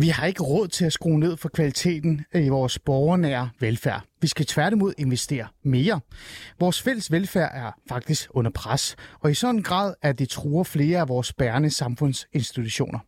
Vi 0.00 0.08
har 0.08 0.26
ikke 0.26 0.42
råd 0.42 0.68
til 0.68 0.84
at 0.84 0.92
skrue 0.92 1.18
ned 1.18 1.36
for 1.36 1.48
kvaliteten 1.48 2.24
øh, 2.34 2.46
i 2.46 2.48
vores 2.48 2.78
borgernære 2.78 3.50
velfærd. 3.60 4.02
Vi 4.20 4.26
skal 4.26 4.46
tværtimod 4.46 4.94
investere 4.98 5.46
mere. 5.62 6.00
Vores 6.60 6.82
fælles 6.82 7.12
velfærd 7.12 7.50
er 7.54 7.72
faktisk 7.88 8.28
under 8.30 8.50
pres, 8.50 8.96
og 9.20 9.30
i 9.30 9.34
sådan 9.34 9.56
en 9.56 9.62
grad, 9.62 9.94
at 10.02 10.18
det 10.18 10.28
truer 10.28 10.64
flere 10.64 10.98
af 11.00 11.08
vores 11.08 11.32
bærende 11.32 11.70
samfundsinstitutioner. 11.70 12.98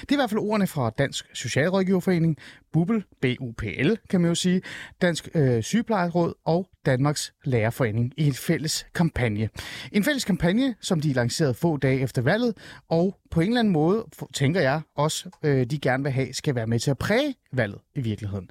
Det 0.00 0.08
er 0.08 0.12
i 0.12 0.16
hvert 0.16 0.30
fald 0.30 0.40
ordene 0.40 0.66
fra 0.66 0.90
Dansk 0.98 1.26
Socialrådgiverforening, 1.34 2.36
BUBL, 2.72 2.98
BUPL 3.22 3.94
kan 4.10 4.20
man 4.20 4.28
jo 4.28 4.34
sige, 4.34 4.62
Dansk 5.02 5.28
øh, 5.34 5.62
Sygeplejeråd 5.62 6.34
og 6.44 6.68
Danmarks 6.86 7.32
Lærerforening 7.44 8.12
i 8.16 8.26
en 8.26 8.34
fælles 8.34 8.86
kampagne. 8.94 9.48
En 9.92 10.04
fælles 10.04 10.24
kampagne, 10.24 10.74
som 10.80 11.00
de 11.00 11.12
lancerede 11.12 11.54
få 11.54 11.76
dage 11.76 12.00
efter 12.00 12.22
valget, 12.22 12.56
og 12.88 13.16
på 13.30 13.40
en 13.40 13.46
eller 13.46 13.60
anden 13.60 13.72
måde, 13.72 14.06
tænker 14.34 14.60
jeg 14.60 14.80
også, 14.96 15.30
øh, 15.44 15.66
de 15.66 15.78
gerne 15.78 16.02
vil 16.02 16.12
have, 16.12 16.32
skal 16.32 16.54
være 16.54 16.66
med 16.66 16.78
til 16.78 16.90
at 16.90 16.98
præge 16.98 17.34
valget 17.52 17.80
i 17.94 18.00
virkeligheden. 18.00 18.50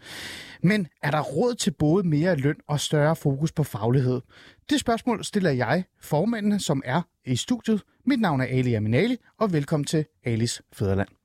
Men 0.64 0.88
er 1.04 1.12
der 1.12 1.22
råd 1.22 1.56
til 1.56 1.72
både 1.72 2.08
mere 2.08 2.36
løn 2.36 2.58
og 2.68 2.80
større 2.80 3.16
fokus 3.16 3.52
på 3.52 3.64
faglighed? 3.64 4.22
Det 4.70 4.80
spørgsmål 4.80 5.24
stiller 5.24 5.52
jeg 5.52 5.84
formændene, 6.02 6.60
som 6.60 6.82
er 6.86 7.02
i 7.26 7.36
studiet. 7.36 7.84
Mit 8.06 8.22
navn 8.22 8.42
er 8.42 8.46
Ali 8.46 8.74
Aminali, 8.74 9.18
og 9.40 9.54
velkommen 9.54 9.86
til 9.86 10.06
Alis 10.26 10.62
Fæderland. 10.74 11.19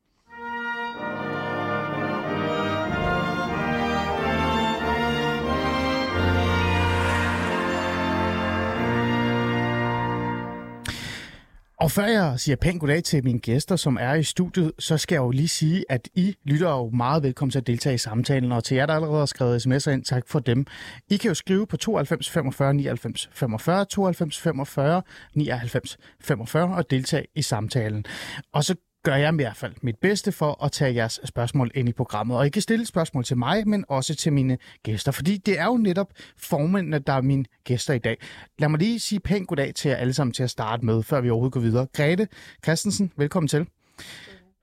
Og 11.84 11.90
før 11.90 12.04
jeg 12.04 12.40
siger 12.40 12.56
pænt 12.56 12.80
goddag 12.80 13.04
til 13.04 13.24
mine 13.24 13.38
gæster, 13.38 13.76
som 13.76 13.98
er 14.00 14.14
i 14.14 14.22
studiet, 14.22 14.72
så 14.78 14.98
skal 14.98 15.14
jeg 15.14 15.20
jo 15.20 15.30
lige 15.30 15.48
sige, 15.48 15.84
at 15.88 16.08
I 16.14 16.36
lytter 16.44 16.70
jo 16.70 16.90
meget 16.90 17.22
velkommen 17.22 17.50
til 17.50 17.58
at 17.58 17.66
deltage 17.66 17.94
i 17.94 17.98
samtalen, 17.98 18.52
og 18.52 18.64
til 18.64 18.74
jer, 18.74 18.86
der 18.86 18.94
allerede 18.94 19.18
har 19.18 19.26
skrevet 19.26 19.66
sms'er 19.66 19.90
ind, 19.90 20.04
tak 20.04 20.28
for 20.28 20.38
dem. 20.38 20.66
I 21.10 21.16
kan 21.16 21.28
jo 21.28 21.34
skrive 21.34 21.66
på 21.66 21.76
92 21.76 22.30
45 22.30 22.74
99 22.74 23.30
45, 23.32 23.84
92 23.84 24.38
45 24.38 25.02
99 25.34 25.98
45 26.20 26.76
og 26.76 26.90
deltage 26.90 27.26
i 27.34 27.42
samtalen. 27.42 28.04
Og 28.52 28.64
så 28.64 28.74
gør 29.04 29.14
jeg 29.14 29.32
i 29.32 29.36
hvert 29.36 29.56
fald 29.56 29.72
mit 29.82 29.96
bedste 29.98 30.32
for 30.32 30.64
at 30.64 30.72
tage 30.72 30.94
jeres 30.94 31.20
spørgsmål 31.24 31.70
ind 31.74 31.88
i 31.88 31.92
programmet. 31.92 32.36
Og 32.36 32.46
I 32.46 32.48
kan 32.48 32.62
stille 32.62 32.86
spørgsmål 32.86 33.24
til 33.24 33.36
mig, 33.36 33.68
men 33.68 33.84
også 33.88 34.14
til 34.14 34.32
mine 34.32 34.58
gæster, 34.82 35.12
fordi 35.12 35.36
det 35.36 35.58
er 35.58 35.64
jo 35.64 35.76
netop 35.76 36.12
formændene, 36.36 36.98
der 36.98 37.12
er 37.12 37.20
mine 37.20 37.44
gæster 37.64 37.94
i 37.94 37.98
dag. 37.98 38.16
Lad 38.58 38.68
mig 38.68 38.78
lige 38.78 39.00
sige 39.00 39.20
pænt 39.20 39.48
goddag 39.48 39.74
til 39.74 39.88
jer 39.88 39.96
alle 39.96 40.14
sammen 40.14 40.32
til 40.32 40.42
at 40.42 40.50
starte 40.50 40.84
med, 40.84 41.02
før 41.02 41.20
vi 41.20 41.30
overhovedet 41.30 41.52
går 41.52 41.60
videre. 41.60 41.86
Grete 41.92 42.28
Christensen, 42.64 43.12
velkommen 43.16 43.48
til. 43.48 43.66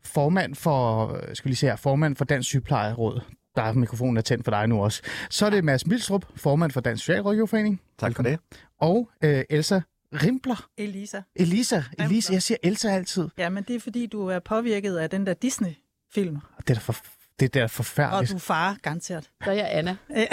Formand 0.06 0.56
for, 0.56 1.08
skal 1.34 1.46
vi 1.46 1.50
lige 1.50 1.58
se 1.58 1.68
her, 1.68 1.76
formand 1.76 2.16
for 2.16 2.26
Dansk 2.26 2.50
Sygeplejeråd. 2.50 3.22
Der 3.56 3.62
er 3.62 3.74
mikrofonen 3.74 4.18
er 4.18 4.22
tændt 4.22 4.44
for 4.44 4.52
dig 4.52 4.68
nu 4.68 4.84
også. 4.84 5.02
Så 5.30 5.46
er 5.46 5.50
det 5.50 5.64
Mads 5.64 5.88
Milstrup, 5.88 6.26
formand 6.36 6.72
for 6.72 6.82
Dansk 6.82 7.04
Socialrådgiverforening. 7.04 7.82
Tak 8.00 8.16
for 8.16 8.24
det. 8.24 8.40
Og 8.80 9.10
øh, 9.24 9.44
Elsa 9.50 9.80
Rimpler. 10.14 10.70
Elisa. 10.78 11.22
Elisa. 11.36 11.84
Elisa. 12.00 12.34
Jeg 12.34 12.44
siger 12.44 12.58
Elsa 12.64 12.90
altid. 12.90 13.28
Ja, 13.38 13.50
men 13.50 13.64
det 13.64 13.76
er 13.76 13.80
fordi, 13.80 14.06
du 14.06 14.28
er 14.28 14.40
påvirket 14.40 14.98
af 14.98 15.10
den 15.10 15.26
der 15.26 15.34
Disney-film. 15.34 16.38
Det 16.58 16.70
er 16.70 16.74
da, 16.74 16.80
for, 16.80 16.96
det 17.40 17.46
er 17.56 17.60
da 17.60 17.66
forfærdeligt. 17.66 18.32
Og 18.32 18.34
du 18.34 18.36
er 18.36 18.40
far, 18.40 18.78
garanteret. 18.82 19.30
Så 19.44 19.52
er 19.52 19.56
jeg 19.56 19.68
Anna. 19.72 19.98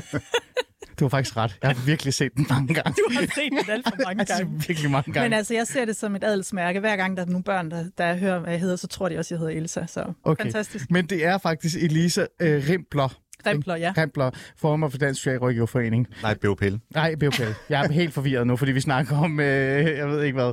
Du 0.98 1.04
har 1.04 1.08
faktisk 1.08 1.36
ret. 1.36 1.58
Jeg 1.62 1.70
har 1.70 1.84
virkelig 1.86 2.14
set 2.14 2.34
den 2.36 2.46
mange 2.48 2.74
gange. 2.74 2.90
Du 2.92 3.14
har 3.14 3.20
set 3.20 3.50
den 3.50 3.70
alt 3.70 3.88
for 3.88 3.96
mange 4.06 4.20
altså, 4.20 4.36
gange. 4.36 4.62
virkelig 4.66 4.90
mange 4.90 5.12
gange. 5.12 5.28
Men 5.28 5.36
altså, 5.36 5.54
jeg 5.54 5.66
ser 5.66 5.84
det 5.84 5.96
som 5.96 6.16
et 6.16 6.24
adelsmærke. 6.24 6.80
Hver 6.80 6.96
gang 6.96 7.16
der 7.16 7.22
er 7.22 7.26
nogle 7.26 7.44
børn, 7.44 7.70
der, 7.70 7.84
der 7.98 8.14
hører, 8.14 8.38
hvad 8.38 8.50
jeg 8.50 8.60
hedder, 8.60 8.76
så 8.76 8.86
tror 8.86 9.08
de 9.08 9.18
også, 9.18 9.34
jeg 9.34 9.38
hedder 9.38 9.52
Elsa. 9.52 9.86
Så 9.86 10.12
okay. 10.24 10.44
fantastisk. 10.44 10.90
Men 10.90 11.06
det 11.06 11.24
er 11.24 11.38
faktisk 11.38 11.76
Elisa 11.76 12.26
øh, 12.40 12.68
Rimpler. 12.68 13.21
Rempler, 13.46 13.76
ja. 13.76 13.92
Rempler, 13.96 14.30
former 14.56 14.88
for 14.88 14.98
Dansk 14.98 15.20
Socialrådgiverforening. 15.20 16.06
Nej, 16.22 16.34
BOPL. 16.34 16.74
Nej, 16.94 17.14
BOPL. 17.14 17.42
Jeg 17.68 17.84
er 17.84 17.92
helt 17.92 18.14
forvirret 18.14 18.46
nu, 18.46 18.56
fordi 18.56 18.72
vi 18.72 18.80
snakker 18.80 19.16
om, 19.16 19.40
øh, 19.40 19.46
jeg 19.96 20.08
ved 20.08 20.22
ikke 20.22 20.34
hvad. 20.34 20.52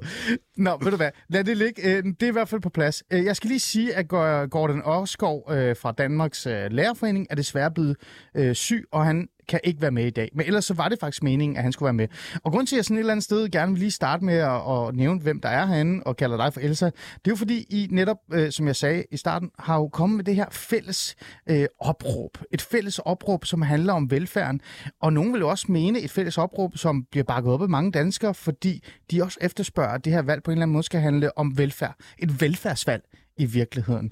Nå, 0.57 0.77
ved 0.83 0.91
du 0.91 0.97
hvad, 0.97 1.09
lad 1.29 1.43
det 1.43 1.57
ligge. 1.57 1.97
Øh, 1.97 2.03
det 2.03 2.23
er 2.23 2.27
i 2.27 2.31
hvert 2.31 2.49
fald 2.49 2.61
på 2.61 2.69
plads. 2.69 3.03
Øh, 3.13 3.25
jeg 3.25 3.35
skal 3.35 3.47
lige 3.47 3.59
sige, 3.59 3.95
at 3.95 4.07
Gordon 4.49 4.81
Ørskov 4.87 5.51
øh, 5.51 5.75
fra 5.75 5.91
Danmarks 5.91 6.47
øh, 6.47 6.71
Lærerforening 6.71 7.27
er 7.29 7.35
desværre 7.35 7.71
blevet 7.71 7.97
øh, 8.35 8.55
syg, 8.55 8.85
og 8.91 9.05
han 9.05 9.27
kan 9.49 9.59
ikke 9.63 9.81
være 9.81 9.91
med 9.91 10.05
i 10.05 10.09
dag. 10.09 10.29
Men 10.33 10.45
ellers 10.45 10.65
så 10.65 10.73
var 10.73 10.89
det 10.89 10.99
faktisk 10.99 11.23
meningen, 11.23 11.57
at 11.57 11.63
han 11.63 11.71
skulle 11.71 11.87
være 11.87 11.93
med. 11.93 12.07
Og 12.43 12.51
grund 12.51 12.67
til, 12.67 12.75
at 12.75 12.77
jeg 12.77 12.85
sådan 12.85 12.97
et 12.97 12.99
eller 12.99 13.11
andet 13.11 13.23
sted 13.23 13.49
gerne 13.49 13.71
vil 13.71 13.79
lige 13.79 13.91
starte 13.91 14.25
med 14.25 14.33
at, 14.33 14.87
at 14.87 14.95
nævne, 14.95 15.19
hvem 15.19 15.41
der 15.41 15.49
er 15.49 15.65
herinde, 15.65 16.03
og 16.05 16.17
kalder 16.17 16.37
dig 16.37 16.53
for 16.53 16.61
Elsa, 16.61 16.85
det 16.85 16.93
er 16.95 17.31
jo 17.31 17.35
fordi, 17.35 17.65
I 17.69 17.87
netop, 17.91 18.17
øh, 18.33 18.51
som 18.51 18.67
jeg 18.67 18.75
sagde 18.75 19.03
i 19.11 19.17
starten, 19.17 19.51
har 19.59 19.75
jo 19.75 19.87
kommet 19.87 20.15
med 20.17 20.25
det 20.25 20.35
her 20.35 20.45
fælles 20.51 21.15
øh, 21.49 21.65
opråb. 21.79 22.37
Et 22.51 22.61
fælles 22.61 22.99
opråb, 22.99 23.45
som 23.45 23.61
handler 23.61 23.93
om 23.93 24.11
velfærden. 24.11 24.61
Og 25.01 25.13
nogen 25.13 25.33
vil 25.33 25.39
jo 25.39 25.49
også 25.49 25.65
mene 25.69 25.99
et 25.99 26.11
fælles 26.11 26.37
opråb, 26.37 26.77
som 26.77 27.03
bliver 27.11 27.23
bakket 27.23 27.53
op 27.53 27.61
af 27.61 27.69
mange 27.69 27.91
danskere, 27.91 28.33
fordi 28.33 28.83
de 29.11 29.23
også 29.23 29.37
efterspørger, 29.41 29.91
at 29.91 30.05
det 30.05 30.13
her 30.13 30.21
valg 30.21 30.43
på 30.43 30.51
en 30.51 30.53
eller 30.53 30.63
anden 30.63 30.73
måde 30.73 30.83
skal 30.83 30.99
handle 30.99 31.37
om 31.37 31.57
velfærd. 31.57 31.95
Et 32.19 32.41
velfærdsvalg 32.41 33.03
i 33.39 33.45
virkeligheden. 33.45 34.11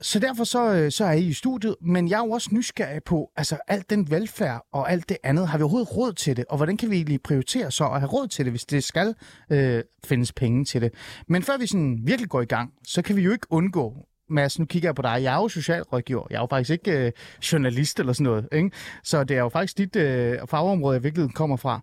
Så 0.00 0.18
derfor 0.18 0.44
så, 0.44 0.72
øh, 0.74 0.92
så 0.92 1.04
er 1.04 1.12
I 1.12 1.24
i 1.24 1.32
studiet, 1.32 1.76
men 1.80 2.08
jeg 2.08 2.20
er 2.20 2.24
jo 2.24 2.30
også 2.30 2.48
nysgerrig 2.52 3.02
på, 3.02 3.30
altså 3.36 3.56
alt 3.68 3.90
den 3.90 4.10
velfærd 4.10 4.66
og 4.72 4.92
alt 4.92 5.08
det 5.08 5.16
andet, 5.22 5.48
har 5.48 5.58
vi 5.58 5.62
overhovedet 5.62 5.96
råd 5.96 6.12
til 6.12 6.36
det, 6.36 6.44
og 6.48 6.56
hvordan 6.56 6.76
kan 6.76 6.90
vi 6.90 6.96
egentlig 6.96 7.22
prioritere 7.22 7.70
så 7.70 7.84
at 7.84 8.00
have 8.00 8.10
råd 8.10 8.28
til 8.28 8.44
det, 8.44 8.52
hvis 8.52 8.64
det 8.64 8.84
skal 8.84 9.14
øh, 9.50 9.82
findes 10.04 10.32
penge 10.32 10.64
til 10.64 10.82
det. 10.82 10.94
Men 11.28 11.42
før 11.42 11.58
vi 11.58 11.66
sådan 11.66 11.98
virkelig 12.04 12.30
går 12.30 12.40
i 12.40 12.44
gang, 12.44 12.72
så 12.84 13.02
kan 13.02 13.16
vi 13.16 13.22
jo 13.22 13.32
ikke 13.32 13.46
undgå 13.50 14.06
Mads, 14.28 14.58
nu 14.58 14.64
kigger 14.64 14.88
jeg 14.88 14.94
på 14.94 15.02
dig. 15.02 15.22
Jeg 15.22 15.34
er 15.34 15.36
jo 15.36 15.48
socialrådgiver. 15.48 16.26
Jeg 16.30 16.36
er 16.36 16.40
jo 16.40 16.46
faktisk 16.50 16.70
ikke 16.70 17.06
øh, 17.06 17.12
journalist 17.52 18.00
eller 18.00 18.12
sådan 18.12 18.24
noget. 18.24 18.48
Ikke? 18.52 18.70
Så 19.04 19.24
det 19.24 19.36
er 19.36 19.40
jo 19.40 19.48
faktisk 19.48 19.78
dit 19.78 19.96
øh, 19.96 20.38
fagområde, 20.48 20.94
jeg 20.94 21.04
virkelig 21.04 21.34
kommer 21.34 21.56
fra. 21.56 21.80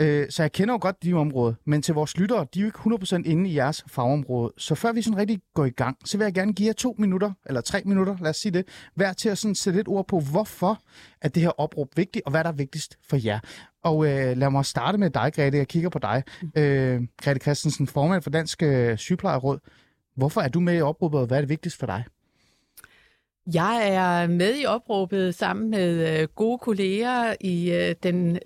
Øh, 0.00 0.26
så 0.30 0.42
jeg 0.42 0.52
kender 0.52 0.74
jo 0.74 0.78
godt 0.82 1.02
de 1.02 1.14
områder, 1.14 1.54
men 1.64 1.82
til 1.82 1.94
vores 1.94 2.16
lyttere, 2.16 2.46
de 2.54 2.58
er 2.58 2.62
jo 2.62 2.66
ikke 2.66 2.78
100% 2.78 3.22
inde 3.30 3.50
i 3.50 3.56
jeres 3.56 3.84
fagområde. 3.88 4.52
Så 4.58 4.74
før 4.74 4.92
vi 4.92 5.02
sådan 5.02 5.18
rigtig 5.18 5.40
går 5.54 5.64
i 5.64 5.70
gang, 5.70 5.96
så 6.04 6.18
vil 6.18 6.24
jeg 6.24 6.34
gerne 6.34 6.52
give 6.52 6.66
jer 6.66 6.72
to 6.72 6.94
minutter, 6.98 7.32
eller 7.46 7.60
tre 7.60 7.82
minutter, 7.84 8.16
lad 8.20 8.30
os 8.30 8.36
sige 8.36 8.52
det, 8.52 8.68
hver 8.94 9.12
til 9.12 9.28
at 9.28 9.38
sådan 9.38 9.54
sætte 9.54 9.78
lidt 9.78 9.88
ord 9.88 10.06
på, 10.06 10.20
hvorfor 10.20 10.80
er 11.20 11.28
det 11.28 11.42
her 11.42 11.60
opråb 11.60 11.96
vigtigt, 11.96 12.24
og 12.24 12.30
hvad 12.30 12.44
der 12.44 12.50
er 12.50 12.54
vigtigst 12.54 12.98
for 13.08 13.16
jer. 13.24 13.38
Og 13.84 14.06
øh, 14.06 14.36
lad 14.36 14.50
mig 14.50 14.64
starte 14.64 14.98
med 14.98 15.10
dig, 15.10 15.32
Grete. 15.34 15.56
Jeg 15.56 15.68
kigger 15.68 15.88
på 15.88 15.98
dig. 15.98 16.22
Øh, 16.56 17.02
Grete 17.22 17.40
Christensen, 17.40 17.86
formand 17.86 18.22
for 18.22 18.30
Dansk 18.30 18.62
øh, 18.62 18.98
Sygeplejeråd. 18.98 19.58
Hvorfor 20.16 20.40
er 20.40 20.48
du 20.48 20.60
med 20.60 20.78
i 20.78 20.80
opråbet, 20.80 21.20
og 21.20 21.26
hvad 21.26 21.36
er 21.36 21.40
det 21.42 21.48
vigtigst 21.48 21.78
for 21.78 21.86
dig? 21.86 22.04
Jeg 23.54 23.88
er 23.94 24.26
med 24.26 24.60
i 24.60 24.64
opråbet 24.64 25.34
sammen 25.34 25.70
med 25.70 26.20
øh, 26.20 26.28
gode 26.34 26.58
kolleger 26.58 27.34
i 27.40 27.72
øh, 27.72 27.94
den 28.02 28.38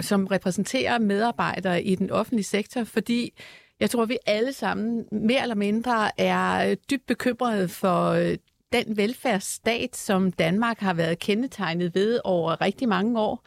som 0.00 0.26
repræsenterer 0.26 0.98
medarbejdere 0.98 1.82
i 1.82 1.94
den 1.94 2.10
offentlige 2.10 2.44
sektor, 2.44 2.84
fordi 2.84 3.32
jeg 3.80 3.90
tror, 3.90 4.04
vi 4.04 4.18
alle 4.26 4.52
sammen 4.52 5.04
mere 5.12 5.42
eller 5.42 5.54
mindre 5.54 6.20
er 6.20 6.70
øh, 6.70 6.76
dybt 6.90 7.06
bekymrede 7.06 7.68
for 7.68 8.08
øh, 8.08 8.36
den 8.72 8.96
velfærdsstat, 8.96 9.96
som 9.96 10.32
Danmark 10.32 10.78
har 10.78 10.94
været 10.94 11.18
kendetegnet 11.18 11.94
ved 11.94 12.20
over 12.24 12.60
rigtig 12.60 12.88
mange 12.88 13.20
år 13.20 13.44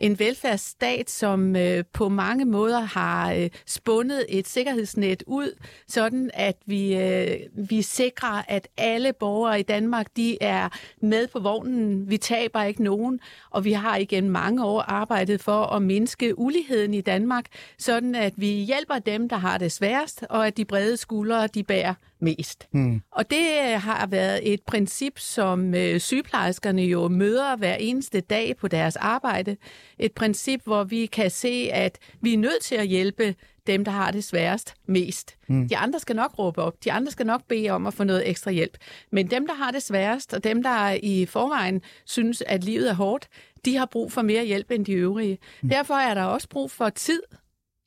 en 0.00 0.18
velfærdsstat, 0.18 1.10
som 1.10 1.56
øh, 1.56 1.84
på 1.92 2.08
mange 2.08 2.44
måder 2.44 2.80
har 2.80 3.32
øh, 3.32 3.50
spundet 3.66 4.26
et 4.28 4.48
sikkerhedsnet 4.48 5.22
ud, 5.26 5.58
sådan 5.88 6.30
at 6.34 6.56
vi, 6.66 6.96
øh, 6.96 7.36
vi 7.52 7.82
sikrer, 7.82 8.42
at 8.48 8.68
alle 8.76 9.12
borgere 9.12 9.60
i 9.60 9.62
Danmark, 9.62 10.06
de 10.16 10.42
er 10.42 10.68
med 11.02 11.26
på 11.26 11.38
vognen. 11.38 12.10
Vi 12.10 12.16
taber 12.16 12.62
ikke 12.62 12.82
nogen, 12.82 13.20
og 13.50 13.64
vi 13.64 13.72
har 13.72 13.96
igen 13.96 14.30
mange 14.30 14.64
år 14.64 14.80
arbejdet 14.80 15.40
for 15.40 15.62
at 15.62 15.82
mindske 15.82 16.38
uligheden 16.38 16.94
i 16.94 17.00
Danmark, 17.00 17.44
sådan 17.78 18.14
at 18.14 18.32
vi 18.36 18.46
hjælper 18.46 18.98
dem, 18.98 19.28
der 19.28 19.36
har 19.36 19.58
det 19.58 19.72
sværest, 19.72 20.24
og 20.30 20.46
at 20.46 20.56
de 20.56 20.64
brede 20.64 20.96
skuldre, 20.96 21.46
de 21.46 21.62
bærer 21.62 21.94
mest. 22.20 22.68
Mm. 22.72 23.02
Og 23.12 23.30
det 23.30 23.74
har 23.74 24.06
været 24.06 24.52
et 24.52 24.62
princip, 24.62 25.18
som 25.18 25.74
øh, 25.74 26.00
sygeplejerskerne 26.00 26.82
jo 26.82 27.08
møder 27.08 27.56
hver 27.56 27.74
eneste 27.74 28.20
dag 28.20 28.56
på 28.56 28.68
deres 28.68 28.96
arbejde. 28.96 29.56
Et 29.98 30.12
princip, 30.12 30.60
hvor 30.64 30.84
vi 30.84 31.06
kan 31.06 31.30
se, 31.30 31.68
at 31.72 31.98
vi 32.20 32.34
er 32.34 32.38
nødt 32.38 32.62
til 32.62 32.74
at 32.74 32.86
hjælpe 32.86 33.34
dem, 33.66 33.84
der 33.84 33.92
har 33.92 34.10
det 34.10 34.24
sværest 34.24 34.74
mest. 34.86 35.36
Mm. 35.48 35.68
De 35.68 35.76
andre 35.76 35.98
skal 35.98 36.16
nok 36.16 36.38
råbe 36.38 36.62
op. 36.62 36.84
De 36.84 36.92
andre 36.92 37.12
skal 37.12 37.26
nok 37.26 37.42
bede 37.48 37.70
om 37.70 37.86
at 37.86 37.94
få 37.94 38.04
noget 38.04 38.28
ekstra 38.28 38.50
hjælp. 38.50 38.76
Men 39.12 39.30
dem, 39.30 39.46
der 39.46 39.54
har 39.54 39.70
det 39.70 39.82
sværest, 39.82 40.34
og 40.34 40.44
dem, 40.44 40.62
der 40.62 40.98
i 41.02 41.26
forvejen 41.26 41.82
synes, 42.04 42.42
at 42.46 42.64
livet 42.64 42.90
er 42.90 42.94
hårdt, 42.94 43.28
de 43.64 43.76
har 43.76 43.86
brug 43.86 44.12
for 44.12 44.22
mere 44.22 44.44
hjælp 44.44 44.70
end 44.70 44.84
de 44.86 44.92
øvrige. 44.92 45.38
Mm. 45.62 45.68
Derfor 45.68 45.94
er 45.94 46.14
der 46.14 46.22
også 46.22 46.48
brug 46.48 46.70
for 46.70 46.88
tid 46.88 47.22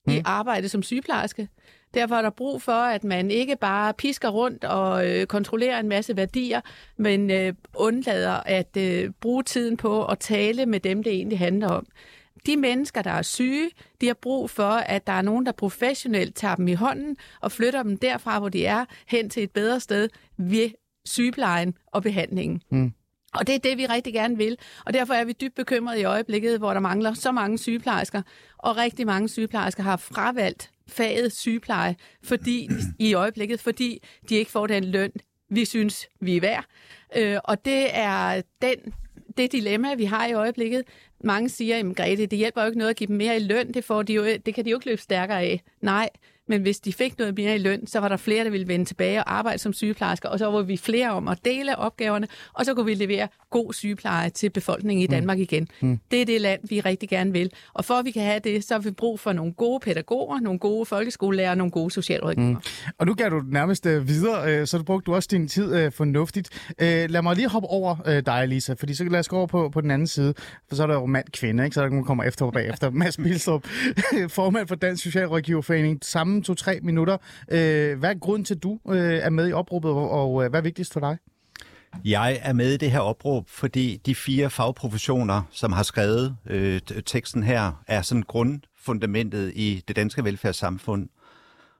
i 0.07 0.17
mm. 0.17 0.21
arbejde 0.25 0.69
som 0.69 0.83
sygeplejerske. 0.83 1.47
Derfor 1.93 2.15
er 2.15 2.21
der 2.21 2.29
brug 2.29 2.61
for, 2.61 2.71
at 2.71 3.03
man 3.03 3.31
ikke 3.31 3.55
bare 3.55 3.93
pisker 3.93 4.29
rundt 4.29 4.63
og 4.63 5.07
øh, 5.07 5.25
kontrollerer 5.25 5.79
en 5.79 5.89
masse 5.89 6.17
værdier, 6.17 6.61
men 6.97 7.31
øh, 7.31 7.53
undlader 7.75 8.41
at 8.45 8.77
øh, 8.77 9.09
bruge 9.21 9.43
tiden 9.43 9.77
på 9.77 10.05
at 10.05 10.19
tale 10.19 10.65
med 10.65 10.79
dem, 10.79 11.03
det 11.03 11.13
egentlig 11.13 11.39
handler 11.39 11.69
om. 11.69 11.85
De 12.45 12.57
mennesker, 12.57 13.01
der 13.01 13.11
er 13.11 13.21
syge, 13.21 13.69
de 14.01 14.07
har 14.07 14.13
brug 14.13 14.49
for, 14.49 14.69
at 14.69 15.07
der 15.07 15.13
er 15.13 15.21
nogen, 15.21 15.45
der 15.45 15.51
professionelt 15.51 16.35
tager 16.35 16.55
dem 16.55 16.67
i 16.67 16.73
hånden 16.73 17.17
og 17.41 17.51
flytter 17.51 17.83
dem 17.83 17.97
derfra, 17.97 18.39
hvor 18.39 18.49
de 18.49 18.65
er, 18.65 18.85
hen 19.07 19.29
til 19.29 19.43
et 19.43 19.51
bedre 19.51 19.79
sted 19.79 20.09
ved 20.37 20.69
sygeplejen 21.05 21.77
og 21.91 22.03
behandlingen. 22.03 22.61
Mm. 22.69 22.93
Og 23.33 23.47
det 23.47 23.55
er 23.55 23.59
det, 23.59 23.77
vi 23.77 23.85
rigtig 23.85 24.13
gerne 24.13 24.37
vil. 24.37 24.57
Og 24.85 24.93
derfor 24.93 25.13
er 25.13 25.25
vi 25.25 25.33
dybt 25.41 25.55
bekymrede 25.55 25.99
i 25.99 26.03
øjeblikket, 26.03 26.57
hvor 26.57 26.73
der 26.73 26.79
mangler 26.79 27.13
så 27.13 27.31
mange 27.31 27.57
sygeplejersker. 27.57 28.21
Og 28.57 28.77
rigtig 28.77 29.05
mange 29.05 29.29
sygeplejersker 29.29 29.83
har 29.83 29.97
fravalgt 29.97 30.72
faget 30.87 31.33
sygepleje 31.33 31.95
fordi, 32.23 32.69
i 32.99 33.13
øjeblikket, 33.13 33.59
fordi 33.59 34.03
de 34.29 34.35
ikke 34.35 34.51
får 34.51 34.67
den 34.67 34.83
løn, 34.85 35.11
vi 35.49 35.65
synes, 35.65 36.07
vi 36.21 36.37
er 36.37 36.41
værd. 36.41 36.65
Øh, 37.15 37.37
og 37.43 37.65
det 37.65 37.87
er 37.91 38.41
den, 38.61 38.93
det 39.37 39.51
dilemma, 39.51 39.93
vi 39.93 40.05
har 40.05 40.27
i 40.27 40.33
øjeblikket. 40.33 40.83
Mange 41.23 41.49
siger, 41.49 41.77
at 41.77 41.95
Grete, 41.95 42.25
det 42.25 42.39
hjælper 42.39 42.61
jo 42.61 42.67
ikke 42.67 42.77
noget 42.77 42.89
at 42.89 42.95
give 42.95 43.07
dem 43.07 43.15
mere 43.15 43.35
i 43.35 43.39
løn, 43.39 43.73
det, 43.73 43.83
får 43.83 44.03
de 44.03 44.13
jo, 44.13 44.25
det 44.45 44.55
kan 44.55 44.65
de 44.65 44.69
jo 44.69 44.77
ikke 44.77 44.85
løbe 44.85 45.01
stærkere 45.01 45.41
af. 45.41 45.61
Nej, 45.81 46.09
men 46.47 46.61
hvis 46.61 46.79
de 46.79 46.93
fik 46.93 47.17
noget 47.17 47.37
mere 47.37 47.55
i 47.55 47.57
løn, 47.57 47.87
så 47.87 47.99
var 47.99 48.09
der 48.09 48.17
flere, 48.17 48.43
der 48.43 48.49
ville 48.49 48.67
vende 48.67 48.85
tilbage 48.85 49.19
og 49.19 49.33
arbejde 49.33 49.57
som 49.57 49.73
sygeplejersker, 49.73 50.29
og 50.29 50.39
så 50.39 50.51
var 50.51 50.61
vi 50.61 50.77
flere 50.77 51.11
om 51.11 51.27
at 51.27 51.37
dele 51.45 51.77
opgaverne, 51.77 52.27
og 52.53 52.65
så 52.65 52.73
kunne 52.73 52.85
vi 52.85 52.93
levere 52.93 53.27
god 53.49 53.73
sygepleje 53.73 54.29
til 54.29 54.49
befolkningen 54.49 55.03
i 55.03 55.07
Danmark 55.07 55.37
mm. 55.37 55.41
igen. 55.41 55.67
Mm. 55.81 55.99
Det 56.11 56.21
er 56.21 56.25
det 56.25 56.41
land, 56.41 56.61
vi 56.69 56.79
rigtig 56.79 57.09
gerne 57.09 57.31
vil. 57.31 57.51
Og 57.73 57.85
for 57.85 57.93
at 57.93 58.05
vi 58.05 58.11
kan 58.11 58.23
have 58.23 58.39
det, 58.39 58.63
så 58.63 58.73
har 58.73 58.81
vi 58.81 58.91
brug 58.91 59.19
for 59.19 59.33
nogle 59.33 59.53
gode 59.53 59.79
pædagoger, 59.79 60.39
nogle 60.39 60.59
gode 60.59 60.85
folkeskolelærer 60.85 61.49
og 61.49 61.57
nogle 61.57 61.71
gode 61.71 61.91
socialrådgivere. 61.91 62.51
Mm. 62.51 62.93
Og 62.97 63.05
nu 63.05 63.13
gav 63.13 63.29
du 63.29 63.41
nærmest 63.47 63.85
uh, 63.85 64.07
videre, 64.07 64.61
uh, 64.61 64.67
så 64.67 64.77
du 64.77 64.83
brugte 64.83 65.05
du 65.05 65.15
også 65.15 65.27
din 65.31 65.47
tid 65.47 65.85
uh, 65.85 65.91
fornuftigt. 65.91 66.49
Uh, 66.69 66.85
lad 66.85 67.21
mig 67.21 67.35
lige 67.35 67.49
hoppe 67.49 67.67
over 67.67 67.95
uh, 68.07 68.17
dig, 68.25 68.47
Lisa, 68.47 68.73
fordi 68.73 68.93
så 68.93 69.03
lad 69.03 69.19
os 69.19 69.27
gå 69.27 69.37
over 69.37 69.47
på, 69.47 69.69
på 69.69 69.81
den 69.81 69.91
anden 69.91 70.07
side, 70.07 70.33
for 70.69 70.75
så 70.75 70.83
er 70.83 70.87
der 70.87 70.93
jo 70.93 71.05
mand-kvinde, 71.05 71.63
ikke? 71.63 71.73
så 71.73 71.81
der 71.81 71.87
kan 71.87 71.95
man 71.95 72.05
komme 72.05 72.27
efter 72.27 72.45
og 72.45 72.53
bagefter. 72.53 72.89
Mads 73.03 73.17
Bilstrup, 73.17 73.67
formand 74.27 74.67
for 74.67 74.75
Dansk 74.75 75.03
Socialrådgiverforening, 75.03 75.99
samme 76.01 76.32
to-tre 76.41 76.79
minutter. 76.83 77.17
Øh, 77.51 77.99
hvad 77.99 78.09
er 78.09 78.19
grunden 78.19 78.45
til, 78.45 78.55
at 78.55 78.63
du 78.63 78.79
øh, 78.89 79.13
er 79.13 79.29
med 79.29 79.49
i 79.49 79.51
opråbet, 79.51 79.91
og, 79.91 80.09
og 80.09 80.43
øh, 80.43 80.49
hvad 80.49 80.59
er 80.59 80.63
vigtigst 80.63 80.93
for 80.93 80.99
dig? 80.99 81.17
Jeg 82.05 82.39
er 82.41 82.53
med 82.53 82.73
i 82.73 82.77
det 82.77 82.91
her 82.91 82.99
opråb, 82.99 83.49
fordi 83.49 84.01
de 84.05 84.15
fire 84.15 84.49
fagprofessioner, 84.49 85.41
som 85.51 85.71
har 85.71 85.83
skrevet 85.83 86.35
øh, 86.45 86.81
teksten 87.05 87.43
her, 87.43 87.83
er 87.87 88.01
sådan 88.01 88.23
grundfundamentet 88.23 89.51
i 89.55 89.83
det 89.87 89.95
danske 89.95 90.23
velfærdssamfund. 90.23 91.09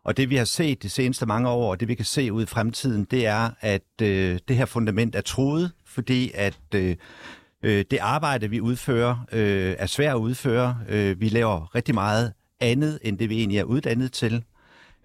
Og 0.03 0.17
det 0.17 0.29
vi 0.29 0.35
har 0.35 0.45
set 0.45 0.83
de 0.83 0.89
seneste 0.89 1.25
mange 1.25 1.49
år, 1.49 1.71
og 1.71 1.79
det 1.79 1.88
vi 1.88 1.95
kan 1.95 2.06
se 2.06 2.33
ud 2.33 2.44
i 2.44 2.45
fremtiden, 2.45 3.03
det 3.03 3.25
er, 3.25 3.49
at 3.61 4.01
øh, 4.01 4.39
det 4.47 4.56
her 4.56 4.65
fundament 4.65 5.15
er 5.15 5.21
truet, 5.21 5.71
fordi 5.85 6.31
at 6.33 6.59
øh, 6.75 6.95
øh 7.63 7.85
det 7.91 7.97
arbejde, 8.01 8.49
vi 8.49 8.61
udfører, 8.61 9.25
øh, 9.31 9.75
er 9.79 9.85
svært 9.85 10.15
at 10.15 10.19
udføre. 10.19 10.77
Øh, 10.89 11.19
vi 11.19 11.29
laver 11.29 11.75
rigtig 11.75 11.95
meget 11.95 12.33
andet, 12.63 13.00
end 13.01 13.18
det 13.18 13.30
vi 13.30 13.38
egentlig 13.38 13.60
er 13.60 13.63
uddannet 13.63 14.12
til. 14.12 14.44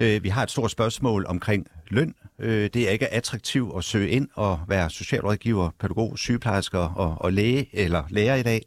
Øh, 0.00 0.24
vi 0.24 0.28
har 0.28 0.42
et 0.42 0.50
stort 0.50 0.70
spørgsmål 0.70 1.26
omkring 1.28 1.66
løn. 1.88 2.14
Øh, 2.38 2.70
det 2.74 2.88
er 2.88 2.90
ikke 2.90 3.08
attraktivt 3.14 3.76
at 3.76 3.84
søge 3.84 4.08
ind 4.08 4.28
og 4.34 4.60
være 4.68 4.90
socialrådgiver, 4.90 5.70
pædagog, 5.80 6.18
sygeplejersker 6.18 6.78
og, 6.78 7.16
og 7.20 7.32
læge 7.32 7.68
eller 7.72 8.02
lærer 8.10 8.36
i 8.36 8.42
dag. 8.42 8.62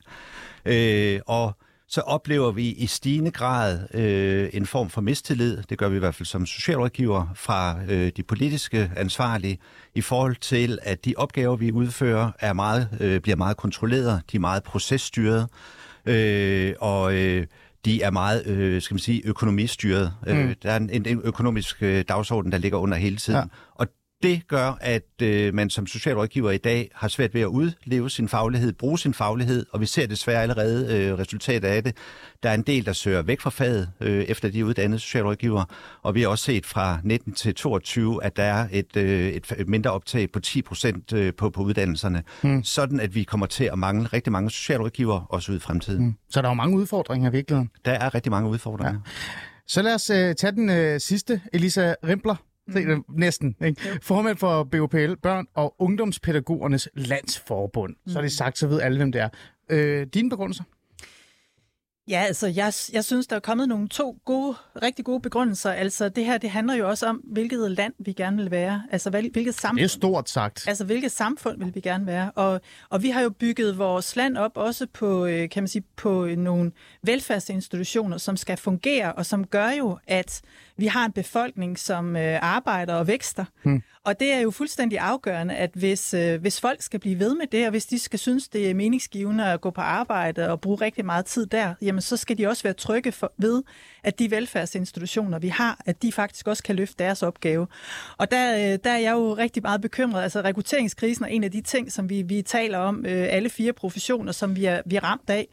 Øh, 0.65 1.19
og 1.27 1.55
så 1.87 2.01
oplever 2.01 2.51
vi 2.51 2.67
i 2.67 2.87
stigende 2.87 3.31
grad 3.31 3.79
øh, 3.93 4.49
en 4.53 4.65
form 4.65 4.89
for 4.89 5.01
mistillid, 5.01 5.63
det 5.69 5.77
gør 5.77 5.89
vi 5.89 5.95
i 5.95 5.99
hvert 5.99 6.15
fald 6.15 6.27
som 6.27 6.45
socialrådgiver, 6.45 7.27
fra 7.35 7.79
øh, 7.89 8.11
de 8.17 8.23
politiske 8.23 8.91
ansvarlige, 8.97 9.59
i 9.95 10.01
forhold 10.01 10.35
til, 10.35 10.79
at 10.81 11.05
de 11.05 11.13
opgaver, 11.17 11.55
vi 11.55 11.71
udfører, 11.71 12.31
er 12.39 12.53
meget, 12.53 12.97
øh, 12.99 13.19
bliver 13.19 13.35
meget 13.35 13.57
kontrolleret, 13.57 14.21
de 14.31 14.37
er 14.37 14.41
meget 14.41 14.63
processtyret, 14.63 15.47
øh, 16.05 16.73
og 16.79 17.15
øh, 17.15 17.47
de 17.85 18.01
er 18.01 18.11
meget, 18.11 18.47
øh, 18.47 18.81
skal 18.81 18.95
man 18.95 18.99
sige, 18.99 19.21
økonomistyret. 19.25 20.13
Øh, 20.27 20.37
mm. 20.37 20.43
Øh, 20.43 20.55
der 20.63 20.71
er 20.71 20.77
en, 20.77 21.05
en 21.05 21.21
økonomisk 21.23 21.83
øh, 21.83 22.05
dagsorden, 22.07 22.51
der 22.51 22.57
ligger 22.57 22.77
under 22.77 22.97
hele 22.97 23.17
tiden. 23.17 23.39
Ja. 23.39 23.45
Og 23.75 23.87
det 24.23 24.47
gør, 24.47 24.77
at 24.81 25.21
øh, 25.21 25.53
man 25.53 25.69
som 25.69 25.87
socialrådgiver 25.87 26.51
i 26.51 26.57
dag 26.57 26.89
har 26.95 27.07
svært 27.07 27.33
ved 27.33 27.41
at 27.41 27.47
udleve 27.47 28.09
sin 28.09 28.29
faglighed, 28.29 28.73
bruge 28.73 28.99
sin 28.99 29.13
faglighed, 29.13 29.65
og 29.71 29.81
vi 29.81 29.85
ser 29.85 30.07
desværre 30.07 30.41
allerede 30.41 30.97
øh, 30.97 31.19
resultatet 31.19 31.67
af 31.67 31.83
det. 31.83 31.95
Der 32.43 32.49
er 32.49 32.53
en 32.53 32.61
del, 32.61 32.85
der 32.85 32.93
søger 32.93 33.21
væk 33.21 33.41
fra 33.41 33.49
faget, 33.49 33.91
øh, 34.01 34.23
efter 34.23 34.49
de 34.49 34.65
uddannede 34.65 34.99
socialrådgiver, 34.99 35.63
og 36.01 36.15
vi 36.15 36.21
har 36.21 36.27
også 36.27 36.43
set 36.43 36.65
fra 36.65 36.99
19 37.03 37.33
til 37.33 37.55
22, 37.55 38.23
at 38.23 38.37
der 38.37 38.43
er 38.43 38.67
et, 38.71 38.97
øh, 38.97 39.29
et, 39.29 39.53
et 39.57 39.69
mindre 39.69 39.91
optag 39.91 40.31
på 40.31 40.39
10 40.39 40.61
procent 40.61 41.13
øh, 41.13 41.33
på, 41.33 41.49
på 41.49 41.61
uddannelserne, 41.61 42.23
mm. 42.43 42.63
sådan 42.63 42.99
at 42.99 43.15
vi 43.15 43.23
kommer 43.23 43.45
til 43.45 43.63
at 43.63 43.79
mangle 43.79 44.07
rigtig 44.07 44.31
mange 44.31 44.51
socialrådgiver 44.51 45.19
også 45.29 45.51
ud 45.51 45.57
i 45.57 45.59
fremtiden. 45.59 46.05
Mm. 46.05 46.13
Så 46.29 46.41
der 46.41 46.47
er 46.47 46.51
jo 46.51 46.55
mange 46.55 46.77
udfordringer 46.77 47.29
i 47.29 47.31
virkeligheden. 47.31 47.69
Der 47.85 47.91
er 47.91 48.15
rigtig 48.15 48.31
mange 48.31 48.49
udfordringer. 48.49 48.93
Ja. 48.93 49.11
Så 49.67 49.81
lad 49.81 49.95
os 49.95 50.09
øh, 50.09 50.35
tage 50.35 50.51
den 50.51 50.69
øh, 50.69 50.99
sidste, 50.99 51.41
Elisa 51.53 51.93
Rimpler. 52.03 52.35
Mm. 52.75 53.03
Næsten. 53.09 53.55
Ikke? 53.63 53.81
Formand 54.01 54.37
for 54.37 54.63
BOPL, 54.63 55.13
Børn- 55.23 55.47
og 55.53 55.75
Ungdomspædagogernes 55.79 56.89
Landsforbund. 56.93 57.95
Mm. 58.05 58.11
Så 58.11 58.17
er 58.17 58.21
det 58.21 58.31
sagt, 58.31 58.57
så 58.57 58.67
ved 58.67 58.81
alle, 58.81 58.97
hvem 58.97 59.11
det 59.11 59.21
er. 59.21 59.29
Øh, 59.69 60.07
dine 60.13 60.29
begrundelser? 60.29 60.63
Ja, 62.07 62.23
altså 62.27 62.47
jeg, 62.47 62.73
jeg 62.93 63.05
synes, 63.05 63.27
der 63.27 63.35
er 63.35 63.39
kommet 63.39 63.67
nogle 63.67 63.87
to 63.87 64.21
gode, 64.25 64.55
rigtig 64.83 65.05
gode 65.05 65.19
begrundelser. 65.19 65.71
Altså 65.71 66.09
det 66.09 66.25
her, 66.25 66.37
det 66.37 66.49
handler 66.49 66.73
jo 66.73 66.89
også 66.89 67.07
om, 67.07 67.15
hvilket 67.17 67.71
land 67.71 67.93
vi 67.99 68.13
gerne 68.13 68.37
vil 68.37 68.51
være. 68.51 68.83
Altså 68.91 69.09
hvilket 69.09 69.55
samfund. 69.55 69.77
Det 69.77 69.83
er 69.83 69.87
stort 69.87 70.29
sagt. 70.29 70.67
Altså 70.67 70.85
hvilket 70.85 71.11
samfund 71.11 71.63
vil 71.63 71.75
vi 71.75 71.79
gerne 71.79 72.05
være. 72.05 72.31
Og, 72.31 72.61
og 72.89 73.03
vi 73.03 73.09
har 73.09 73.21
jo 73.21 73.29
bygget 73.29 73.77
vores 73.77 74.15
land 74.15 74.37
op 74.37 74.57
også 74.57 74.87
på, 74.93 75.25
øh, 75.25 75.49
kan 75.49 75.63
man 75.63 75.67
sige, 75.67 75.83
på 75.95 76.25
nogle 76.37 76.71
velfærdsinstitutioner, 77.03 78.17
som 78.17 78.37
skal 78.37 78.57
fungere, 78.57 79.13
og 79.13 79.25
som 79.25 79.47
gør 79.47 79.69
jo, 79.69 79.97
at 80.07 80.41
vi 80.77 80.85
har 80.85 81.05
en 81.05 81.11
befolkning, 81.11 81.79
som 81.79 82.15
øh, 82.15 82.39
arbejder 82.41 82.93
og 82.93 83.07
vækster. 83.07 83.45
Hmm. 83.63 83.83
Og 84.05 84.19
det 84.19 84.33
er 84.33 84.39
jo 84.39 84.51
fuldstændig 84.51 84.99
afgørende, 84.99 85.55
at 85.55 85.69
hvis, 85.73 86.13
øh, 86.13 86.41
hvis 86.41 86.61
folk 86.61 86.81
skal 86.81 86.99
blive 86.99 87.19
ved 87.19 87.35
med 87.35 87.47
det, 87.47 87.65
og 87.65 87.71
hvis 87.71 87.85
de 87.85 87.99
skal 87.99 88.19
synes, 88.19 88.47
det 88.47 88.69
er 88.69 88.73
meningsgivende 88.73 89.45
at 89.45 89.61
gå 89.61 89.69
på 89.69 89.81
arbejde 89.81 90.49
og 90.49 90.61
bruge 90.61 90.77
rigtig 90.81 91.05
meget 91.05 91.25
tid 91.25 91.45
der, 91.45 91.73
jamen 91.81 92.01
så 92.01 92.17
skal 92.17 92.37
de 92.37 92.47
også 92.47 92.63
være 92.63 92.73
trygge 92.73 93.11
for, 93.11 93.33
ved, 93.37 93.63
at 94.03 94.19
de 94.19 94.31
velfærdsinstitutioner, 94.31 95.39
vi 95.39 95.47
har, 95.47 95.81
at 95.85 96.01
de 96.01 96.11
faktisk 96.11 96.47
også 96.47 96.63
kan 96.63 96.75
løfte 96.75 96.95
deres 97.03 97.23
opgave. 97.23 97.67
Og 98.17 98.31
der, 98.31 98.55
øh, 98.55 98.79
der 98.83 98.91
er 98.91 98.97
jeg 98.97 99.11
jo 99.11 99.33
rigtig 99.33 99.63
meget 99.63 99.81
bekymret. 99.81 100.23
Altså 100.23 100.41
rekrutteringskrisen 100.41 101.25
er 101.25 101.29
en 101.29 101.43
af 101.43 101.51
de 101.51 101.61
ting, 101.61 101.91
som 101.91 102.09
vi, 102.09 102.21
vi 102.21 102.41
taler 102.41 102.77
om, 102.77 103.05
øh, 103.05 103.27
alle 103.29 103.49
fire 103.49 103.73
professioner, 103.73 104.31
som 104.31 104.55
vi 104.55 104.65
er, 104.65 104.81
vi 104.85 104.95
er 104.95 105.03
ramt 105.03 105.29
af. 105.29 105.47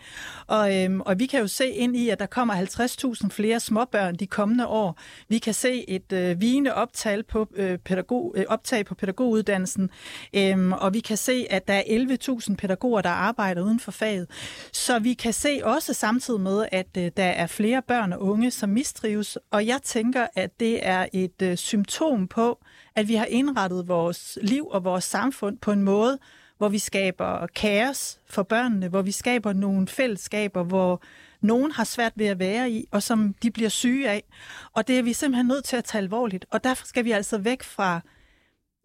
Og, 0.46 0.76
øh, 0.76 0.98
og 1.00 1.18
vi 1.18 1.26
kan 1.26 1.40
jo 1.40 1.46
se 1.46 1.68
ind 1.68 1.96
i, 1.96 2.08
at 2.08 2.18
der 2.18 2.26
kommer 2.26 2.54
50.000 2.54 3.28
flere 3.30 3.60
småbørn 3.60 4.16
de 4.16 4.26
kommende 4.26 4.66
år. 4.66 4.98
Vi 5.28 5.38
kan 5.38 5.54
se 5.54 5.90
et 5.90 6.12
øh, 6.12 6.40
vigende 6.40 6.74
optag 6.74 7.26
på, 7.26 7.48
øh, 7.54 7.78
pædagog, 7.78 8.34
øh, 8.36 8.44
optag 8.48 8.86
på 8.86 8.94
pædagoguddannelsen, 8.94 9.90
øh, 10.34 10.68
og 10.70 10.94
vi 10.94 11.00
kan 11.00 11.16
se, 11.16 11.46
at 11.50 11.68
der 11.68 11.74
er 11.74 11.82
11.000 11.86 12.56
pædagoger, 12.56 13.00
der 13.00 13.10
arbejder 13.10 13.62
uden 13.62 13.80
for 13.80 13.90
faget. 13.90 14.26
Så 14.72 14.98
vi 14.98 15.14
kan 15.14 15.32
se 15.32 15.60
også 15.64 15.94
samtidig 15.94 16.40
med, 16.40 16.66
at 16.72 16.86
øh, 16.98 17.10
der 17.16 17.24
er 17.24 17.46
flere 17.46 17.82
børn 17.82 18.12
og 18.12 18.22
unge, 18.22 18.37
som 18.50 18.68
mistrives, 18.68 19.38
og 19.50 19.66
jeg 19.66 19.82
tænker, 19.82 20.26
at 20.34 20.60
det 20.60 20.86
er 20.86 21.06
et 21.12 21.42
øh, 21.42 21.56
symptom 21.56 22.28
på, 22.28 22.58
at 22.94 23.08
vi 23.08 23.14
har 23.14 23.24
indrettet 23.24 23.88
vores 23.88 24.38
liv 24.42 24.66
og 24.66 24.84
vores 24.84 25.04
samfund 25.04 25.58
på 25.58 25.72
en 25.72 25.82
måde, 25.82 26.18
hvor 26.58 26.68
vi 26.68 26.78
skaber 26.78 27.46
kaos 27.46 28.20
for 28.26 28.42
børnene, 28.42 28.88
hvor 28.88 29.02
vi 29.02 29.12
skaber 29.12 29.52
nogle 29.52 29.88
fællesskaber, 29.88 30.62
hvor 30.62 31.02
nogen 31.40 31.72
har 31.72 31.84
svært 31.84 32.12
ved 32.16 32.26
at 32.26 32.38
være 32.38 32.70
i, 32.70 32.88
og 32.90 33.02
som 33.02 33.34
de 33.42 33.50
bliver 33.50 33.68
syge 33.68 34.10
af. 34.10 34.24
Og 34.72 34.88
det 34.88 34.98
er 34.98 35.02
vi 35.02 35.12
simpelthen 35.12 35.46
nødt 35.46 35.64
til 35.64 35.76
at 35.76 35.84
tage 35.84 36.02
alvorligt. 36.02 36.46
Og 36.50 36.64
derfor 36.64 36.86
skal 36.86 37.04
vi 37.04 37.10
altså 37.10 37.38
væk 37.38 37.62
fra, 37.62 38.00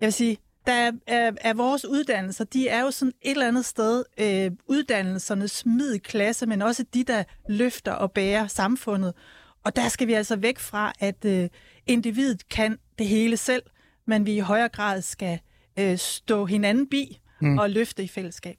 jeg 0.01 0.05
vil 0.05 0.13
sige, 0.13 0.37
der 0.67 0.73
er, 0.73 0.91
er, 1.07 1.31
er 1.41 1.53
vores 1.53 1.85
uddannelser, 1.85 2.43
de 2.43 2.67
er 2.67 2.81
jo 2.81 2.91
sådan 2.91 3.13
et 3.21 3.31
eller 3.31 3.47
andet 3.47 3.65
sted 3.65 4.03
øh, 4.17 4.51
uddannelsernes 4.67 5.65
middelklasse, 5.65 6.45
men 6.45 6.61
også 6.61 6.85
de, 6.93 7.03
der 7.03 7.23
løfter 7.49 7.91
og 7.91 8.11
bærer 8.11 8.47
samfundet. 8.47 9.13
Og 9.65 9.75
der 9.75 9.87
skal 9.87 10.07
vi 10.07 10.13
altså 10.13 10.35
væk 10.35 10.59
fra, 10.59 10.93
at 10.99 11.25
øh, 11.25 11.49
individet 11.87 12.49
kan 12.49 12.77
det 12.97 13.07
hele 13.07 13.37
selv, 13.37 13.63
men 14.07 14.25
vi 14.25 14.35
i 14.35 14.39
højere 14.39 14.69
grad 14.69 15.01
skal 15.01 15.39
øh, 15.79 15.97
stå 15.97 16.45
hinanden 16.45 16.89
bi 16.89 17.19
mm. 17.41 17.57
og 17.57 17.69
løfte 17.69 18.03
i 18.03 18.07
fællesskab. 18.07 18.57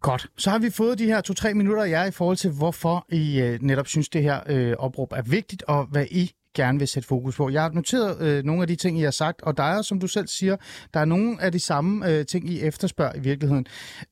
Godt. 0.00 0.26
Så 0.38 0.50
har 0.50 0.58
vi 0.58 0.70
fået 0.70 0.98
de 0.98 1.06
her 1.06 1.20
to-tre 1.20 1.54
minutter 1.54 1.82
af 1.82 1.88
jer 1.88 2.04
i 2.04 2.10
forhold 2.10 2.36
til, 2.36 2.50
hvorfor 2.50 3.06
I 3.08 3.40
øh, 3.40 3.62
netop 3.62 3.88
synes, 3.88 4.08
det 4.08 4.22
her 4.22 4.40
øh, 4.46 4.72
opråb 4.78 5.12
er 5.12 5.22
vigtigt, 5.22 5.62
og 5.62 5.86
hvad 5.86 6.06
I 6.10 6.32
gerne 6.54 6.78
vil 6.78 6.88
sætte 6.88 7.06
fokus 7.08 7.36
på. 7.36 7.50
Jeg 7.50 7.62
har 7.62 7.70
noteret 7.70 8.20
øh, 8.20 8.44
nogle 8.44 8.62
af 8.62 8.68
de 8.68 8.76
ting, 8.76 8.98
I 8.98 9.02
har 9.02 9.10
sagt, 9.10 9.42
og 9.42 9.56
der 9.56 9.62
er, 9.62 9.82
som 9.82 10.00
du 10.00 10.06
selv 10.06 10.28
siger, 10.28 10.56
der 10.94 11.00
er 11.00 11.04
nogle 11.04 11.42
af 11.42 11.52
de 11.52 11.58
samme 11.58 12.10
øh, 12.10 12.26
ting, 12.26 12.50
I 12.50 12.60
efterspørger 12.60 13.16
i 13.16 13.20
virkeligheden. 13.20 13.66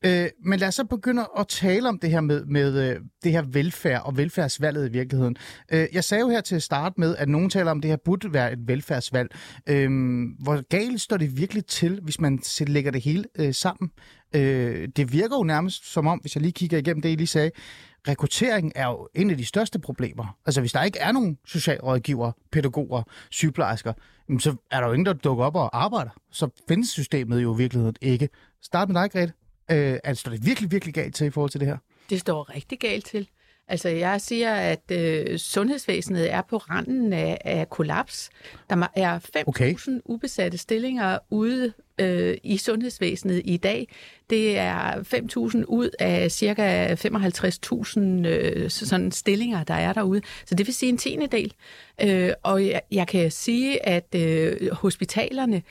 Øh, 0.05 0.27
men 0.45 0.59
lad 0.59 0.69
os 0.69 0.75
så 0.75 0.85
begynde 0.85 1.27
at 1.39 1.49
tale 1.49 1.89
om 1.89 1.99
det 1.99 2.11
her 2.11 2.21
med, 2.21 2.45
med 2.45 2.91
øh, 2.91 3.01
det 3.25 3.33
her 3.33 3.43
velfærd 3.43 4.03
og 4.05 4.17
velfærdsvalget 4.17 4.89
i 4.89 4.93
virkeligheden. 4.93 5.37
Øh, 5.73 5.87
jeg 5.93 6.05
sagde 6.05 6.21
jo 6.21 6.29
her 6.29 6.41
til 6.41 6.57
at 6.57 6.63
starte 6.63 6.95
med, 7.01 7.17
at 7.17 7.29
nogen 7.29 7.51
taler 7.51 7.71
om, 7.71 7.79
at 7.79 7.83
det 7.83 7.91
her 7.91 7.99
burde 8.05 8.33
være 8.33 8.53
et 8.53 8.59
velfærdsvalg. 8.67 9.29
Øh, 9.69 9.91
hvor 10.43 10.69
galt 10.69 11.01
står 11.01 11.17
det 11.17 11.37
virkelig 11.37 11.67
til, 11.67 12.01
hvis 12.03 12.21
man 12.21 12.41
lægger 12.67 12.91
det 12.91 13.03
hele 13.03 13.25
øh, 13.39 13.55
sammen? 13.55 13.91
Øh, 14.35 14.89
det 14.97 15.13
virker 15.13 15.37
jo 15.37 15.43
nærmest 15.43 15.93
som 15.93 16.07
om, 16.07 16.19
hvis 16.19 16.37
jeg 16.37 16.43
lige 16.43 16.53
kigger 16.53 16.79
igennem 16.79 17.03
det, 17.03 17.09
I 17.09 17.15
lige 17.15 17.27
sagde, 17.27 17.51
rekruttering 18.09 18.73
er 18.75 18.87
jo 18.87 19.09
en 19.15 19.31
af 19.31 19.37
de 19.37 19.45
største 19.45 19.79
problemer. 19.79 20.37
Altså 20.47 20.61
hvis 20.61 20.73
der 20.73 20.83
ikke 20.83 20.99
er 20.99 21.13
nogen 21.13 21.39
socialrådgiver, 21.47 22.33
pædagoger, 22.53 23.03
sygeplejersker, 23.31 23.93
så 24.39 24.57
er 24.71 24.81
der 24.81 24.87
jo 24.87 24.93
ingen, 24.93 25.07
der 25.07 25.13
dukker 25.13 25.45
op 25.45 25.57
og 25.57 25.83
arbejder. 25.83 26.11
Så 26.31 26.49
findes 26.69 26.89
systemet 26.89 27.43
jo 27.43 27.55
i 27.55 27.57
virkeligheden 27.57 27.97
ikke. 28.01 28.29
Start 28.63 28.89
med 28.89 29.01
dig, 29.03 29.11
Grete. 29.11 29.33
Øh, 29.71 29.99
altså, 30.05 30.31
det 30.31 30.47
virkelig, 30.47 30.71
virkelig 30.71 30.95
galt 30.95 31.15
til 31.15 31.27
i 31.27 31.31
forhold 31.31 31.51
til 31.51 31.61
det 31.61 31.69
her? 31.69 31.77
Det 32.11 32.21
står 32.21 32.55
rigtig 32.55 32.79
galt 32.79 33.07
til. 33.07 33.29
Altså, 33.69 33.89
jeg 33.89 34.21
siger, 34.21 34.55
at 34.55 34.91
øh, 34.93 35.39
sundhedsvæsenet 35.39 36.33
er 36.33 36.43
på 36.43 36.57
randen 36.57 37.13
af, 37.13 37.39
af 37.45 37.71
kollaps. 37.71 38.31
Der 38.71 38.87
er 38.97 39.19
5.000 39.19 39.43
okay. 39.47 39.75
ubesatte 40.05 40.59
stillinger 40.59 41.19
ude 41.31 41.73
øh, 42.01 42.37
i 42.43 42.57
sundhedsvæsenet 42.57 43.43
i 43.45 43.57
dag. 43.57 43.89
Det 44.31 44.59
er 44.59 44.93
5.000 44.95 45.65
ud 45.65 45.91
af 45.99 46.31
cirka 46.31 46.95
55.000 46.95 48.01
øh, 48.27 48.71
sådan 48.71 49.13
stillinger, 49.13 49.65
der 49.65 49.75
er 49.75 49.93
derude. 49.93 50.21
Så 50.47 50.55
det 50.55 50.67
vil 50.67 50.75
sige 50.75 50.89
en 50.89 50.99
tiende 50.99 51.27
del. 51.27 51.55
Øh, 52.03 52.33
og 52.43 52.67
jeg, 52.67 52.81
jeg 52.93 53.07
kan 53.07 53.31
sige, 53.31 53.89
at 53.89 54.15
øh, 54.15 54.73
hospitalerne, 54.73 55.63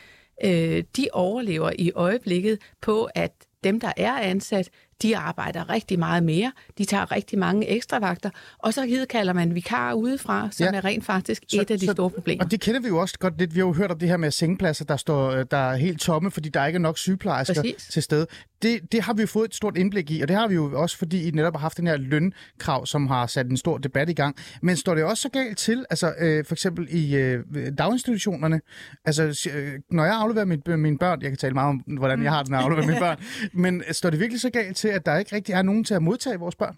øh, 0.43 0.83
de 0.97 1.07
overlever 1.13 1.71
i 1.79 1.91
øjeblikket 1.95 2.59
på, 2.81 3.09
at 3.15 3.31
dem, 3.63 3.79
der 3.79 3.91
er 3.97 4.13
ansat, 4.13 4.69
de 5.01 5.17
arbejder 5.17 5.69
rigtig 5.69 5.99
meget 5.99 6.23
mere, 6.23 6.51
de 6.77 6.85
tager 6.85 7.11
rigtig 7.11 7.39
mange 7.39 7.67
ekstra 7.67 7.99
vagter, 7.99 8.29
og 8.57 8.73
så 8.73 9.05
kalder 9.09 9.33
man 9.33 9.55
vikar 9.55 9.93
udefra, 9.93 10.49
som 10.51 10.65
ja. 10.65 10.77
er 10.77 10.85
rent 10.85 11.05
faktisk 11.05 11.43
så, 11.47 11.61
et 11.61 11.71
af 11.71 11.79
de 11.79 11.85
så, 11.85 11.91
store 11.91 12.09
problemer. 12.09 12.43
Og 12.43 12.51
det 12.51 12.61
kender 12.61 12.79
vi 12.79 12.87
jo 12.87 12.97
også 12.97 13.19
godt 13.19 13.37
lidt. 13.37 13.55
Vi 13.55 13.59
har 13.59 13.67
jo 13.67 13.73
hørt 13.73 13.91
om 13.91 13.99
det 13.99 14.09
her 14.09 14.17
med 14.17 14.31
sengepladser, 14.31 14.85
der, 14.85 14.97
står, 14.97 15.43
der 15.43 15.57
er 15.57 15.75
helt 15.75 15.99
tomme, 15.99 16.31
fordi 16.31 16.49
der 16.49 16.65
ikke 16.65 16.77
er 16.77 16.81
nok 16.81 16.97
sygeplejersker 16.97 17.61
Præcis. 17.61 17.87
til 17.91 18.03
stede. 18.03 18.27
Det, 18.61 18.91
det 18.91 19.01
har 19.01 19.13
vi 19.13 19.21
jo 19.21 19.27
fået 19.27 19.47
et 19.47 19.55
stort 19.55 19.77
indblik 19.77 20.11
i, 20.11 20.21
og 20.21 20.27
det 20.27 20.35
har 20.35 20.47
vi 20.47 20.55
jo 20.55 20.81
også, 20.81 20.97
fordi 20.97 21.27
I 21.27 21.31
netop 21.31 21.53
har 21.53 21.59
haft 21.59 21.77
den 21.77 21.87
her 21.87 21.97
lønkrav, 21.97 22.85
som 22.85 23.07
har 23.07 23.27
sat 23.27 23.45
en 23.45 23.57
stor 23.57 23.77
debat 23.77 24.09
i 24.09 24.13
gang. 24.13 24.35
Men 24.61 24.77
står 24.77 24.95
det 24.95 25.03
også 25.03 25.21
så 25.21 25.29
galt 25.29 25.57
til, 25.57 25.85
altså 25.89 26.13
øh, 26.19 26.45
for 26.45 26.55
eksempel 26.55 26.87
i 26.89 27.15
øh, 27.15 27.43
daginstitutionerne? 27.77 28.61
Altså, 29.05 29.49
øh, 29.53 29.79
når 29.91 30.05
jeg 30.05 30.15
afleverer 30.15 30.45
mit, 30.45 30.67
mine 30.67 30.97
børn, 30.97 31.21
jeg 31.21 31.29
kan 31.29 31.37
tale 31.37 31.53
meget 31.53 31.69
om, 31.69 31.75
hvordan 31.97 32.23
jeg 32.23 32.31
har 32.31 32.43
den 32.43 32.53
at 32.53 32.61
aflevere 32.61 32.87
mine 32.87 32.99
børn, 32.99 33.17
men 33.63 33.83
står 33.91 34.09
det 34.09 34.19
virkelig 34.19 34.41
så 34.41 34.49
galt 34.49 34.77
til, 34.77 34.86
at 34.89 35.05
der 35.05 35.17
ikke 35.17 35.35
rigtig 35.35 35.53
er 35.53 35.61
nogen 35.61 35.83
til 35.83 35.93
at 35.93 36.01
modtage 36.01 36.39
vores 36.39 36.55
børn? 36.55 36.77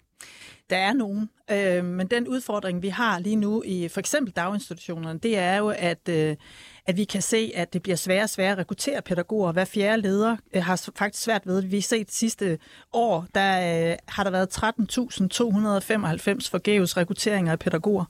Der 0.70 0.76
er 0.76 0.92
nogen, 0.92 1.30
øh, 1.50 1.84
men 1.84 2.06
den 2.06 2.28
udfordring, 2.28 2.82
vi 2.82 2.88
har 2.88 3.18
lige 3.18 3.36
nu 3.36 3.62
i 3.66 3.88
for 3.88 4.00
eksempel 4.00 4.32
daginstitutionerne, 4.36 5.18
det 5.18 5.38
er 5.38 5.56
jo, 5.56 5.68
at, 5.68 6.08
øh, 6.08 6.36
at 6.86 6.96
vi 6.96 7.04
kan 7.04 7.22
se, 7.22 7.52
at 7.54 7.72
det 7.72 7.82
bliver 7.82 7.96
sværere 7.96 8.22
og 8.22 8.28
sværere 8.28 8.52
at 8.52 8.58
rekruttere 8.58 9.02
pædagoger. 9.02 9.52
Hver 9.52 9.64
fjerde 9.64 10.02
leder 10.02 10.36
øh, 10.54 10.62
har 10.62 10.90
faktisk 10.96 11.24
svært 11.24 11.46
ved 11.46 11.62
det. 11.62 11.70
Vi 11.70 11.76
har 11.76 11.82
set 11.82 12.12
sidste 12.12 12.58
år, 12.92 13.26
der 13.34 13.90
øh, 13.90 13.96
har 14.08 14.24
der 14.24 14.30
været 14.30 14.58
13.295 14.58 16.50
forgæves 16.50 16.96
rekrutteringer 16.96 17.52
af 17.52 17.58
pædagoger. 17.58 18.04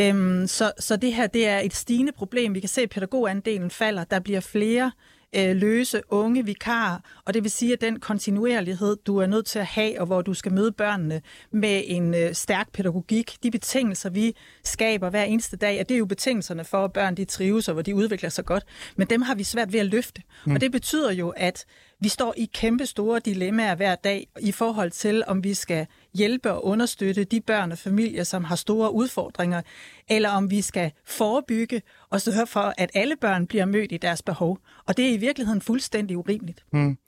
Øh, 0.00 0.48
så, 0.48 0.72
så 0.78 0.96
det 0.96 1.14
her 1.14 1.26
det 1.26 1.48
er 1.48 1.58
et 1.58 1.74
stigende 1.74 2.12
problem. 2.12 2.54
Vi 2.54 2.60
kan 2.60 2.68
se, 2.68 2.80
at 2.82 2.90
pædagogandelen 2.90 3.70
falder. 3.70 4.04
Der 4.04 4.20
bliver 4.20 4.40
flere 4.40 4.86
øh, 4.86 5.19
løse 5.34 6.02
unge 6.08 6.44
vikarer, 6.44 6.98
og 7.24 7.34
det 7.34 7.42
vil 7.42 7.50
sige, 7.50 7.72
at 7.72 7.80
den 7.80 8.00
kontinuerlighed, 8.00 8.96
du 9.06 9.18
er 9.18 9.26
nødt 9.26 9.46
til 9.46 9.58
at 9.58 9.66
have, 9.66 10.00
og 10.00 10.06
hvor 10.06 10.22
du 10.22 10.34
skal 10.34 10.52
møde 10.52 10.72
børnene 10.72 11.22
med 11.50 11.82
en 11.86 12.14
øh, 12.14 12.34
stærk 12.34 12.72
pædagogik, 12.72 13.36
de 13.42 13.50
betingelser, 13.50 14.10
vi 14.10 14.36
skaber 14.64 15.10
hver 15.10 15.24
eneste 15.24 15.56
dag, 15.56 15.80
og 15.80 15.88
det 15.88 15.94
er 15.94 15.98
jo 15.98 16.06
betingelserne 16.06 16.64
for, 16.64 16.84
at 16.84 16.92
børn 16.92 17.14
de 17.14 17.24
trives, 17.24 17.68
og 17.68 17.72
hvor 17.72 17.82
de 17.82 17.94
udvikler 17.94 18.28
sig 18.28 18.44
godt, 18.44 18.64
men 18.96 19.06
dem 19.06 19.22
har 19.22 19.34
vi 19.34 19.44
svært 19.44 19.72
ved 19.72 19.80
at 19.80 19.86
løfte. 19.86 20.22
Mm. 20.46 20.54
Og 20.54 20.60
det 20.60 20.72
betyder 20.72 21.12
jo, 21.12 21.28
at 21.28 21.64
vi 22.00 22.08
står 22.08 22.34
i 22.36 22.50
kæmpe 22.54 22.86
store 22.86 23.20
dilemmaer 23.24 23.74
hver 23.74 23.94
dag 23.94 24.28
i 24.40 24.52
forhold 24.52 24.90
til, 24.90 25.22
om 25.26 25.44
vi 25.44 25.54
skal 25.54 25.86
hjælpe 26.14 26.52
og 26.52 26.64
understøtte 26.64 27.24
de 27.24 27.40
børn 27.40 27.72
og 27.72 27.78
familier, 27.78 28.24
som 28.24 28.44
har 28.44 28.56
store 28.56 28.94
udfordringer, 28.94 29.62
eller 30.08 30.28
om 30.30 30.50
vi 30.50 30.60
skal 30.60 30.92
forebygge 31.06 31.82
og 32.10 32.20
sørge 32.20 32.46
for, 32.46 32.74
at 32.78 32.90
alle 32.94 33.16
børn 33.16 33.46
bliver 33.46 33.64
mødt 33.64 33.92
i 33.92 33.96
deres 33.96 34.22
behov. 34.22 34.58
Og 34.86 34.96
det 34.96 35.08
er 35.08 35.12
i 35.12 35.16
virkeligheden 35.16 35.60
fuldstændig 35.60 36.18
urimeligt. 36.18 36.64
Hmm. 36.72 36.98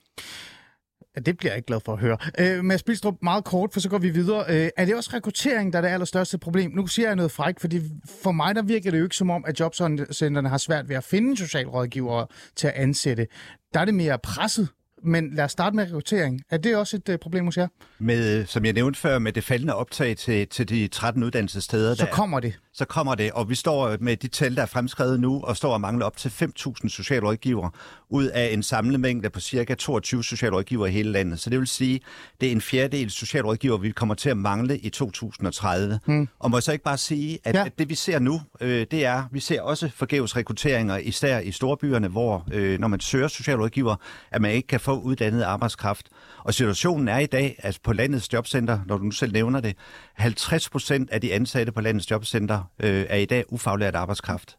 Ja, 1.16 1.20
det 1.20 1.36
bliver 1.36 1.52
jeg 1.52 1.56
ikke 1.56 1.66
glad 1.66 1.80
for 1.84 1.92
at 1.92 1.98
høre. 1.98 2.18
Øh, 2.38 2.64
Mads 2.64 2.82
Bilstrup, 2.82 3.14
meget 3.22 3.44
kort, 3.44 3.72
for 3.72 3.80
så 3.80 3.88
går 3.88 3.98
vi 3.98 4.10
videre. 4.10 4.44
Øh, 4.48 4.70
er 4.76 4.84
det 4.84 4.94
også 4.94 5.10
rekruttering, 5.14 5.72
der 5.72 5.78
er 5.78 5.82
det 5.82 5.88
allerstørste 5.88 6.38
problem? 6.38 6.70
Nu 6.70 6.86
siger 6.86 7.08
jeg 7.08 7.16
noget 7.16 7.32
frækt, 7.32 7.60
fordi 7.60 7.80
for 8.22 8.32
mig 8.32 8.54
der 8.54 8.62
virker 8.62 8.90
det 8.90 8.98
jo 8.98 9.04
ikke 9.04 9.16
som 9.16 9.30
om, 9.30 9.44
at 9.46 9.60
jobcentrene 9.60 10.48
har 10.48 10.58
svært 10.58 10.88
ved 10.88 10.96
at 10.96 11.04
finde 11.04 11.36
socialrådgivere 11.36 12.26
til 12.56 12.66
at 12.66 12.72
ansætte. 12.72 13.26
Der 13.74 13.80
er 13.80 13.84
det 13.84 13.94
mere 13.94 14.18
presset 14.18 14.68
men 15.04 15.34
lad 15.34 15.44
os 15.44 15.52
starte 15.52 15.76
med 15.76 15.84
rekruttering. 15.84 16.42
Er 16.50 16.56
det 16.56 16.76
også 16.76 16.96
et 16.96 17.08
uh, 17.08 17.16
problem 17.16 17.44
hos 17.44 17.56
jer? 17.56 17.68
Med, 17.98 18.46
som 18.46 18.64
jeg 18.64 18.72
nævnte 18.72 19.00
før, 19.00 19.18
med 19.18 19.32
det 19.32 19.44
faldende 19.44 19.74
optag 19.74 20.16
til, 20.16 20.48
til 20.48 20.68
de 20.68 20.88
13 20.88 21.22
uddannelsessteder. 21.22 21.94
Så 21.94 22.04
der, 22.04 22.10
kommer 22.10 22.40
det. 22.40 22.58
Så 22.74 22.84
kommer 22.84 23.14
det, 23.14 23.32
og 23.32 23.50
vi 23.50 23.54
står 23.54 23.96
med 24.00 24.16
de 24.16 24.28
tal, 24.28 24.56
der 24.56 24.62
er 24.62 24.66
fremskrevet 24.66 25.20
nu, 25.20 25.40
og 25.44 25.56
står 25.56 25.72
og 25.72 25.80
mangler 25.80 26.06
op 26.06 26.16
til 26.16 26.28
5.000 26.28 26.88
socialrådgivere 26.88 27.70
ud 28.08 28.24
af 28.24 28.52
en 28.52 28.62
samlet 28.62 29.00
mængde 29.00 29.30
på 29.30 29.40
cirka 29.40 29.74
22 29.74 30.24
socialrådgivere 30.24 30.88
i 30.88 30.92
hele 30.92 31.12
landet. 31.12 31.40
Så 31.40 31.50
det 31.50 31.58
vil 31.58 31.66
sige, 31.66 32.00
det 32.40 32.48
er 32.48 32.52
en 32.52 32.60
fjerdedel 32.60 33.10
socialrådgiver, 33.10 33.76
vi 33.76 33.90
kommer 33.90 34.14
til 34.14 34.30
at 34.30 34.36
mangle 34.36 34.78
i 34.78 34.90
2030. 34.90 36.00
Hmm. 36.06 36.28
Og 36.38 36.50
må 36.50 36.56
jeg 36.56 36.62
så 36.62 36.72
ikke 36.72 36.84
bare 36.84 36.98
sige, 36.98 37.38
at, 37.44 37.54
ja. 37.54 37.64
at 37.64 37.78
det 37.78 37.88
vi 37.88 37.94
ser 37.94 38.18
nu, 38.18 38.40
øh, 38.60 38.86
det 38.90 39.04
er, 39.04 39.24
vi 39.32 39.40
ser 39.40 39.62
også 39.62 39.90
forgæves 39.94 40.36
rekrutteringer, 40.36 40.96
især 40.96 41.38
i 41.38 41.52
storbyerne, 41.52 42.08
hvor 42.08 42.46
øh, 42.52 42.80
når 42.80 42.88
man 42.88 43.00
søger 43.00 43.28
socialrådgiver, 43.28 43.96
at 44.30 44.42
man 44.42 44.50
ikke 44.50 44.68
kan 44.68 44.80
få 44.80 45.00
uddannet 45.00 45.42
arbejdskraft. 45.42 46.08
Og 46.44 46.54
situationen 46.54 47.08
er 47.08 47.18
i 47.18 47.26
dag, 47.26 47.56
at 47.58 47.78
på 47.84 47.92
landets 47.92 48.32
jobcenter, 48.32 48.78
når 48.86 48.96
du 48.96 49.04
nu 49.04 49.10
selv 49.10 49.32
nævner 49.32 49.60
det, 49.60 49.76
50 50.14 50.68
procent 50.68 51.10
af 51.10 51.20
de 51.20 51.32
ansatte 51.32 51.72
på 51.72 51.80
landets 51.80 52.10
jobcenter 52.10 52.70
øh, 52.80 53.06
er 53.08 53.16
i 53.16 53.24
dag 53.24 53.52
ufaglært 53.52 53.94
arbejdskraft. 53.94 54.56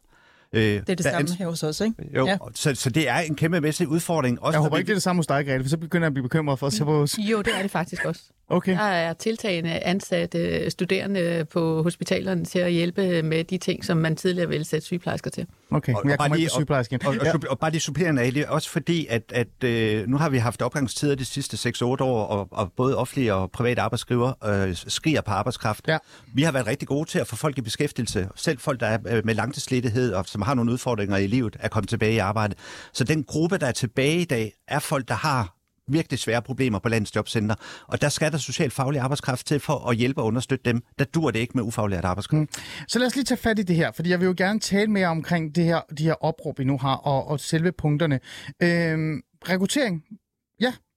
Øh, 0.52 0.62
det 0.62 0.90
er 0.90 0.94
det 0.94 1.04
samme 1.04 1.28
her 1.38 1.48
hos 1.48 1.62
os, 1.62 1.80
ikke? 1.80 1.94
Jo, 2.14 2.26
ja. 2.26 2.38
så, 2.54 2.74
så 2.74 2.90
det 2.90 3.08
er 3.08 3.16
en 3.18 3.34
kæmpe 3.34 3.60
mæssig 3.60 3.88
udfordring. 3.88 4.42
Også 4.42 4.56
jeg 4.56 4.62
håber 4.62 4.76
ikke, 4.76 4.86
det 4.86 4.92
er 4.92 4.96
det 4.96 5.02
samme 5.02 5.18
hos 5.18 5.26
dig, 5.26 5.46
Grete, 5.46 5.64
for 5.64 5.68
så 5.68 5.76
begynder 5.76 6.04
jeg 6.04 6.10
at 6.10 6.14
blive 6.14 6.22
bekymret 6.22 6.58
for 6.58 6.66
at 6.66 6.72
se 6.72 6.84
på 6.84 7.02
os. 7.02 7.18
Jo, 7.18 7.42
det 7.42 7.58
er 7.58 7.62
det 7.62 7.70
faktisk 7.70 8.04
også. 8.04 8.22
Okay. 8.48 8.72
Der 8.72 8.82
er 8.82 9.12
tiltagende 9.12 9.70
ansatte 9.70 10.70
studerende 10.70 11.46
på 11.52 11.82
hospitalerne 11.82 12.44
til 12.44 12.58
at 12.58 12.72
hjælpe 12.72 13.22
med 13.22 13.44
de 13.44 13.58
ting, 13.58 13.84
som 13.84 13.96
man 13.96 14.16
tidligere 14.16 14.48
ville 14.48 14.64
sætte 14.64 14.86
sygeplejersker 14.86 15.30
til. 15.30 15.46
Okay, 15.70 15.94
og, 15.94 16.10
jeg 16.10 16.18
kommer 16.18 16.36
ikke 16.36 16.50
sygeplejersken. 16.50 17.00
Og, 17.06 17.08
og, 17.08 17.24
ja. 17.24 17.32
og, 17.32 17.40
og 17.50 17.58
bare 17.58 17.70
de 17.70 17.80
supplerende 17.80 18.22
af 18.22 18.32
det, 18.32 18.46
også 18.46 18.70
fordi, 18.70 19.06
at, 19.06 19.22
at 19.34 19.64
øh, 19.64 20.08
nu 20.08 20.16
har 20.16 20.28
vi 20.28 20.38
haft 20.38 20.62
opgangstider 20.62 21.14
de 21.14 21.24
sidste 21.24 21.70
6-8 21.70 21.84
år, 21.84 22.24
og, 22.24 22.48
og 22.50 22.72
både 22.76 22.96
offentlige 22.96 23.34
og 23.34 23.50
private 23.50 23.80
arbejdsgiver 23.82 24.32
øh, 24.44 24.74
skriger 24.74 25.20
på 25.20 25.30
arbejdskraft. 25.30 25.88
Ja. 25.88 25.98
Vi 26.34 26.42
har 26.42 26.52
været 26.52 26.66
rigtig 26.66 26.88
gode 26.88 27.08
til 27.08 27.18
at 27.18 27.26
få 27.26 27.36
folk 27.36 27.58
i 27.58 27.60
beskæftigelse. 27.60 28.28
Selv 28.36 28.58
folk, 28.58 28.80
der 28.80 28.86
er 28.86 28.98
øh, 29.08 29.26
med 29.26 29.34
langtidsledighed 29.34 30.12
og 30.12 30.26
som 30.26 30.42
har 30.42 30.54
nogle 30.54 30.72
udfordringer 30.72 31.16
i 31.16 31.26
livet, 31.26 31.56
er 31.60 31.68
kommet 31.68 31.88
tilbage 31.88 32.14
i 32.14 32.18
arbejde. 32.18 32.54
Så 32.92 33.04
den 33.04 33.24
gruppe, 33.24 33.58
der 33.58 33.66
er 33.66 33.72
tilbage 33.72 34.20
i 34.20 34.24
dag, 34.24 34.52
er 34.68 34.78
folk, 34.78 35.08
der 35.08 35.14
har 35.14 35.53
virkelig 35.88 36.18
svære 36.18 36.42
problemer 36.42 36.78
på 36.78 36.88
landets 36.88 37.16
jobcenter. 37.16 37.54
Og 37.86 38.02
der 38.02 38.08
skal 38.08 38.32
der 38.32 38.38
socialfaglig 38.38 39.00
arbejdskraft 39.00 39.46
til 39.46 39.60
for 39.60 39.90
at 39.90 39.96
hjælpe 39.96 40.20
og 40.20 40.26
understøtte 40.26 40.70
dem. 40.70 40.82
Der 40.98 41.04
dur 41.04 41.30
det 41.30 41.38
ikke 41.38 41.52
med 41.54 41.62
ufaglært 41.62 42.04
arbejdskraft. 42.04 42.40
Mm. 42.40 42.48
Så 42.88 42.98
lad 42.98 43.06
os 43.06 43.14
lige 43.14 43.24
tage 43.24 43.38
fat 43.38 43.58
i 43.58 43.62
det 43.62 43.76
her, 43.76 43.92
fordi 43.92 44.10
jeg 44.10 44.20
vil 44.20 44.26
jo 44.26 44.34
gerne 44.36 44.60
tale 44.60 44.90
mere 44.90 45.06
omkring 45.06 45.54
det 45.54 45.64
her, 45.64 45.80
de 45.98 46.04
her 46.04 46.24
opråb, 46.24 46.58
vi 46.58 46.64
nu 46.64 46.78
har, 46.78 46.96
og, 46.96 47.28
og 47.28 47.40
selve 47.40 47.72
punkterne. 47.72 48.20
Øhm, 48.62 49.22
rekruttering, 49.48 50.02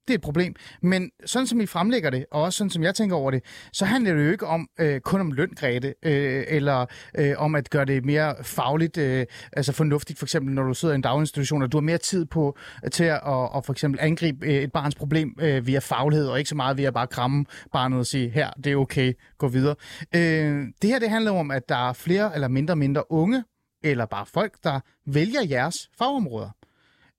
det 0.08 0.14
er 0.14 0.18
et 0.18 0.22
problem. 0.22 0.54
Men 0.82 1.10
sådan 1.26 1.46
som 1.46 1.60
I 1.60 1.66
fremlægger 1.66 2.10
det, 2.10 2.26
og 2.30 2.42
også 2.42 2.56
sådan 2.56 2.70
som 2.70 2.82
jeg 2.82 2.94
tænker 2.94 3.16
over 3.16 3.30
det, 3.30 3.42
så 3.72 3.84
handler 3.84 4.14
det 4.14 4.24
jo 4.24 4.30
ikke 4.30 4.46
om 4.46 4.68
øh, 4.80 5.00
kun 5.00 5.20
om 5.20 5.32
løn, 5.32 5.50
Grete, 5.56 5.94
øh, 6.02 6.44
eller 6.48 6.86
øh, 7.18 7.34
om 7.38 7.54
at 7.54 7.70
gøre 7.70 7.84
det 7.84 8.04
mere 8.04 8.34
fagligt, 8.42 8.98
øh, 8.98 9.26
altså 9.52 9.72
fornuftigt, 9.72 10.18
for 10.18 10.26
eksempel 10.26 10.54
når 10.54 10.62
du 10.62 10.74
sidder 10.74 10.94
i 10.94 10.96
en 10.96 11.02
daginstitution, 11.02 11.62
og 11.62 11.72
du 11.72 11.76
har 11.76 11.82
mere 11.82 11.98
tid 11.98 12.24
på 12.24 12.58
øh, 12.84 12.90
til 12.90 13.04
at 13.04 13.20
og 13.22 13.64
for 13.64 13.72
eksempel 13.72 14.00
angribe 14.02 14.46
øh, 14.46 14.54
et 14.62 14.72
barns 14.72 14.94
problem 14.94 15.34
øh, 15.40 15.66
via 15.66 15.78
faglighed, 15.78 16.28
og 16.28 16.38
ikke 16.38 16.48
så 16.48 16.54
meget 16.54 16.76
via 16.76 16.90
bare 16.90 17.06
kramme 17.06 17.44
barnet 17.72 17.98
og 17.98 18.06
sige, 18.06 18.28
her, 18.28 18.50
det 18.64 18.72
er 18.72 18.76
okay, 18.76 19.12
gå 19.38 19.48
videre. 19.48 19.74
Øh, 20.14 20.66
det 20.82 20.90
her, 20.90 20.98
det 20.98 21.10
handler 21.10 21.32
om, 21.32 21.50
at 21.50 21.68
der 21.68 21.88
er 21.88 21.92
flere 21.92 22.34
eller 22.34 22.48
mindre 22.48 22.76
mindre 22.76 23.12
unge, 23.12 23.44
eller 23.84 24.06
bare 24.06 24.26
folk, 24.26 24.52
der 24.64 24.80
vælger 25.06 25.40
jeres 25.50 25.90
fagområder. 25.98 26.50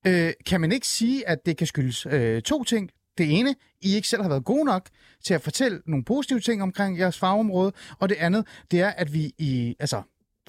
Øh, 0.08 0.34
kan 0.46 0.62
man 0.62 0.72
ikke 0.72 0.88
sige, 0.88 1.29
at 1.29 1.46
det 1.46 1.58
kan 1.58 1.68
skyldes 1.68 2.06
øh, 2.06 2.41
to 2.41 2.63
ting? 2.63 2.89
Det 3.18 3.39
ene, 3.39 3.56
I 3.82 3.96
ikke 3.96 4.08
selv 4.08 4.22
har 4.22 4.29
været 4.29 4.46
gode 4.46 4.65
nok 4.65 4.89
til 5.25 5.34
at 5.34 5.41
fortælle 5.41 5.82
nogle 5.86 6.06
positive 6.06 6.39
ting 6.39 6.63
omkring 6.63 7.00
jeres 7.00 7.20
fagområde, 7.20 7.72
og 8.00 8.10
det 8.10 8.15
andet, 8.15 8.48
det 8.72 8.82
er, 8.82 8.89
at 8.89 9.13
vi 9.13 9.32
i, 9.38 9.75
altså, 9.79 10.01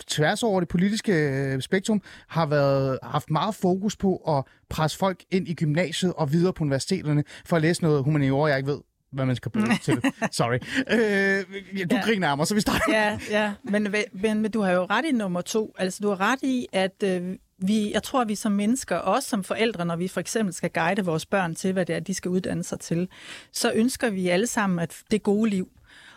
tværs 0.07 0.42
over 0.42 0.61
det 0.61 0.69
politiske 0.69 1.12
øh, 1.12 1.61
spektrum 1.61 2.02
har 2.28 2.47
været 2.47 2.99
haft 3.02 3.30
meget 3.30 3.54
fokus 3.54 3.97
på 3.97 4.16
at 4.16 4.45
presse 4.71 4.99
folk 4.99 5.25
ind 5.30 5.49
i 5.49 5.54
gymnasiet 5.54 6.12
og 6.12 6.33
videre 6.33 6.52
på 6.52 6.64
universiteterne 6.64 7.25
for 7.47 7.57
at 7.57 7.62
læse 7.62 7.83
noget 7.83 8.04
humaniora, 8.04 8.49
jeg 8.49 8.59
ikke 8.59 8.71
ved, 8.71 8.80
hvad 9.12 9.26
man 9.26 9.37
skal 9.37 9.52
bruge 9.52 9.78
til. 9.83 10.02
Sorry. 10.33 10.59
Øh, 10.90 11.45
du 11.90 11.97
ja. 11.97 12.02
griner 12.02 12.28
af 12.28 12.37
mig, 12.37 12.47
så 12.47 12.54
vi 12.54 12.61
starter. 12.61 12.92
Ja, 12.92 13.19
ja. 13.30 13.52
Men, 13.64 13.95
men, 14.12 14.42
men 14.42 14.50
du 14.50 14.61
har 14.61 14.73
jo 14.73 14.85
ret 14.85 15.04
i 15.04 15.12
nummer 15.12 15.40
to. 15.40 15.75
Altså, 15.78 16.00
du 16.02 16.09
har 16.09 16.21
ret 16.21 16.42
i, 16.42 16.66
at 16.73 17.02
øh, 17.04 17.37
vi, 17.61 17.93
jeg 17.93 18.02
tror, 18.02 18.25
vi 18.25 18.35
som 18.35 18.52
mennesker, 18.52 18.97
også 18.97 19.29
som 19.29 19.45
forældre, 19.45 19.85
når 19.85 19.97
vi 19.97 20.09
for 20.09 20.21
eksempel 20.21 20.55
skal 20.55 20.71
guide 20.71 21.05
vores 21.05 21.26
børn 21.26 21.55
til, 21.55 21.73
hvad 21.73 21.87
det 21.87 21.97
er, 21.97 22.00
de 22.00 22.14
skal 22.14 22.29
uddanne 22.29 22.64
sig 22.64 22.81
til, 22.81 23.09
så 23.52 23.73
ønsker 23.75 24.11
vi 24.11 24.29
alle 24.29 24.47
sammen 24.47 24.79
at 24.79 25.02
det 25.11 25.23
gode 25.23 25.50
liv. 25.50 25.69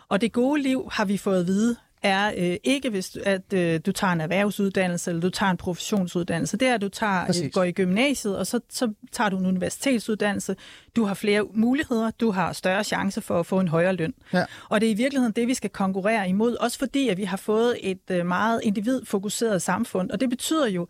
Og 0.08 0.20
det 0.20 0.32
gode 0.32 0.62
liv 0.62 0.88
har 0.92 1.04
vi 1.04 1.16
fået 1.16 1.40
at 1.40 1.46
vide 1.46 1.76
er 2.04 2.32
øh, 2.36 2.56
ikke, 2.64 2.90
hvis 2.90 3.16
at 3.24 3.52
øh, 3.54 3.80
du 3.86 3.92
tager 3.92 4.12
en 4.12 4.20
erhvervsuddannelse, 4.20 5.10
eller 5.10 5.20
du 5.20 5.30
tager 5.30 5.50
en 5.50 5.56
professionsuddannelse. 5.56 6.56
Det 6.56 6.68
er, 6.68 6.74
at 6.74 6.80
du 6.80 6.88
tager, 6.88 7.24
øh, 7.44 7.50
går 7.52 7.64
i 7.64 7.72
gymnasiet, 7.72 8.38
og 8.38 8.46
så, 8.46 8.60
så 8.70 8.92
tager 9.12 9.30
du 9.30 9.38
en 9.38 9.46
universitetsuddannelse. 9.46 10.56
Du 10.96 11.04
har 11.04 11.14
flere 11.14 11.46
muligheder, 11.54 12.10
du 12.10 12.30
har 12.30 12.52
større 12.52 12.84
chance 12.84 13.20
for 13.20 13.40
at 13.40 13.46
få 13.46 13.60
en 13.60 13.68
højere 13.68 13.92
løn. 13.92 14.14
Ja. 14.32 14.44
Og 14.68 14.80
det 14.80 14.86
er 14.86 14.90
i 14.90 14.94
virkeligheden 14.94 15.32
det, 15.32 15.48
vi 15.48 15.54
skal 15.54 15.70
konkurrere 15.70 16.28
imod, 16.28 16.56
også 16.56 16.78
fordi, 16.78 17.08
at 17.08 17.16
vi 17.16 17.24
har 17.24 17.36
fået 17.36 17.78
et 17.80 18.10
øh, 18.10 18.26
meget 18.26 18.60
individfokuseret 18.62 19.62
samfund. 19.62 20.10
Og 20.10 20.20
det 20.20 20.30
betyder 20.30 20.66
jo, 20.66 20.86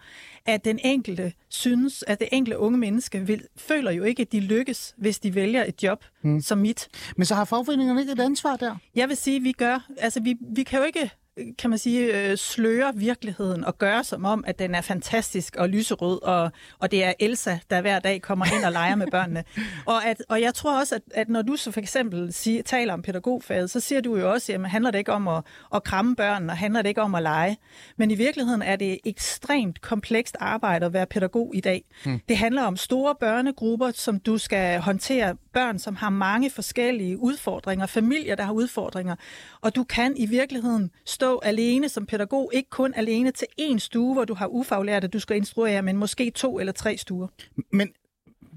at 0.46 0.64
den 0.64 0.78
enkelte 0.84 1.32
synes, 1.48 2.04
at 2.06 2.20
det 2.20 2.28
enkelte 2.32 2.58
unge 2.58 2.78
menneske 2.78 3.26
vil, 3.26 3.42
føler 3.56 3.90
jo 3.90 4.02
ikke, 4.02 4.22
at 4.22 4.32
de 4.32 4.40
lykkes, 4.40 4.94
hvis 4.96 5.18
de 5.18 5.34
vælger 5.34 5.64
et 5.64 5.82
job 5.82 6.04
hmm. 6.22 6.40
som 6.40 6.58
mit. 6.58 6.88
Men 7.16 7.26
så 7.26 7.34
har 7.34 7.44
fagforeningerne 7.44 8.00
ikke 8.00 8.12
et 8.12 8.20
ansvar 8.20 8.56
der? 8.56 8.76
Jeg 8.94 9.08
vil 9.08 9.16
sige, 9.16 9.36
at 9.36 9.44
vi 9.44 9.52
gør, 9.52 9.88
altså 9.98 10.20
vi, 10.20 10.36
vi 10.40 10.62
kan 10.62 10.78
jo 10.78 10.84
ikke 10.84 11.10
kan 11.58 11.70
man 11.70 11.78
sige, 11.78 12.30
øh, 12.30 12.36
sløre 12.36 12.92
virkeligheden 12.94 13.64
og 13.64 13.78
gøre 13.78 14.04
som 14.04 14.24
om, 14.24 14.44
at 14.46 14.58
den 14.58 14.74
er 14.74 14.80
fantastisk 14.80 15.56
og 15.56 15.68
lyserød, 15.68 16.22
og, 16.22 16.52
og 16.78 16.90
det 16.90 17.04
er 17.04 17.12
Elsa, 17.20 17.58
der 17.70 17.80
hver 17.80 17.98
dag 17.98 18.22
kommer 18.22 18.44
ind 18.56 18.64
og 18.64 18.72
leger 18.72 18.94
med 18.94 19.06
børnene. 19.10 19.44
Og, 19.86 20.04
at, 20.04 20.22
og 20.28 20.40
jeg 20.40 20.54
tror 20.54 20.80
også, 20.80 20.94
at, 20.94 21.02
at 21.14 21.28
når 21.28 21.42
du 21.42 21.56
så 21.56 21.70
for 21.70 21.80
eksempel 21.80 22.32
siger, 22.32 22.62
taler 22.62 22.92
om 22.92 23.02
pædagogfaget, 23.02 23.70
så 23.70 23.80
siger 23.80 24.00
du 24.00 24.16
jo 24.16 24.32
også, 24.32 24.52
at 24.52 24.70
handler 24.70 24.90
det 24.90 24.98
ikke 24.98 25.12
om 25.12 25.28
at, 25.28 25.44
at 25.74 25.84
kramme 25.84 26.16
børn, 26.16 26.50
og 26.50 26.56
handler 26.56 26.82
det 26.82 26.88
ikke 26.88 27.02
om 27.02 27.14
at 27.14 27.22
lege. 27.22 27.56
Men 27.96 28.10
i 28.10 28.14
virkeligheden 28.14 28.62
er 28.62 28.76
det 28.76 28.98
ekstremt 29.04 29.80
komplekst 29.80 30.36
arbejde 30.40 30.86
at 30.86 30.92
være 30.92 31.06
pædagog 31.06 31.52
i 31.54 31.60
dag. 31.60 31.84
Hmm. 32.04 32.20
Det 32.28 32.36
handler 32.36 32.62
om 32.62 32.76
store 32.76 33.14
børnegrupper, 33.20 33.90
som 33.94 34.20
du 34.20 34.38
skal 34.38 34.80
håndtere, 34.80 35.36
børn, 35.54 35.78
som 35.78 35.96
har 35.96 36.10
mange 36.10 36.50
forskellige 36.50 37.18
udfordringer, 37.18 37.86
familier, 37.86 38.34
der 38.34 38.44
har 38.44 38.52
udfordringer, 38.52 39.16
og 39.60 39.74
du 39.76 39.84
kan 39.84 40.16
i 40.16 40.26
virkeligheden 40.26 40.90
stå 41.06 41.38
alene 41.38 41.88
som 41.88 42.06
pædagog, 42.06 42.50
ikke 42.54 42.70
kun 42.70 42.94
alene 42.94 43.30
til 43.30 43.46
én 43.60 43.78
stue, 43.78 44.14
hvor 44.14 44.24
du 44.24 44.34
har 44.34 44.46
ufaglærte, 44.46 45.08
du 45.08 45.18
skal 45.18 45.36
instruere, 45.36 45.82
men 45.82 45.96
måske 45.96 46.30
to 46.30 46.58
eller 46.58 46.72
tre 46.72 46.96
stuer. 46.96 47.28
Men 47.72 47.92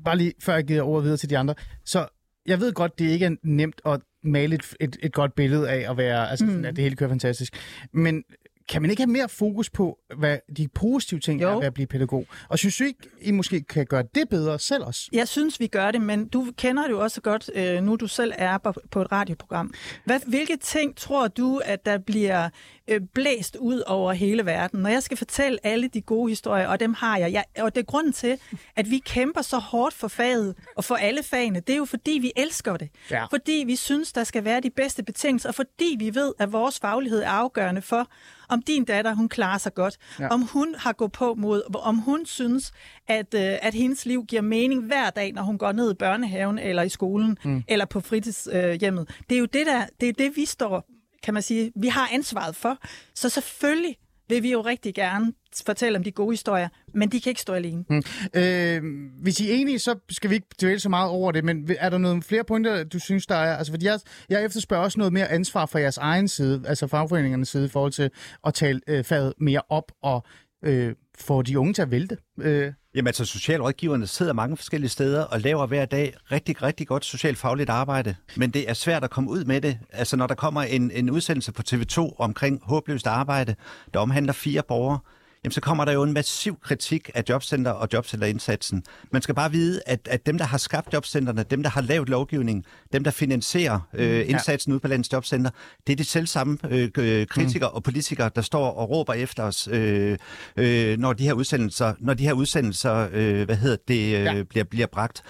bare 0.06 0.18
lige 0.18 0.34
før 0.42 0.54
jeg 0.54 0.63
giver 0.63 0.82
ordet 0.82 1.04
videre 1.04 1.18
til 1.18 1.30
de 1.30 1.38
andre, 1.38 1.56
så 1.86 2.08
jeg 2.46 2.60
ved 2.60 2.74
godt, 2.74 3.00
det 3.00 3.10
ikke 3.10 3.25
er 3.25 3.36
nemt 3.44 3.82
at 3.86 4.01
male 4.24 4.56
et, 4.56 4.75
et, 4.80 4.98
et 5.04 5.13
godt 5.13 5.36
billede 5.36 5.70
af 5.70 5.92
at 5.92 5.98
være, 5.98 6.30
altså, 6.30 6.46
mm. 6.46 6.66
at 6.66 6.75
det 6.75 6.84
hele 6.84 6.96
kører 6.96 7.10
fantastisk. 7.10 7.54
Men 7.94 8.24
kan 8.69 8.81
man 8.81 8.91
ikke 8.91 9.01
have 9.01 9.12
mere 9.12 9.29
fokus 9.29 9.69
på, 9.69 9.97
hvad 10.17 10.38
de 10.57 10.67
positive 10.67 11.19
ting 11.19 11.41
jo. 11.41 11.50
er 11.50 11.55
ved 11.55 11.63
at 11.63 11.74
blive 11.74 11.88
pædagog? 11.88 12.27
Og 12.50 12.59
synes 12.59 12.77
du 12.77 12.83
ikke, 12.83 13.00
I 13.21 13.31
måske 13.31 13.63
kan 13.63 13.86
gøre 13.86 14.03
det 14.15 14.29
bedre 14.29 14.59
selv 14.59 14.83
også? 14.83 15.09
Jeg 15.12 15.27
synes, 15.27 15.59
vi 15.59 15.67
gør 15.67 15.91
det, 15.91 16.01
men 16.01 16.27
du 16.27 16.47
kender 16.57 16.83
det 16.83 16.89
jo 16.89 17.00
også 17.00 17.21
godt, 17.21 17.50
øh, 17.53 17.83
nu 17.83 17.95
du 17.95 18.07
selv 18.07 18.33
er 18.36 18.57
på 18.91 19.01
et 19.01 19.12
radioprogram. 19.12 19.74
Hvad, 20.05 20.19
hvilke 20.27 20.57
ting 20.57 20.95
tror 20.95 21.27
du, 21.27 21.62
at 21.65 21.86
der 21.86 21.97
bliver 21.97 22.50
øh, 22.88 23.01
blæst 23.13 23.55
ud 23.55 23.83
over 23.88 24.13
hele 24.13 24.45
verden? 24.45 24.79
Når 24.79 24.89
jeg 24.89 25.03
skal 25.03 25.17
fortælle 25.17 25.59
alle 25.63 25.88
de 25.88 26.01
gode 26.01 26.29
historier, 26.29 26.67
og 26.67 26.79
dem 26.79 26.93
har 26.93 27.17
jeg, 27.17 27.31
jeg 27.31 27.43
og 27.59 27.75
det 27.75 27.81
er 27.81 27.86
grunden 27.86 28.13
til, 28.13 28.39
at 28.75 28.89
vi 28.89 28.97
kæmper 28.97 29.41
så 29.41 29.57
hårdt 29.57 29.93
for 29.93 30.07
faget 30.07 30.55
og 30.75 30.83
for 30.83 30.95
alle 30.95 31.24
fagene, 31.24 31.59
det 31.59 31.74
er 31.74 31.77
jo 31.77 31.86
fordi, 31.86 32.12
vi 32.12 32.31
elsker 32.36 32.77
det. 32.77 32.89
Ja. 33.12 33.25
Fordi 33.25 33.63
vi 33.65 33.75
synes, 33.75 34.13
der 34.13 34.24
skal 34.24 34.43
være 34.43 34.59
de 34.59 34.69
bedste 34.69 35.03
betingelser, 35.03 35.50
og 35.50 35.55
fordi 35.55 35.95
vi 36.00 36.15
ved, 36.15 36.33
at 36.39 36.51
vores 36.51 36.79
faglighed 36.79 37.19
er 37.19 37.29
afgørende 37.29 37.81
for, 37.81 38.09
om 38.50 38.62
din 38.62 38.86
datter, 38.86 39.13
hun 39.13 39.30
klarer 39.30 39.58
sig 39.58 39.74
godt, 39.74 39.98
ja. 40.20 40.27
om 40.27 40.42
hun 40.42 40.75
har 40.77 40.94
gået 40.94 41.12
på 41.12 41.34
mod, 41.34 41.75
om 41.75 41.98
hun 41.98 42.25
synes, 42.25 42.72
at, 43.08 43.34
øh, 43.34 43.58
at 43.62 43.74
hendes 43.74 44.06
liv 44.06 44.25
giver 44.25 44.42
mening 44.42 44.84
hver 44.84 45.10
dag, 45.10 45.34
når 45.34 45.42
hun 45.42 45.58
går 45.58 45.72
ned 45.72 45.92
i 45.92 45.94
børnehaven 45.94 46.60
eller 46.60 46.84
i 46.84 46.89
skolen 46.89 47.38
mm. 47.44 47.63
eller 47.68 47.86
på 47.86 48.00
fritidshjemmet. 48.00 49.10
det 49.30 49.36
er 49.36 49.39
jo 49.39 49.46
det, 49.46 49.66
der, 49.66 49.86
det, 50.01 50.10
er 50.10 50.13
det, 50.13 50.36
vi 50.36 50.46
står, 50.46 50.86
kan 51.24 51.34
man 51.34 51.44
sige, 51.44 51.72
vi 51.75 51.88
har 51.88 52.10
ansvaret 52.12 52.56
for. 52.56 52.77
Så 53.16 53.30
selvfølgelig 53.30 53.96
vil 54.29 54.43
vi 54.43 54.51
jo 54.51 54.62
rigtig 54.62 54.96
gerne 54.96 55.34
fortælle 55.65 55.98
om 55.98 56.03
de 56.03 56.12
gode 56.12 56.31
historier, 56.31 56.69
men 56.93 57.10
de 57.10 57.22
kan 57.22 57.29
ikke 57.29 57.41
stå 57.41 57.53
alene. 57.53 57.84
Mm. 57.89 58.03
Øh, 58.34 58.81
hvis 59.22 59.39
I 59.39 59.51
er 59.51 59.55
enige, 59.55 59.79
så 59.79 59.96
skal 60.10 60.29
vi 60.29 60.36
ikke 60.36 60.48
dvæle 60.62 60.79
så 60.79 60.89
meget 60.89 61.10
over 61.10 61.31
det, 61.31 61.43
men 61.43 61.69
er 61.79 61.89
der 61.89 61.98
nogle 61.98 62.24
flere 62.24 62.43
punkter, 62.43 62.84
du 62.84 63.00
synes, 63.00 63.27
der 63.27 63.36
er? 63.36 63.57
Altså, 63.57 63.74
fordi 63.74 63.86
jeg, 63.86 64.00
jeg 64.29 64.46
efterspørger 64.46 64.84
også 64.84 65.00
noget 65.00 65.13
mere 65.13 65.27
ansvar 65.27 65.66
fra 65.66 65.79
jeres 65.79 65.98
egen 65.98 66.27
side, 66.27 66.63
altså 66.68 66.87
fagforeningernes 66.87 67.50
side, 67.50 67.66
i 67.66 67.70
forhold 67.70 67.92
til 67.92 68.09
at 68.46 68.53
tale 68.53 68.81
øh, 68.87 69.03
faget 69.03 69.33
mere 69.40 69.61
op 69.70 69.92
og 70.03 70.24
øh, 70.63 70.94
får 71.20 71.42
de 71.42 71.60
unge 71.60 71.74
til 71.74 71.82
at 71.82 71.92
vælte. 71.92 72.18
Øh. 72.42 72.74
Jamen 72.96 73.08
altså, 73.08 73.25
socialrådgiverne 73.25 74.08
sidder 74.08 74.34
mange 74.34 74.58
forskellige 74.58 74.90
steder 74.90 75.24
og 75.24 75.42
laver 75.42 75.66
hver 75.66 75.86
dag 75.86 76.14
rigtig, 76.32 76.64
rigtig 76.64 76.88
godt 76.88 77.06
socialfagligt 77.06 77.70
arbejde. 77.70 78.16
Men 78.36 78.50
det 78.51 78.70
er 78.70 78.74
svært 78.74 79.03
at 79.03 79.10
komme 79.10 79.30
ud 79.30 79.46
med 79.46 79.62
det. 79.62 79.80
Altså, 79.94 80.18
når 80.18 80.27
der 80.27 80.36
kommer 80.36 80.62
en, 80.62 80.92
en 80.92 81.10
udsendelse 81.10 81.51
på 81.51 81.62
TV2 81.70 82.16
omkring 82.18 82.60
håbløst 82.64 83.08
arbejde, 83.08 83.56
der 83.94 84.00
omhandler 84.00 84.34
fire 84.34 84.64
borgere, 84.68 85.00
jamen 85.48 85.53
så 85.53 85.62
kommer 85.62 85.86
der 85.86 85.92
jo 85.92 86.03
en 86.03 86.14
massiv 86.14 86.60
kritik 86.62 87.10
af 87.16 87.24
jobcenter 87.29 87.72
og 87.72 87.88
jobcenterindsatsen. 87.94 88.83
Man 89.12 89.22
skal 89.22 89.36
bare 89.36 89.51
vide, 89.51 89.81
at, 89.86 90.07
at 90.12 90.25
dem, 90.25 90.38
der 90.38 90.46
har 90.46 90.57
skabt 90.57 90.94
jobcentrene, 90.94 91.44
dem, 91.44 91.64
der 91.64 91.70
har 91.70 91.81
lavet 91.81 92.10
lovgivningen, 92.10 92.66
dem, 92.94 93.03
der 93.03 93.12
finansierer 93.12 93.79
øh, 93.94 94.29
indsatsen 94.29 94.72
ja. 94.72 94.74
ude 94.74 94.79
på 94.79 94.88
landets 94.88 95.14
jobcenter, 95.14 95.51
det 95.88 95.94
er 95.94 95.98
de 95.98 96.03
selv 96.03 96.27
samme 96.27 96.57
øh, 96.70 96.90
øh, 96.98 97.27
kritikere 97.27 97.70
mm. 97.70 97.75
og 97.75 97.83
politikere, 97.83 98.29
der 98.36 98.42
står 98.42 98.72
og 98.72 98.90
råber 98.90 99.14
efter 99.14 99.44
os, 99.44 99.68
øh, 99.72 100.18
øh, 100.57 100.98
når 100.98 101.14
de 101.14 101.24
her 101.24 101.33
udsendelser, 101.33 101.94
når 102.00 102.14
de 102.14 102.24
her 102.24 102.33
udsendelser 102.33 103.07
øh, 103.14 103.46
hvad 103.46 103.55
hedder 103.55 103.77
det, 103.88 104.18
øh, 104.18 104.24
ja. 104.24 104.44
bliver, 104.44 104.64
bliver 104.64 104.88
bragt. 104.88 105.24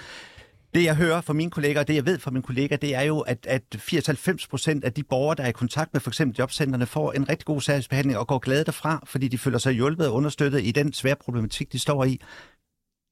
Det, 0.75 0.83
jeg 0.83 0.95
hører 0.95 1.21
fra 1.21 1.33
mine 1.33 1.51
kolleger, 1.51 1.79
og 1.79 1.87
det, 1.87 1.95
jeg 1.95 2.05
ved 2.05 2.19
fra 2.19 2.31
mine 2.31 2.43
kolleger, 2.43 2.77
det 2.77 2.95
er 2.95 3.01
jo, 3.01 3.19
at, 3.19 3.45
at 3.45 3.63
80-90 3.75 4.47
procent 4.49 4.83
af 4.83 4.93
de 4.93 5.03
borgere, 5.03 5.35
der 5.35 5.43
er 5.43 5.47
i 5.47 5.51
kontakt 5.51 5.93
med 5.93 6.01
for 6.01 6.09
eksempel 6.09 6.37
jobcentrene, 6.39 6.85
får 6.85 7.11
en 7.11 7.29
rigtig 7.29 7.45
god 7.45 7.61
sagsbehandling 7.61 8.17
og 8.17 8.27
går 8.27 8.39
glade 8.39 8.65
derfra, 8.65 9.03
fordi 9.05 9.27
de 9.27 9.37
føler 9.37 9.57
sig 9.57 9.73
hjulpet 9.73 10.07
og 10.07 10.13
understøttet 10.13 10.63
i 10.63 10.71
den 10.71 10.93
svære 10.93 11.15
problematik, 11.15 11.73
de 11.73 11.79
står 11.79 12.03
i 12.03 12.21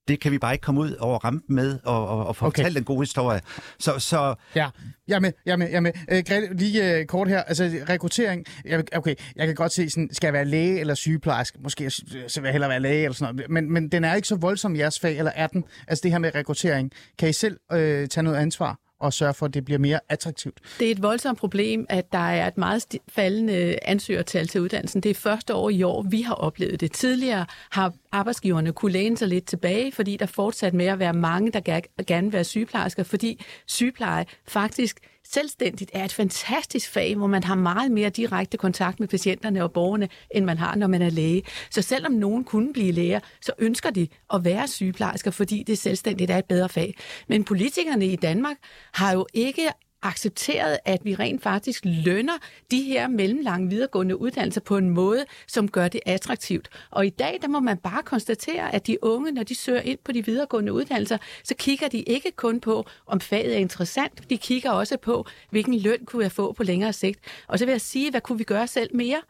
det 0.07 0.19
kan 0.19 0.31
vi 0.31 0.37
bare 0.37 0.53
ikke 0.53 0.63
komme 0.63 0.81
ud 0.81 0.95
over 0.99 1.19
rampen 1.19 1.55
med 1.55 1.79
og, 1.83 2.07
og, 2.07 2.27
og 2.27 2.35
fortælle 2.35 2.69
okay. 2.69 2.79
en 2.79 2.83
god 2.83 3.01
historie. 3.01 3.41
Så, 3.79 3.99
så... 3.99 4.35
Ja, 4.55 4.69
jeg 5.07 5.15
er 5.15 5.19
med. 5.19 5.31
Jeg 5.45 5.51
er 5.51 5.57
med, 5.57 5.69
jeg 5.69 5.75
er 5.75 5.79
med. 5.79 5.91
Øh, 6.11 6.23
Grete, 6.27 6.53
lige 6.53 6.99
uh, 6.99 7.05
kort 7.05 7.27
her. 7.27 7.43
Altså, 7.43 7.71
rekruttering. 7.89 8.45
Jeg, 8.65 8.83
okay, 8.95 9.15
jeg 9.35 9.47
kan 9.47 9.55
godt 9.55 9.71
se, 9.71 9.89
sådan, 9.89 10.09
skal 10.11 10.27
jeg 10.27 10.33
være 10.33 10.45
læge 10.45 10.79
eller 10.79 10.93
sygeplejerske? 10.93 11.57
Måske 11.63 11.89
så 11.89 12.41
vil 12.41 12.43
jeg 12.43 12.51
hellere 12.51 12.69
være 12.69 12.79
læge 12.79 13.03
eller 13.03 13.15
sådan 13.15 13.35
noget. 13.35 13.49
Men, 13.49 13.73
men 13.73 13.89
den 13.89 14.03
er 14.03 14.15
ikke 14.15 14.27
så 14.27 14.35
voldsom 14.35 14.75
i 14.75 14.77
jeres 14.77 14.99
fag, 14.99 15.17
eller 15.17 15.31
er 15.35 15.47
den? 15.47 15.63
Altså 15.87 16.01
det 16.03 16.11
her 16.11 16.19
med 16.19 16.35
rekruttering. 16.35 16.91
Kan 17.19 17.29
I 17.29 17.33
selv 17.33 17.59
øh, 17.71 18.07
tage 18.07 18.23
noget 18.23 18.37
ansvar? 18.37 18.79
Og 18.99 19.13
sørge 19.13 19.33
for, 19.33 19.45
at 19.45 19.53
det 19.53 19.65
bliver 19.65 19.79
mere 19.79 19.99
attraktivt. 20.09 20.59
Det 20.79 20.87
er 20.87 20.91
et 20.91 21.03
voldsomt 21.03 21.39
problem, 21.39 21.85
at 21.89 22.11
der 22.11 22.17
er 22.17 22.47
et 22.47 22.57
meget 22.57 22.97
faldende 23.07 23.79
ansøgertal 23.81 24.47
til 24.47 24.61
uddannelsen. 24.61 25.01
Det 25.01 25.09
er 25.09 25.15
første 25.15 25.55
år 25.55 25.69
i 25.69 25.83
år, 25.83 26.05
vi 26.09 26.21
har 26.21 26.33
oplevet 26.33 26.81
det. 26.81 26.91
Tidligere 26.91 27.45
har 27.71 27.93
arbejdsgiverne 28.11 28.71
kunne 28.73 28.91
læne 28.91 29.17
sig 29.17 29.27
lidt 29.27 29.45
tilbage, 29.45 29.91
fordi 29.91 30.17
der 30.17 30.25
fortsat 30.25 30.73
med 30.73 30.85
at 30.85 30.99
være 30.99 31.13
mange, 31.13 31.51
der 31.51 32.03
gerne 32.07 32.25
vil 32.27 32.33
være 32.33 32.43
sygeplejersker, 32.43 33.03
fordi 33.03 33.43
sygepleje 33.65 34.25
faktisk 34.47 34.99
selvstændigt 35.33 35.91
er 35.93 36.05
et 36.05 36.13
fantastisk 36.13 36.89
fag, 36.89 37.15
hvor 37.15 37.27
man 37.27 37.43
har 37.43 37.55
meget 37.55 37.91
mere 37.91 38.09
direkte 38.09 38.57
kontakt 38.57 38.99
med 38.99 39.07
patienterne 39.07 39.63
og 39.63 39.71
borgerne, 39.71 40.09
end 40.31 40.45
man 40.45 40.57
har, 40.57 40.75
når 40.75 40.87
man 40.87 41.01
er 41.01 41.09
læge. 41.09 41.43
Så 41.69 41.81
selvom 41.81 42.11
nogen 42.11 42.43
kunne 42.43 42.73
blive 42.73 42.91
læger, 42.91 43.19
så 43.41 43.51
ønsker 43.59 43.89
de 43.89 44.07
at 44.33 44.43
være 44.45 44.67
sygeplejersker, 44.67 45.31
fordi 45.31 45.63
det 45.67 45.77
selvstændigt 45.77 46.31
er 46.31 46.37
et 46.37 46.45
bedre 46.45 46.69
fag. 46.69 46.95
Men 47.27 47.43
politikerne 47.43 48.05
i 48.05 48.15
Danmark 48.15 48.57
har 48.93 49.13
jo 49.13 49.27
ikke 49.33 49.69
accepteret, 50.05 50.77
at 50.85 51.05
vi 51.05 51.15
rent 51.15 51.43
faktisk 51.43 51.81
lønner 51.85 52.33
de 52.71 52.81
her 52.81 53.07
mellemlange 53.07 53.69
videregående 53.69 54.21
uddannelser 54.21 54.61
på 54.61 54.77
en 54.77 54.89
måde, 54.89 55.25
som 55.47 55.71
gør 55.71 55.87
det 55.87 56.01
attraktivt. 56.05 56.69
Og 56.91 57.05
i 57.05 57.09
dag, 57.09 57.39
der 57.41 57.47
må 57.47 57.59
man 57.59 57.77
bare 57.77 58.03
konstatere, 58.03 58.73
at 58.73 58.87
de 58.87 59.03
unge, 59.03 59.31
når 59.31 59.43
de 59.43 59.55
søger 59.55 59.81
ind 59.81 59.99
på 60.03 60.11
de 60.11 60.25
videregående 60.25 60.73
uddannelser, 60.73 61.17
så 61.43 61.55
kigger 61.55 61.87
de 61.87 61.99
ikke 61.99 62.31
kun 62.31 62.59
på, 62.59 62.85
om 63.07 63.21
faget 63.21 63.53
er 63.53 63.59
interessant, 63.59 64.29
de 64.29 64.37
kigger 64.37 64.71
også 64.71 64.97
på, 64.97 65.25
hvilken 65.49 65.79
løn 65.79 66.05
kunne 66.05 66.23
jeg 66.23 66.31
få 66.31 66.51
på 66.53 66.63
længere 66.63 66.93
sigt. 66.93 67.19
Og 67.47 67.59
så 67.59 67.65
vil 67.65 67.71
jeg 67.71 67.81
sige, 67.81 68.11
hvad 68.11 68.21
kunne 68.21 68.37
vi 68.37 68.43
gøre 68.43 68.67
selv 68.67 68.95
mere? 68.95 69.21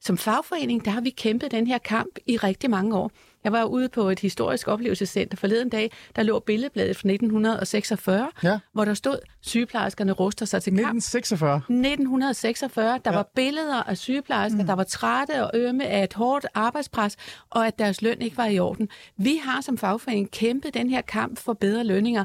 Som 0.00 0.18
fagforening, 0.18 0.84
der 0.84 0.90
har 0.90 1.00
vi 1.00 1.10
kæmpet 1.10 1.50
den 1.50 1.66
her 1.66 1.78
kamp 1.78 2.18
i 2.26 2.36
rigtig 2.36 2.70
mange 2.70 2.96
år. 2.96 3.10
Jeg 3.44 3.52
var 3.52 3.64
ude 3.64 3.88
på 3.88 4.10
et 4.10 4.20
historisk 4.20 4.68
oplevelsescenter 4.68 5.36
forleden 5.36 5.68
dag, 5.68 5.90
der 6.16 6.22
lå 6.22 6.38
billedbladet 6.38 6.96
fra 6.96 7.08
1946, 7.08 8.28
ja. 8.42 8.58
hvor 8.72 8.84
der 8.84 8.94
stod, 8.94 9.18
sygeplejerskerne 9.40 10.12
ruster 10.12 10.46
sig 10.46 10.62
til 10.62 10.70
kamp. 10.70 10.96
1946? 10.96 11.56
1946. 11.56 13.00
Der 13.04 13.10
ja. 13.10 13.16
var 13.16 13.28
billeder 13.34 13.82
af 13.82 13.98
sygeplejersker, 13.98 14.60
mm. 14.60 14.66
der 14.66 14.74
var 14.74 14.84
trætte 14.84 15.44
og 15.44 15.50
ømme 15.54 15.86
af 15.86 16.04
et 16.04 16.14
hårdt 16.14 16.46
arbejdspres, 16.54 17.16
og 17.50 17.66
at 17.66 17.78
deres 17.78 18.02
løn 18.02 18.22
ikke 18.22 18.36
var 18.36 18.46
i 18.46 18.58
orden. 18.58 18.88
Vi 19.16 19.40
har 19.44 19.60
som 19.60 19.78
fagforening 19.78 20.30
kæmpet 20.30 20.74
den 20.74 20.90
her 20.90 21.00
kamp 21.00 21.38
for 21.38 21.52
bedre 21.52 21.84
lønninger 21.84 22.24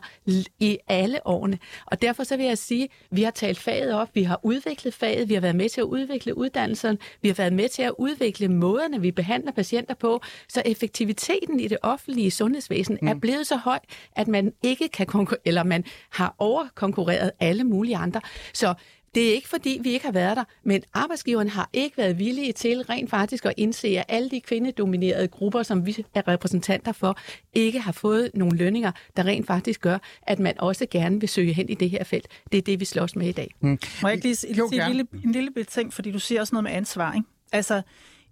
i 0.59 0.77
alle 0.87 1.27
årene. 1.27 1.59
Og 1.85 2.01
derfor 2.01 2.23
så 2.23 2.37
vil 2.37 2.45
jeg 2.45 2.57
sige, 2.57 2.83
at 2.83 2.89
vi 3.11 3.23
har 3.23 3.31
talt 3.31 3.59
faget 3.59 3.93
op, 3.93 4.09
vi 4.13 4.23
har 4.23 4.39
udviklet 4.43 4.93
faget, 4.93 5.29
vi 5.29 5.33
har 5.33 5.41
været 5.41 5.55
med 5.55 5.69
til 5.69 5.81
at 5.81 5.85
udvikle 5.85 6.37
uddannelsen, 6.37 6.97
vi 7.21 7.27
har 7.27 7.35
været 7.35 7.53
med 7.53 7.69
til 7.69 7.81
at 7.81 7.91
udvikle 7.97 8.47
måderne, 8.47 9.01
vi 9.01 9.11
behandler 9.11 9.51
patienter 9.51 9.93
på, 9.93 10.21
så 10.47 10.61
effektivt 10.65 11.08
produktiviteten 11.09 11.59
i 11.59 11.67
det 11.67 11.77
offentlige 11.81 12.31
sundhedsvæsen 12.31 12.97
mm. 13.01 13.07
er 13.07 13.13
blevet 13.13 13.47
så 13.47 13.55
høj, 13.55 13.79
at 14.15 14.27
man 14.27 14.53
ikke 14.63 14.89
kan 14.89 15.05
konkurrere, 15.05 15.41
eller 15.45 15.63
man 15.63 15.83
har 16.09 16.35
overkonkurreret 16.37 17.31
alle 17.39 17.63
mulige 17.63 17.97
andre. 17.97 18.21
Så 18.53 18.73
det 19.15 19.29
er 19.29 19.33
ikke 19.33 19.49
fordi, 19.49 19.79
vi 19.83 19.89
ikke 19.89 20.05
har 20.05 20.11
været 20.11 20.37
der, 20.37 20.43
men 20.63 20.83
arbejdsgiverne 20.93 21.49
har 21.49 21.69
ikke 21.73 21.97
været 21.97 22.19
villige 22.19 22.53
til 22.53 22.81
rent 22.81 23.09
faktisk 23.09 23.45
at 23.45 23.53
indse, 23.57 23.87
at 23.87 24.05
alle 24.07 24.29
de 24.29 24.41
kvindedominerede 24.41 25.27
grupper, 25.27 25.63
som 25.63 25.85
vi 25.85 26.05
er 26.15 26.27
repræsentanter 26.27 26.91
for, 26.91 27.17
ikke 27.53 27.79
har 27.79 27.91
fået 27.91 28.31
nogle 28.33 28.57
lønninger, 28.57 28.91
der 29.17 29.23
rent 29.25 29.47
faktisk 29.47 29.81
gør, 29.81 29.97
at 30.21 30.39
man 30.39 30.53
også 30.59 30.85
gerne 30.91 31.19
vil 31.19 31.29
søge 31.29 31.53
hen 31.53 31.69
i 31.69 31.73
det 31.73 31.89
her 31.89 32.03
felt. 32.03 32.27
Det 32.51 32.57
er 32.57 32.61
det, 32.61 32.79
vi 32.79 32.85
slås 32.85 33.15
med 33.15 33.27
i 33.27 33.31
dag. 33.31 33.55
Mm. 33.59 33.79
Må 34.01 34.07
jeg 34.07 34.15
ikke 34.15 34.25
lige 34.25 34.35
sige 34.35 34.61
en 34.61 34.87
lille, 34.87 35.07
en 35.23 35.31
lille 35.31 35.63
ting, 35.63 35.93
fordi 35.93 36.11
du 36.11 36.19
siger 36.19 36.41
også 36.41 36.55
noget 36.55 36.63
med 36.63 36.71
ansvar, 36.71 37.13
ikke? 37.13 37.27
Altså, 37.51 37.81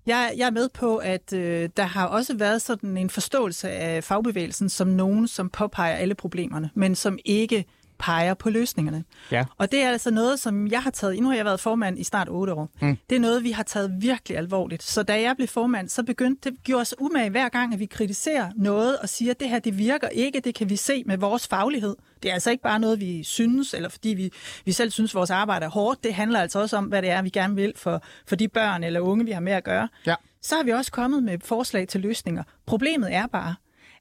jeg, 0.08 0.34
jeg 0.38 0.46
er 0.46 0.52
med 0.52 0.70
på, 0.70 0.98
at 0.98 1.34
øh, 1.34 1.70
der 1.78 1.84
har 1.84 2.08
også 2.08 2.38
været 2.38 2.62
sådan 2.62 2.98
en 2.98 3.10
forståelse 3.10 3.70
af 3.70 4.04
fagbevægelsen 4.04 4.70
som 4.70 4.88
nogen, 4.88 5.28
som 5.28 5.50
påpeger 5.50 5.96
alle 5.96 6.16
problemerne, 6.16 6.70
men 6.74 6.96
som 6.96 7.20
ikke 7.26 7.66
peger 8.00 8.34
på 8.34 8.50
løsningerne. 8.50 9.04
Ja. 9.32 9.46
Og 9.58 9.72
det 9.72 9.82
er 9.82 9.90
altså 9.90 10.12
noget, 10.12 10.40
som 10.40 10.68
jeg 10.68 10.84
har 10.84 10.92
taget, 10.92 11.20
nu 11.20 11.28
har 11.28 11.36
jeg 11.36 11.46
været 11.46 11.60
formand 11.60 12.00
i 12.00 12.04
snart 12.04 12.30
otte 12.30 12.54
år, 12.54 12.70
mm. 12.82 12.98
det 13.10 13.16
er 13.16 13.20
noget, 13.20 13.44
vi 13.44 13.52
har 13.52 13.64
taget 13.64 13.92
virkelig 14.00 14.38
alvorligt. 14.38 14.84
Så 14.84 15.04
da 15.04 15.22
jeg 15.22 15.36
blev 15.36 15.48
formand, 15.48 15.90
så 15.90 16.04
begyndte 16.04 16.50
det 16.50 16.64
gjorde 16.64 16.82
os 16.82 16.96
umage 17.00 17.30
hver 17.30 17.50
gang, 17.50 17.74
at 17.74 17.80
vi 17.80 17.86
kritiserer 17.86 18.52
noget 18.56 18.98
og 18.98 19.10
siger, 19.10 19.32
at 19.32 19.40
det 19.40 19.50
her 19.50 19.60
det 19.60 19.78
virker 19.78 20.08
ikke, 20.08 20.40
det 20.40 20.56
kan 20.56 20.70
vi 20.70 20.76
se 20.76 21.04
med 21.06 21.18
vores 21.18 21.48
faglighed. 21.48 21.96
Det 22.24 22.30
er 22.30 22.34
altså 22.34 22.52
ikke 22.52 22.64
bare 22.64 22.80
noget, 22.80 23.00
vi 23.00 23.24
synes, 23.24 23.74
eller 23.74 23.90
fordi 23.90 24.10
vi, 24.10 24.32
vi 24.66 24.72
selv 24.72 24.92
synes, 24.92 25.16
vores 25.16 25.30
arbejde 25.30 25.66
er 25.66 25.70
hårdt. 25.70 26.04
Det 26.04 26.14
handler 26.14 26.40
altså 26.40 26.60
også 26.60 26.78
om, 26.78 26.86
hvad 26.86 27.02
det 27.02 27.10
er, 27.10 27.22
vi 27.22 27.30
gerne 27.30 27.56
vil 27.56 27.74
for, 27.76 28.04
for 28.28 28.36
de 28.36 28.48
børn 28.48 28.84
eller 28.84 29.00
unge, 29.00 29.26
vi 29.26 29.32
har 29.32 29.40
med 29.40 29.54
at 29.54 29.64
gøre. 29.64 29.88
Ja. 30.06 30.16
Så 30.42 30.56
har 30.56 30.64
vi 30.64 30.72
også 30.72 30.92
kommet 30.92 31.24
med 31.24 31.38
forslag 31.44 31.88
til 31.88 32.02
løsninger. 32.02 32.44
Problemet 32.66 33.14
er 33.14 33.28
bare, 33.28 33.56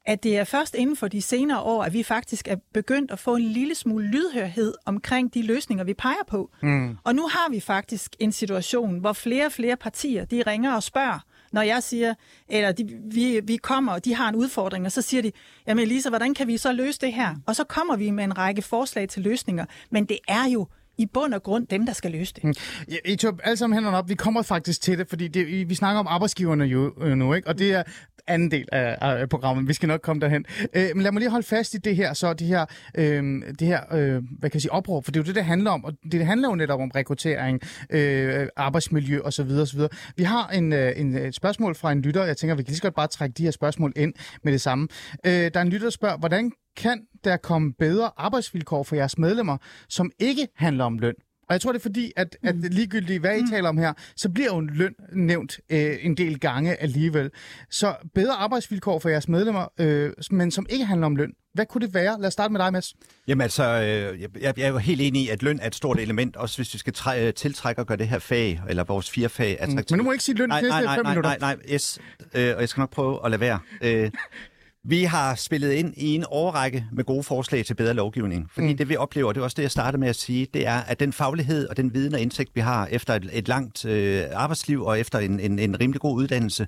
at 0.07 0.23
det 0.23 0.37
er 0.37 0.43
først 0.43 0.75
inden 0.75 0.95
for 0.95 1.07
de 1.07 1.21
senere 1.21 1.59
år, 1.59 1.83
at 1.83 1.93
vi 1.93 2.03
faktisk 2.03 2.47
er 2.47 2.55
begyndt 2.73 3.11
at 3.11 3.19
få 3.19 3.35
en 3.35 3.43
lille 3.43 3.75
smule 3.75 4.07
lydhørhed 4.07 4.73
omkring 4.85 5.33
de 5.33 5.41
løsninger, 5.41 5.83
vi 5.83 5.93
peger 5.93 6.23
på. 6.27 6.49
Mm. 6.61 6.97
Og 7.03 7.15
nu 7.15 7.27
har 7.27 7.49
vi 7.49 7.59
faktisk 7.59 8.15
en 8.19 8.31
situation, 8.31 8.99
hvor 8.99 9.13
flere 9.13 9.45
og 9.45 9.51
flere 9.51 9.75
partier, 9.75 10.25
de 10.25 10.43
ringer 10.47 10.75
og 10.75 10.83
spørger, 10.83 11.19
når 11.51 11.61
jeg 11.61 11.83
siger, 11.83 12.13
eller 12.49 12.71
de, 12.71 12.89
vi, 13.11 13.39
vi 13.43 13.57
kommer, 13.57 13.93
og 13.93 14.05
de 14.05 14.15
har 14.15 14.29
en 14.29 14.35
udfordring, 14.35 14.85
og 14.85 14.91
så 14.91 15.01
siger 15.01 15.21
de, 15.21 15.31
jamen 15.67 15.83
Elisa, 15.83 16.09
hvordan 16.09 16.33
kan 16.33 16.47
vi 16.47 16.57
så 16.57 16.71
løse 16.71 16.99
det 17.01 17.13
her? 17.13 17.35
Og 17.45 17.55
så 17.55 17.63
kommer 17.63 17.95
vi 17.95 18.09
med 18.09 18.23
en 18.23 18.37
række 18.37 18.61
forslag 18.61 19.09
til 19.09 19.23
løsninger, 19.23 19.65
men 19.89 20.05
det 20.05 20.19
er 20.27 20.49
jo 20.49 20.67
i 20.97 21.05
bund 21.05 21.33
og 21.33 21.43
grund 21.43 21.67
dem, 21.67 21.85
der 21.85 21.93
skal 21.93 22.11
løse 22.11 22.33
det. 22.33 22.43
Mm. 22.43 22.53
Ja, 22.91 22.95
I 23.05 23.15
tog 23.15 23.39
alle 23.43 23.57
sammen 23.57 23.77
hænderne 23.77 23.97
op. 23.97 24.09
Vi 24.09 24.15
kommer 24.15 24.41
faktisk 24.41 24.81
til 24.81 24.97
det, 24.97 25.09
fordi 25.09 25.27
det, 25.27 25.69
vi 25.69 25.75
snakker 25.75 25.99
om 25.99 26.07
arbejdsgiverne 26.07 26.65
jo 26.65 26.93
øh, 27.01 27.17
nu, 27.17 27.33
ikke? 27.33 27.47
og 27.47 27.59
det 27.59 27.73
er 27.73 27.83
anden 28.27 28.51
del 28.51 28.69
af, 28.71 28.97
af 29.01 29.29
programmet. 29.29 29.67
Vi 29.67 29.73
skal 29.73 29.87
nok 29.87 30.01
komme 30.01 30.19
derhen. 30.19 30.45
Øh, 30.73 30.89
men 30.95 31.01
lad 31.03 31.11
mig 31.11 31.19
lige 31.19 31.29
holde 31.29 31.47
fast 31.47 31.73
i 31.73 31.77
det 31.77 31.95
her, 31.95 32.13
så 32.13 32.33
det 32.33 32.47
her, 32.47 32.65
øh, 32.95 33.23
det 33.59 33.67
her 33.67 33.81
øh, 33.93 34.23
hvad 34.39 34.49
kan 34.49 34.53
jeg 34.53 34.61
sige, 34.61 34.71
opråb, 34.71 35.05
for 35.05 35.11
det 35.11 35.19
er 35.19 35.23
jo 35.23 35.25
det, 35.25 35.35
det 35.35 35.45
handler 35.45 35.71
om, 35.71 35.85
og 35.85 35.93
det, 36.03 36.11
det 36.11 36.25
handler 36.25 36.49
jo 36.49 36.55
netop 36.55 36.79
om 36.79 36.91
rekruttering, 36.95 37.61
øh, 37.89 38.47
arbejdsmiljø 38.55 39.21
osv. 39.21 39.51
osv. 39.51 39.81
Vi 40.15 40.23
har 40.23 40.47
en, 40.47 40.73
øh, 40.73 40.93
en, 40.95 41.15
et 41.15 41.35
spørgsmål 41.35 41.75
fra 41.75 41.91
en 41.91 42.01
lytter, 42.01 42.23
jeg 42.23 42.37
tænker, 42.37 42.55
vi 42.55 42.63
kan 42.63 42.69
lige 42.69 42.77
så 42.77 42.83
godt 42.83 42.95
bare 42.95 43.07
trække 43.07 43.33
de 43.33 43.43
her 43.43 43.51
spørgsmål 43.51 43.93
ind 43.95 44.13
med 44.43 44.51
det 44.51 44.61
samme. 44.61 44.87
Øh, 45.25 45.31
der 45.31 45.51
er 45.53 45.61
en 45.61 45.69
lytter, 45.69 45.85
der 45.85 45.91
spørger, 45.91 46.17
hvordan 46.17 46.51
kan 46.77 47.01
der 47.23 47.37
komme 47.37 47.73
bedre 47.73 48.11
arbejdsvilkår 48.17 48.83
for 48.83 48.95
jeres 48.95 49.17
medlemmer, 49.17 49.57
som 49.89 50.11
ikke 50.19 50.47
handler 50.55 50.83
om 50.85 50.97
løn? 50.97 51.15
Og 51.49 51.53
jeg 51.53 51.61
tror, 51.61 51.71
det 51.71 51.79
er 51.79 51.83
fordi, 51.83 52.11
at, 52.15 52.37
at 52.43 52.55
mm. 52.55 52.63
ligegyldigt 52.71 53.19
hvad 53.19 53.37
I 53.37 53.41
mm. 53.41 53.49
taler 53.49 53.69
om 53.69 53.77
her, 53.77 53.93
så 54.15 54.29
bliver 54.29 54.47
jo 54.47 54.57
en 54.57 54.69
løn 54.73 54.95
nævnt 55.13 55.59
øh, 55.69 55.97
en 56.01 56.17
del 56.17 56.39
gange 56.39 56.81
alligevel. 56.81 57.31
Så 57.69 57.95
bedre 58.15 58.33
arbejdsvilkår 58.33 58.99
for 58.99 59.09
jeres 59.09 59.27
medlemmer, 59.27 59.67
øh, 59.79 60.11
men 60.31 60.51
som 60.51 60.65
ikke 60.69 60.85
handler 60.85 61.05
om 61.05 61.15
løn. 61.15 61.31
Hvad 61.53 61.65
kunne 61.65 61.85
det 61.85 61.93
være? 61.93 62.19
Lad 62.19 62.27
os 62.27 62.33
starte 62.33 62.51
med 62.51 62.61
dig, 62.61 62.73
Mads. 62.73 62.93
Jamen 63.27 63.41
altså, 63.41 63.63
øh, 63.63 64.21
jeg, 64.21 64.29
jeg 64.41 64.65
er 64.65 64.67
jo 64.67 64.77
helt 64.77 65.01
enig 65.01 65.21
i, 65.21 65.29
at 65.29 65.43
løn 65.43 65.59
er 65.59 65.67
et 65.67 65.75
stort 65.75 65.99
element, 65.99 66.35
også 66.35 66.57
hvis 66.57 66.73
vi 66.73 66.79
skal 66.79 66.93
træ, 66.93 67.27
øh, 67.27 67.33
tiltrække 67.33 67.81
og 67.81 67.87
gøre 67.87 67.97
det 67.97 68.07
her 68.07 68.19
fag, 68.19 68.61
eller 68.69 68.83
vores 68.83 69.09
fire 69.09 69.29
fag 69.29 69.51
attraktivt. 69.59 69.91
Mm. 69.91 69.93
Men 69.93 69.99
du 69.99 70.03
må 70.03 70.11
ikke 70.11 70.23
sige 70.23 70.35
løn 70.35 70.49
nej, 70.49 70.61
nej, 70.61 70.83
nej, 70.83 70.95
fem 70.95 71.05
nej, 71.05 71.13
minutter. 71.13 71.29
Nej, 71.29 71.37
nej, 71.39 71.55
nej, 71.55 71.73
yes, 71.73 71.99
øh, 72.33 72.55
og 72.55 72.61
jeg 72.61 72.69
skal 72.69 72.81
nok 72.81 72.89
prøve 72.89 73.25
at 73.25 73.31
lade 73.31 73.41
være. 73.41 73.59
Øh, 73.81 74.11
vi 74.89 75.03
har 75.03 75.35
spillet 75.35 75.71
ind 75.71 75.93
i 75.97 76.15
en 76.15 76.25
årrække 76.29 76.85
med 76.91 77.03
gode 77.03 77.23
forslag 77.23 77.65
til 77.65 77.73
bedre 77.73 77.93
lovgivning. 77.93 78.49
Fordi 78.53 78.67
mm. 78.67 78.77
det 78.77 78.89
vi 78.89 78.95
oplever, 78.95 79.33
det 79.33 79.39
er 79.39 79.43
også 79.43 79.55
det, 79.55 79.61
jeg 79.61 79.71
startede 79.71 79.99
med 79.99 80.07
at 80.07 80.15
sige, 80.15 80.47
det 80.53 80.67
er, 80.67 80.77
at 80.77 80.99
den 80.99 81.13
faglighed 81.13 81.67
og 81.67 81.77
den 81.77 81.93
viden 81.93 82.13
og 82.13 82.19
indsigt, 82.19 82.49
vi 82.55 82.61
har 82.61 82.87
efter 82.91 83.13
et, 83.13 83.29
et 83.33 83.47
langt 83.47 83.85
øh, 83.85 84.23
arbejdsliv 84.33 84.83
og 84.83 84.99
efter 84.99 85.19
en, 85.19 85.39
en, 85.39 85.59
en 85.59 85.79
rimelig 85.79 86.01
god 86.01 86.15
uddannelse, 86.15 86.67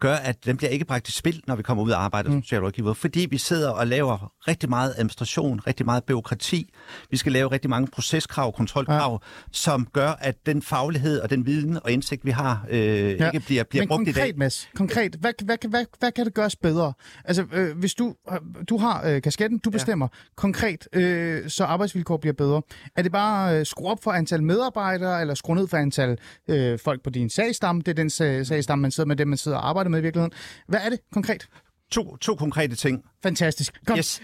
gør, 0.00 0.14
at 0.14 0.44
den 0.44 0.56
bliver 0.56 0.70
ikke 0.70 0.84
bragt 0.84 1.08
i 1.08 1.12
spil, 1.12 1.42
når 1.46 1.56
vi 1.56 1.62
kommer 1.62 1.84
ud 1.84 1.90
og 1.90 2.04
arbejder 2.04 2.30
mm. 2.30 2.34
som 2.34 2.42
socialrådgiver. 2.42 2.94
Fordi 2.94 3.26
vi 3.30 3.38
sidder 3.38 3.70
og 3.70 3.86
laver 3.86 4.32
rigtig 4.48 4.68
meget 4.68 4.94
administration, 4.96 5.60
rigtig 5.66 5.86
meget 5.86 6.04
byråkrati. 6.04 6.74
Vi 7.10 7.16
skal 7.16 7.32
lave 7.32 7.50
rigtig 7.50 7.70
mange 7.70 7.88
proceskrav, 7.92 8.52
kontrolkrav, 8.52 9.12
ja. 9.22 9.28
som 9.52 9.88
gør, 9.92 10.10
at 10.10 10.46
den 10.46 10.62
faglighed 10.62 11.20
og 11.20 11.30
den 11.30 11.46
viden 11.46 11.78
og 11.84 11.92
indsigt, 11.92 12.24
vi 12.24 12.30
har, 12.30 12.66
øh, 12.70 12.78
ja. 12.78 13.30
ikke 13.30 13.46
bliver, 13.46 13.64
bliver 13.64 13.82
Men 13.82 13.88
brugt 13.88 13.98
konkret, 13.98 14.16
i 14.16 14.20
dag. 14.20 14.38
Mads, 14.38 14.68
konkret, 14.74 15.14
hvad, 15.20 15.32
hvad, 15.44 15.56
hvad, 15.58 15.70
hvad, 15.70 15.84
hvad 15.98 16.12
kan 16.12 16.24
det 16.24 16.34
gøres 16.34 16.56
bedre? 16.56 16.92
Altså, 17.24 17.44
øh, 17.56 17.78
hvis 17.78 17.94
du, 17.94 18.14
du 18.68 18.76
har 18.76 19.06
øh, 19.06 19.22
kasketten, 19.22 19.58
du 19.58 19.70
bestemmer 19.70 20.08
ja. 20.12 20.18
konkret, 20.36 20.88
øh, 20.92 21.48
så 21.48 21.64
arbejdsvilkår 21.64 22.16
bliver 22.16 22.32
bedre. 22.32 22.62
Er 22.96 23.02
det 23.02 23.12
bare 23.12 23.58
øh, 23.58 23.66
skrue 23.66 23.90
op 23.90 24.02
for 24.02 24.12
antal 24.12 24.42
medarbejdere, 24.42 25.20
eller 25.20 25.34
skrue 25.34 25.56
ned 25.56 25.68
for 25.68 25.76
antal 25.76 26.18
øh, 26.48 26.78
folk 26.78 27.02
på 27.02 27.10
din 27.10 27.30
sagstamme? 27.30 27.82
Det 27.82 27.88
er 27.88 27.94
den 27.94 28.10
sag, 28.10 28.46
sagstamme, 28.46 28.82
man 28.82 28.90
sidder 28.90 29.08
med, 29.08 29.16
det 29.16 29.28
man 29.28 29.38
sidder 29.38 29.58
og 29.58 29.68
arbejder 29.68 29.90
med 29.90 29.98
i 29.98 30.02
virkeligheden. 30.02 30.32
Hvad 30.68 30.80
er 30.84 30.90
det 30.90 31.00
konkret? 31.12 31.48
To, 31.90 32.16
to 32.16 32.34
konkrete 32.34 32.76
ting. 32.76 33.04
Fantastisk. 33.22 33.80
Kom. 33.86 33.98
Yes. 33.98 34.22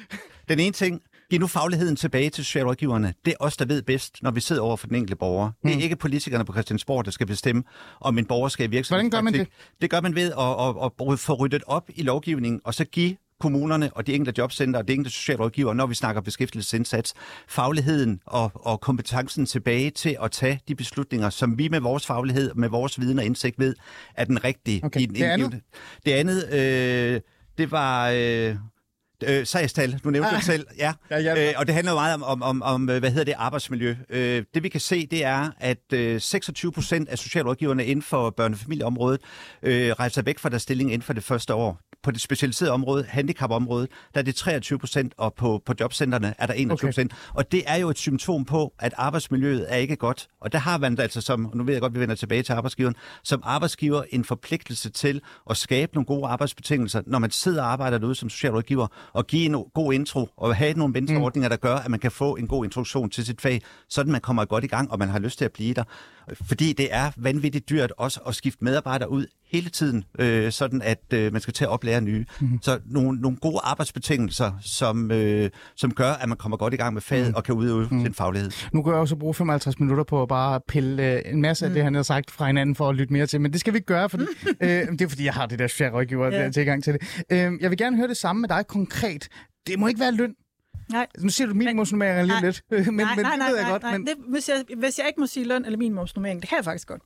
Den 0.49 0.59
ene 0.59 0.73
ting, 0.73 1.01
Giv 1.33 1.41
nu 1.41 1.47
fagligheden 1.47 1.97
tilbage 1.97 2.31
til 2.31 2.45
socialrådgiverne. 2.45 3.15
Det 3.25 3.31
er 3.31 3.37
os, 3.41 3.57
der 3.57 3.65
ved 3.65 3.83
bedst, 3.83 4.23
når 4.23 4.31
vi 4.31 4.41
sidder 4.41 4.63
over 4.63 4.77
for 4.77 4.87
den 4.87 4.97
enkelte 4.97 5.17
borger. 5.17 5.47
Mm. 5.49 5.71
Det 5.71 5.79
er 5.79 5.83
ikke 5.83 5.97
politikerne 5.97 6.45
på 6.45 6.53
Christiansborg, 6.53 7.05
der 7.05 7.11
skal 7.11 7.27
bestemme, 7.27 7.63
om 8.01 8.19
en 8.19 8.25
borger 8.25 8.49
skal 8.49 8.67
i 8.67 8.71
virksomhedspraktik. 8.71 9.13
Hvordan 9.13 9.33
gør 9.33 9.39
man 9.39 9.47
det? 9.47 9.81
Det 9.83 9.91
gør 9.91 10.01
man 10.01 10.15
ved 10.15 10.33
at, 10.33 11.09
at, 11.09 11.13
at 11.13 11.19
få 11.19 11.35
ryddet 11.35 11.63
op 11.67 11.91
i 11.95 12.03
lovgivningen, 12.03 12.61
og 12.65 12.75
så 12.75 12.85
give 12.85 13.17
kommunerne 13.41 13.91
og 13.93 14.07
de 14.07 14.15
enkelte 14.15 14.39
jobcenter 14.39 14.81
og 14.81 14.89
de 14.89 14.93
enkelte 14.93 15.11
socialrådgiver, 15.11 15.75
når 15.75 15.87
vi 15.87 15.95
snakker 15.95 16.23
beskæftigelsesindsats, 16.23 17.15
fagligheden 17.49 18.21
og, 18.27 18.51
og 18.55 18.81
kompetencen 18.81 19.47
tilbage 19.47 19.91
til 19.91 20.17
at 20.23 20.31
tage 20.31 20.61
de 20.69 20.75
beslutninger, 20.75 21.31
som 21.31 21.59
vi 21.59 21.69
med 21.69 21.81
vores 21.81 22.07
faglighed, 22.07 22.55
med 22.55 22.69
vores 22.69 23.01
viden 23.01 23.19
og 23.19 23.25
indsigt 23.25 23.59
ved, 23.59 23.75
er 24.15 24.25
den 24.25 24.45
rigtige. 24.45 24.85
Okay. 24.85 25.01
I 25.01 25.07
den 25.07 25.15
det 25.15 25.23
andet? 25.23 25.61
Det 26.07 26.13
andet, 26.13 26.53
øh, 26.53 27.21
det 27.59 27.71
var... 27.71 28.11
Øh, 28.15 28.57
Øh, 29.27 29.47
sagstal, 29.47 30.01
du 30.05 30.11
nævnte 30.11 30.29
ah, 30.29 30.37
det 30.37 30.45
selv. 30.45 30.67
Ja. 30.79 30.93
ja 31.11 31.49
øh, 31.49 31.55
og 31.57 31.67
det 31.67 31.75
handler 31.75 31.95
meget 31.95 32.15
om, 32.15 32.23
om, 32.23 32.43
om, 32.43 32.63
om, 32.63 32.85
hvad 32.85 33.11
hedder 33.11 33.25
det, 33.25 33.35
arbejdsmiljø. 33.37 33.97
Øh, 34.11 34.45
det 34.55 34.63
vi 34.63 34.69
kan 34.69 34.81
se, 34.81 35.07
det 35.07 35.25
er, 35.25 35.51
at 35.61 35.93
øh, 35.93 36.21
26 36.21 36.73
procent 36.73 37.09
af 37.09 37.19
socialrådgiverne 37.19 37.87
inden 37.87 38.03
for 38.03 38.35
børne- 38.41 38.53
og 38.53 38.59
familieområdet 38.59 39.21
øh, 39.63 39.91
rejser 39.91 40.23
væk 40.23 40.39
fra 40.39 40.49
deres 40.49 40.63
stilling 40.63 40.93
inden 40.93 41.07
for 41.07 41.13
det 41.13 41.25
første 41.25 41.55
år 41.55 41.81
på 42.03 42.11
det 42.11 42.21
specialiserede 42.21 42.73
område, 42.73 43.05
handicapområdet, 43.09 43.89
der 44.15 44.21
er 44.21 44.25
det 44.25 44.35
23 44.35 44.79
procent, 44.79 45.15
og 45.17 45.35
på, 45.35 45.63
på 45.67 45.75
jobcentrene 45.81 46.35
er 46.39 46.47
der 46.47 46.55
21 46.55 46.89
procent. 46.89 47.13
Okay. 47.13 47.39
Og 47.39 47.53
det 47.53 47.63
er 47.67 47.77
jo 47.77 47.91
et 47.91 47.99
symptom 47.99 48.45
på, 48.45 48.73
at 48.79 48.95
arbejdsmiljøet 48.97 49.67
er 49.69 49.77
ikke 49.77 49.97
godt. 49.97 50.29
Og 50.41 50.53
der 50.53 50.59
har 50.59 50.79
man 50.79 51.01
altså 51.01 51.21
som, 51.21 51.51
nu 51.55 51.65
ved 51.65 51.75
jeg 51.75 51.81
godt, 51.81 51.95
vi 51.95 52.01
vender 52.01 52.15
tilbage 52.15 52.43
til 52.43 52.53
arbejdsgiveren, 52.53 52.95
som 53.23 53.43
arbejdsgiver 53.45 54.03
en 54.11 54.25
forpligtelse 54.25 54.91
til 54.91 55.21
at 55.51 55.57
skabe 55.57 55.95
nogle 55.95 56.07
gode 56.07 56.27
arbejdsbetingelser, 56.27 57.03
når 57.07 57.19
man 57.19 57.31
sidder 57.31 57.63
og 57.63 57.73
arbejder 57.73 57.99
derude 57.99 58.15
som 58.15 58.31
socialrådgiver, 58.31 58.87
og 59.13 59.27
give 59.27 59.47
en 59.47 59.65
god 59.75 59.93
intro, 59.93 60.29
og 60.37 60.57
have 60.57 60.75
nogle 60.75 60.95
venstreordninger, 60.95 61.49
der 61.49 61.57
gør, 61.57 61.77
at 61.77 61.91
man 61.91 62.01
kan 62.01 62.11
få 62.11 62.37
en 62.37 62.47
god 62.47 62.65
introduktion 62.65 63.11
til 63.11 63.27
sit 63.27 63.41
fag, 63.41 63.63
sådan 63.89 64.13
man 64.13 64.21
kommer 64.21 64.45
godt 64.45 64.65
i 64.65 64.67
gang, 64.67 64.91
og 64.91 64.99
man 64.99 65.09
har 65.09 65.19
lyst 65.19 65.39
til 65.39 65.45
at 65.45 65.53
blive 65.53 65.75
der. 65.75 65.85
Fordi 66.43 66.73
det 66.73 66.95
er 66.95 67.11
vanvittigt 67.17 67.69
dyrt 67.71 67.93
også 67.97 68.21
at 68.21 68.35
skifte 68.35 68.65
medarbejdere 68.65 69.11
ud 69.11 69.27
hele 69.53 69.71
tiden, 69.71 70.05
øh, 70.19 70.53
sådan 70.53 70.83
at 70.83 70.99
øh, 71.15 71.33
man 71.33 71.41
skal 71.41 71.55
til 71.55 71.65
at 71.65 71.71
oplære 71.71 72.01
nye. 72.01 72.25
Mm-hmm. 72.41 72.59
Så 72.63 72.81
nogle, 72.87 73.21
nogle 73.21 73.37
gode 73.37 73.61
arbejdsbetingelser, 73.63 74.53
som, 74.61 75.11
øh, 75.11 75.51
som 75.77 75.95
gør, 75.95 76.13
at 76.13 76.29
man 76.29 76.39
kommer 76.39 76.57
godt 76.57 76.75
i 76.75 76.77
gang 76.77 76.95
med 76.95 77.03
faget 77.03 77.29
mm. 77.29 77.35
og 77.35 77.45
kan 77.45 77.55
udøve 77.55 77.89
mm. 77.91 78.05
sin 78.05 78.15
faglighed. 78.15 78.51
Nu 78.73 78.83
kan 78.83 78.93
jeg 78.93 79.01
også 79.01 79.17
bruge 79.17 79.35
55 79.35 79.81
minutter 79.81 80.05
på 80.05 80.23
at 80.23 80.29
bare 80.29 80.61
pille 80.69 81.13
øh, 81.13 81.23
en 81.33 81.43
masse 81.43 81.67
mm. 81.67 81.71
af 81.71 81.75
det, 81.75 81.85
han 81.85 81.95
har 81.95 82.03
sagt 82.03 82.31
fra 82.31 82.47
hinanden 82.47 82.75
for 82.75 82.89
at 82.89 82.95
lytte 82.95 83.13
mere 83.13 83.27
til, 83.27 83.41
men 83.41 83.53
det 83.53 83.61
skal 83.61 83.73
vi 83.73 83.77
ikke 83.77 83.87
gøre, 83.87 84.09
fordi, 84.09 84.25
øh, 84.61 84.69
det 84.69 85.01
er 85.01 85.09
fordi, 85.09 85.25
jeg 85.25 85.35
har 85.35 85.47
det 85.47 85.59
der 85.59 85.67
svære 85.67 85.93
rådgiver 85.93 86.33
yeah. 86.33 86.53
tilgang 86.53 86.85
til 86.85 86.93
det. 86.93 87.25
Øh, 87.31 87.53
jeg 87.61 87.71
vil 87.71 87.79
gerne 87.79 87.97
høre 87.97 88.09
det 88.09 88.17
samme 88.17 88.41
med 88.41 88.49
dig 88.49 88.67
konkret. 88.69 89.29
Det 89.67 89.79
må 89.79 89.87
ikke 89.87 90.01
være 90.01 90.13
løn. 90.13 90.35
Nej. 90.93 91.07
Nu 91.19 91.29
siger 91.29 91.49
du 91.49 91.55
minimumsnummering 91.55 92.27
lige 92.27 92.41
lidt, 92.41 92.63
men, 92.71 92.79
nej, 92.79 93.15
men 93.17 93.25
nej, 93.25 93.37
nej, 93.37 93.47
det 93.47 93.53
ved 93.53 93.57
jeg 93.57 93.63
nej, 93.63 93.71
godt. 93.71 93.83
Nej, 93.83 93.99
men... 93.99 94.07
det, 94.07 94.15
hvis, 94.29 94.49
jeg, 94.49 94.65
hvis 94.77 94.99
jeg 94.99 95.07
ikke 95.07 95.21
må 95.21 95.27
sige 95.27 95.47
løn 95.47 95.65
eller 95.65 95.79
minimumsnummering, 95.79 96.41
det 96.41 96.49
kan 96.49 96.57
jeg 96.57 96.65
faktisk 96.65 96.89
godt. 96.89 97.03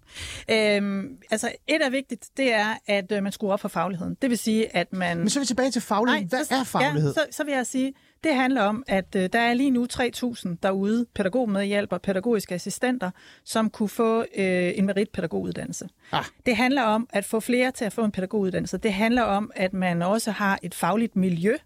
Øhm, 0.51 1.17
altså, 1.31 1.53
et 1.67 1.87
er 1.87 1.91
vigtigt, 1.91 2.29
det 2.37 2.55
er, 2.55 2.75
at 2.87 3.13
øh, 3.13 3.23
man 3.23 3.33
skruer 3.33 3.53
op 3.53 3.61
for 3.61 3.69
fagligheden. 3.69 4.17
Det 4.23 4.31
vil 4.31 4.39
sige, 4.39 4.77
at 4.77 4.93
man... 4.93 5.19
Men 5.19 5.31
så 5.31 5.39
er 5.39 5.41
vi 5.41 5.47
tilbage 5.47 5.71
til 5.71 5.83
faglighed. 5.83 6.21
Nej, 6.21 6.29
Hvad 6.29 6.45
så, 6.45 6.55
er 6.55 6.65
faglighed? 6.65 7.15
Ja, 7.17 7.21
så, 7.21 7.37
så 7.37 7.45
vil 7.45 7.55
jeg 7.55 7.67
sige, 7.67 7.95
Det 8.25 8.35
handler 8.35 8.63
om, 8.63 8.85
at 8.87 9.17
øh, 9.17 9.29
der 9.33 9.39
er 9.39 9.55
lige 9.55 9.71
nu 9.71 9.87
3.000 9.93 10.57
derude, 10.63 11.07
pædagogmedhjælper, 11.15 11.99
pædagogiske 11.99 12.55
assistenter, 12.55 13.11
som 13.45 13.71
kunne 13.71 13.89
få 13.89 14.21
øh, 14.21 14.73
en 14.75 14.87
meritpædagoguddannelse. 14.87 15.89
Ah. 16.13 16.25
Det 16.47 16.57
handler 16.57 16.83
om 16.83 17.09
at 17.11 17.25
få 17.25 17.41
flere 17.41 17.71
til 17.71 17.85
at 17.85 17.93
få 17.93 18.05
en 18.05 18.13
pædagoguddannelse. 18.13 18.79
Det 18.79 18.93
handler 18.93 19.23
om, 19.23 19.51
at 19.55 19.73
man 19.73 20.03
også 20.03 20.31
har 20.31 20.59
et 20.63 20.75
fagligt 20.75 21.17
miljø, 21.17 21.57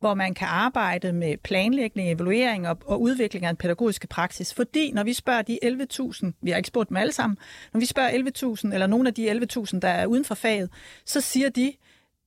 hvor 0.00 0.14
man 0.14 0.34
kan 0.34 0.48
arbejde 0.48 1.12
med 1.12 1.36
planlægning, 1.36 2.12
evaluering 2.12 2.68
og, 2.68 2.78
og 2.86 3.00
udvikling 3.00 3.46
af 3.46 3.50
en 3.50 3.56
pædagogisk 3.56 4.08
praksis. 4.08 4.54
Fordi 4.54 4.92
når 4.92 5.04
vi 5.04 5.12
spørger 5.12 5.42
de 5.42 5.58
11.000, 5.64 6.32
vi 6.42 6.50
har 6.50 6.56
ikke 6.56 6.66
spurgt 6.66 6.88
dem 6.88 6.96
alle 6.96 7.12
sammen, 7.12 7.38
når 7.72 7.80
vi 7.80 7.86
spørger 7.86 8.10
11.000, 8.10 8.72
eller 8.72 8.86
nogle 8.86 9.08
af 9.08 9.14
de 9.14 9.30
11.000, 9.30 9.78
der 9.78 9.88
er 9.88 10.06
uden 10.06 10.24
for 10.24 10.34
faget, 10.34 10.70
så 11.04 11.20
siger 11.20 11.50
de, 11.50 11.72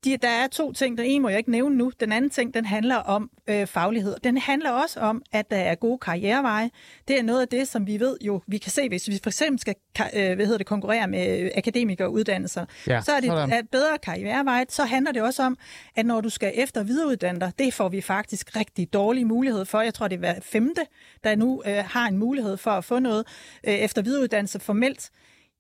de, 0.04 0.18
der 0.18 0.30
er 0.30 0.48
to 0.48 0.72
ting. 0.72 0.98
Den 0.98 1.06
ene 1.06 1.22
må 1.22 1.30
jeg 1.30 1.38
ikke 1.38 1.52
nævne 1.52 1.76
nu. 1.76 1.92
Den 2.00 2.12
anden 2.12 2.32
ting, 2.32 2.54
den 2.54 2.66
handler 2.66 2.96
om 2.96 3.30
øh, 3.48 3.68
faglighed. 3.68 4.16
Den 4.24 4.38
handler 4.38 4.72
også 4.72 5.00
om, 5.00 5.22
at 5.32 5.52
der 5.52 5.58
er 5.58 5.76
gode 5.76 5.98
karriereveje. 5.98 6.70
Det 7.08 7.20
er 7.20 7.24
noget 7.24 7.42
af 7.42 7.48
det, 7.48 7.68
som 7.68 7.88
vi 7.88 8.00
ved 8.00 8.18
jo, 8.22 8.42
vi 8.48 8.58
kan 8.58 8.72
se, 8.72 8.88
hvis 8.88 9.08
vi 9.08 9.20
for 9.24 9.30
eksempel 9.30 9.60
skal 9.60 9.76
øh, 10.16 10.36
hvad 10.36 10.46
hedder 10.46 10.58
det, 10.58 10.68
konkurrere 10.68 11.08
med 11.08 11.52
akademikeruddannelser, 11.56 12.66
ja, 12.88 13.02
så 13.02 13.12
er 13.12 13.20
det 13.20 13.30
sådan. 13.30 13.54
et 13.54 13.70
bedre 13.70 13.98
karriereveje. 13.98 14.66
Så 14.70 14.84
handler 14.84 15.12
det 15.12 15.22
også 15.22 15.44
om, 15.44 15.58
at 15.96 16.06
når 16.06 16.22
du 16.22 16.30
skal 16.30 16.52
efter 16.56 16.84
videreuddanne 16.84 17.40
dig, 17.40 17.52
det 17.60 17.74
får 17.74 17.90
vi 17.90 18.02
faktisk 18.02 18.56
rigtig 18.56 18.94
dårlig 18.94 19.28
mulighed 19.28 19.66
for. 19.66 19.82
Jeg 19.82 19.94
tror, 19.94 20.08
det 20.08 20.16
er 20.16 20.20
hver 20.20 20.40
femte, 20.42 20.82
der 21.24 21.36
nu 21.36 21.64
øh, 21.66 21.84
har 21.86 22.08
en 22.08 22.18
mulighed 22.18 22.58
for 22.58 22.72
at 22.72 22.86
få 22.86 23.00
noget 23.00 23.28
øh, 23.64 23.74
efter 23.74 24.02
videreuddannelse 24.02 24.60
formelt 24.60 25.12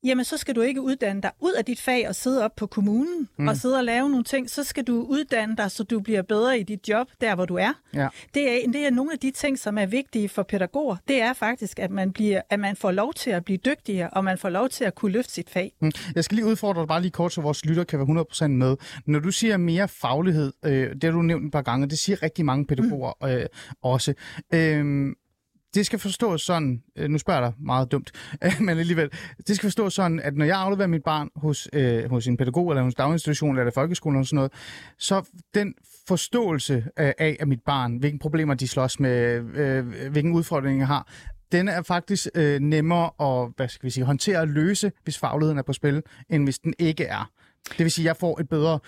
jamen 0.04 0.26
så 0.26 0.38
skal 0.38 0.56
du 0.56 0.62
ikke 0.62 0.82
uddanne 0.82 1.22
dig 1.22 1.32
ud 1.40 1.54
af 1.54 1.66
dit 1.66 1.82
fag 1.82 2.08
og 2.08 2.16
sidde 2.16 2.46
op 2.46 2.56
på 2.56 2.68
kommunen 2.68 3.30
mm. 3.38 3.48
og 3.48 3.58
sidde 3.58 3.78
og 3.78 3.84
lave 3.84 4.10
nogle 4.10 4.24
ting. 4.24 4.50
Så 4.50 4.64
skal 4.64 4.84
du 4.84 5.06
uddanne 5.10 5.56
dig, 5.58 5.72
så 5.72 5.84
du 5.84 6.00
bliver 6.00 6.22
bedre 6.22 6.60
i 6.60 6.64
dit 6.64 6.90
job, 6.90 7.08
der 7.22 7.36
hvor 7.36 7.46
du 7.46 7.56
er. 7.56 7.74
Ja. 7.94 8.08
Det, 8.34 8.66
er 8.66 8.72
det 8.72 8.86
er 8.86 8.92
nogle 8.92 9.14
af 9.14 9.20
de 9.20 9.32
ting, 9.32 9.60
som 9.60 9.78
er 9.78 9.86
vigtige 9.86 10.30
for 10.30 10.44
pædagoger. 10.44 10.96
Det 11.08 11.22
er 11.22 11.34
faktisk, 11.34 11.80
at 11.80 11.92
man, 11.92 12.12
bliver, 12.14 12.42
at 12.50 12.60
man 12.60 12.76
får 12.76 12.92
lov 12.92 13.14
til 13.14 13.30
at 13.30 13.46
blive 13.46 13.58
dygtigere, 13.58 14.10
og 14.10 14.24
man 14.24 14.38
får 14.38 14.50
lov 14.50 14.70
til 14.70 14.84
at 14.84 14.96
kunne 14.96 15.12
løfte 15.12 15.34
sit 15.34 15.50
fag. 15.50 15.72
Mm. 15.82 15.92
Jeg 16.16 16.24
skal 16.24 16.36
lige 16.36 16.46
udfordre 16.46 16.82
dig 16.82 16.88
bare 16.88 17.02
lige 17.02 17.12
kort, 17.12 17.34
så 17.34 17.42
vores 17.42 17.66
lytter 17.66 17.84
kan 17.84 18.00
være 18.00 18.26
100% 18.44 18.48
med. 18.48 18.76
Når 19.06 19.20
du 19.20 19.32
siger 19.32 19.58
mere 19.58 19.88
faglighed, 19.88 20.54
øh, 20.66 20.96
det 20.96 21.04
har 21.04 21.12
du 21.12 21.22
nævnt 21.22 21.46
et 21.46 21.52
par 21.52 21.62
gange, 21.62 21.88
det 21.88 22.00
siger 22.00 22.24
rigtig 22.24 22.46
mange 22.46 22.66
pædagoger 22.66 23.14
mm. 23.22 23.28
øh, 23.28 23.46
også. 23.82 24.14
Øh, 24.54 25.16
det 25.73 25.86
skal 25.86 25.99
forstås 25.99 26.41
sådan, 26.41 26.84
øh, 26.95 27.10
nu 27.10 27.17
spørger 27.17 27.41
jeg 27.41 27.51
dig 27.51 27.65
meget 27.65 27.91
dumt, 27.91 28.12
men 28.65 28.77
alligevel, 28.77 29.10
det 29.47 29.55
skal 29.55 29.67
forstås 29.67 29.93
sådan, 29.93 30.19
at 30.19 30.36
når 30.38 30.45
jeg 30.45 30.58
afleverer 30.58 30.88
mit 30.88 31.03
barn 31.03 31.29
hos, 31.36 31.69
øh, 31.73 32.10
hos 32.10 32.27
en 32.27 32.38
pædagog, 32.38 32.69
eller 32.71 32.84
hos 32.84 32.95
daginstitution, 32.95 33.60
eller 33.60 33.71
folkeskolen, 33.71 34.17
eller 34.17 34.25
sådan 34.25 34.36
noget, 34.36 34.51
så 34.97 35.29
den 35.53 35.73
forståelse 36.08 36.86
af, 36.97 37.15
af, 37.17 37.38
at 37.39 37.47
mit 37.47 37.62
barn, 37.65 37.97
hvilke 37.97 38.19
problemer 38.19 38.53
de 38.53 38.67
slås 38.67 38.99
med, 38.99 39.43
øh, 39.55 40.12
hvilke 40.12 40.32
udfordringer 40.32 40.79
jeg 40.79 40.88
har, 40.88 41.08
den 41.51 41.67
er 41.67 41.82
faktisk 41.82 42.27
øh, 42.36 42.60
nemmere 42.60 43.10
at 43.19 43.51
hvad 43.55 43.67
skal 43.67 43.86
vi 43.86 43.89
sige, 43.89 44.03
håndtere 44.03 44.39
og 44.39 44.47
løse, 44.47 44.91
hvis 45.03 45.17
fagligheden 45.17 45.58
er 45.58 45.63
på 45.63 45.73
spil, 45.73 46.03
end 46.29 46.43
hvis 46.43 46.60
den 46.60 46.73
ikke 46.79 47.03
er. 47.03 47.32
Det 47.77 47.84
vil 47.84 47.91
sige, 47.91 48.03
at 48.03 48.08
jeg 48.08 48.17
får 48.17 48.39
et 48.39 48.49
bedre... 48.49 48.79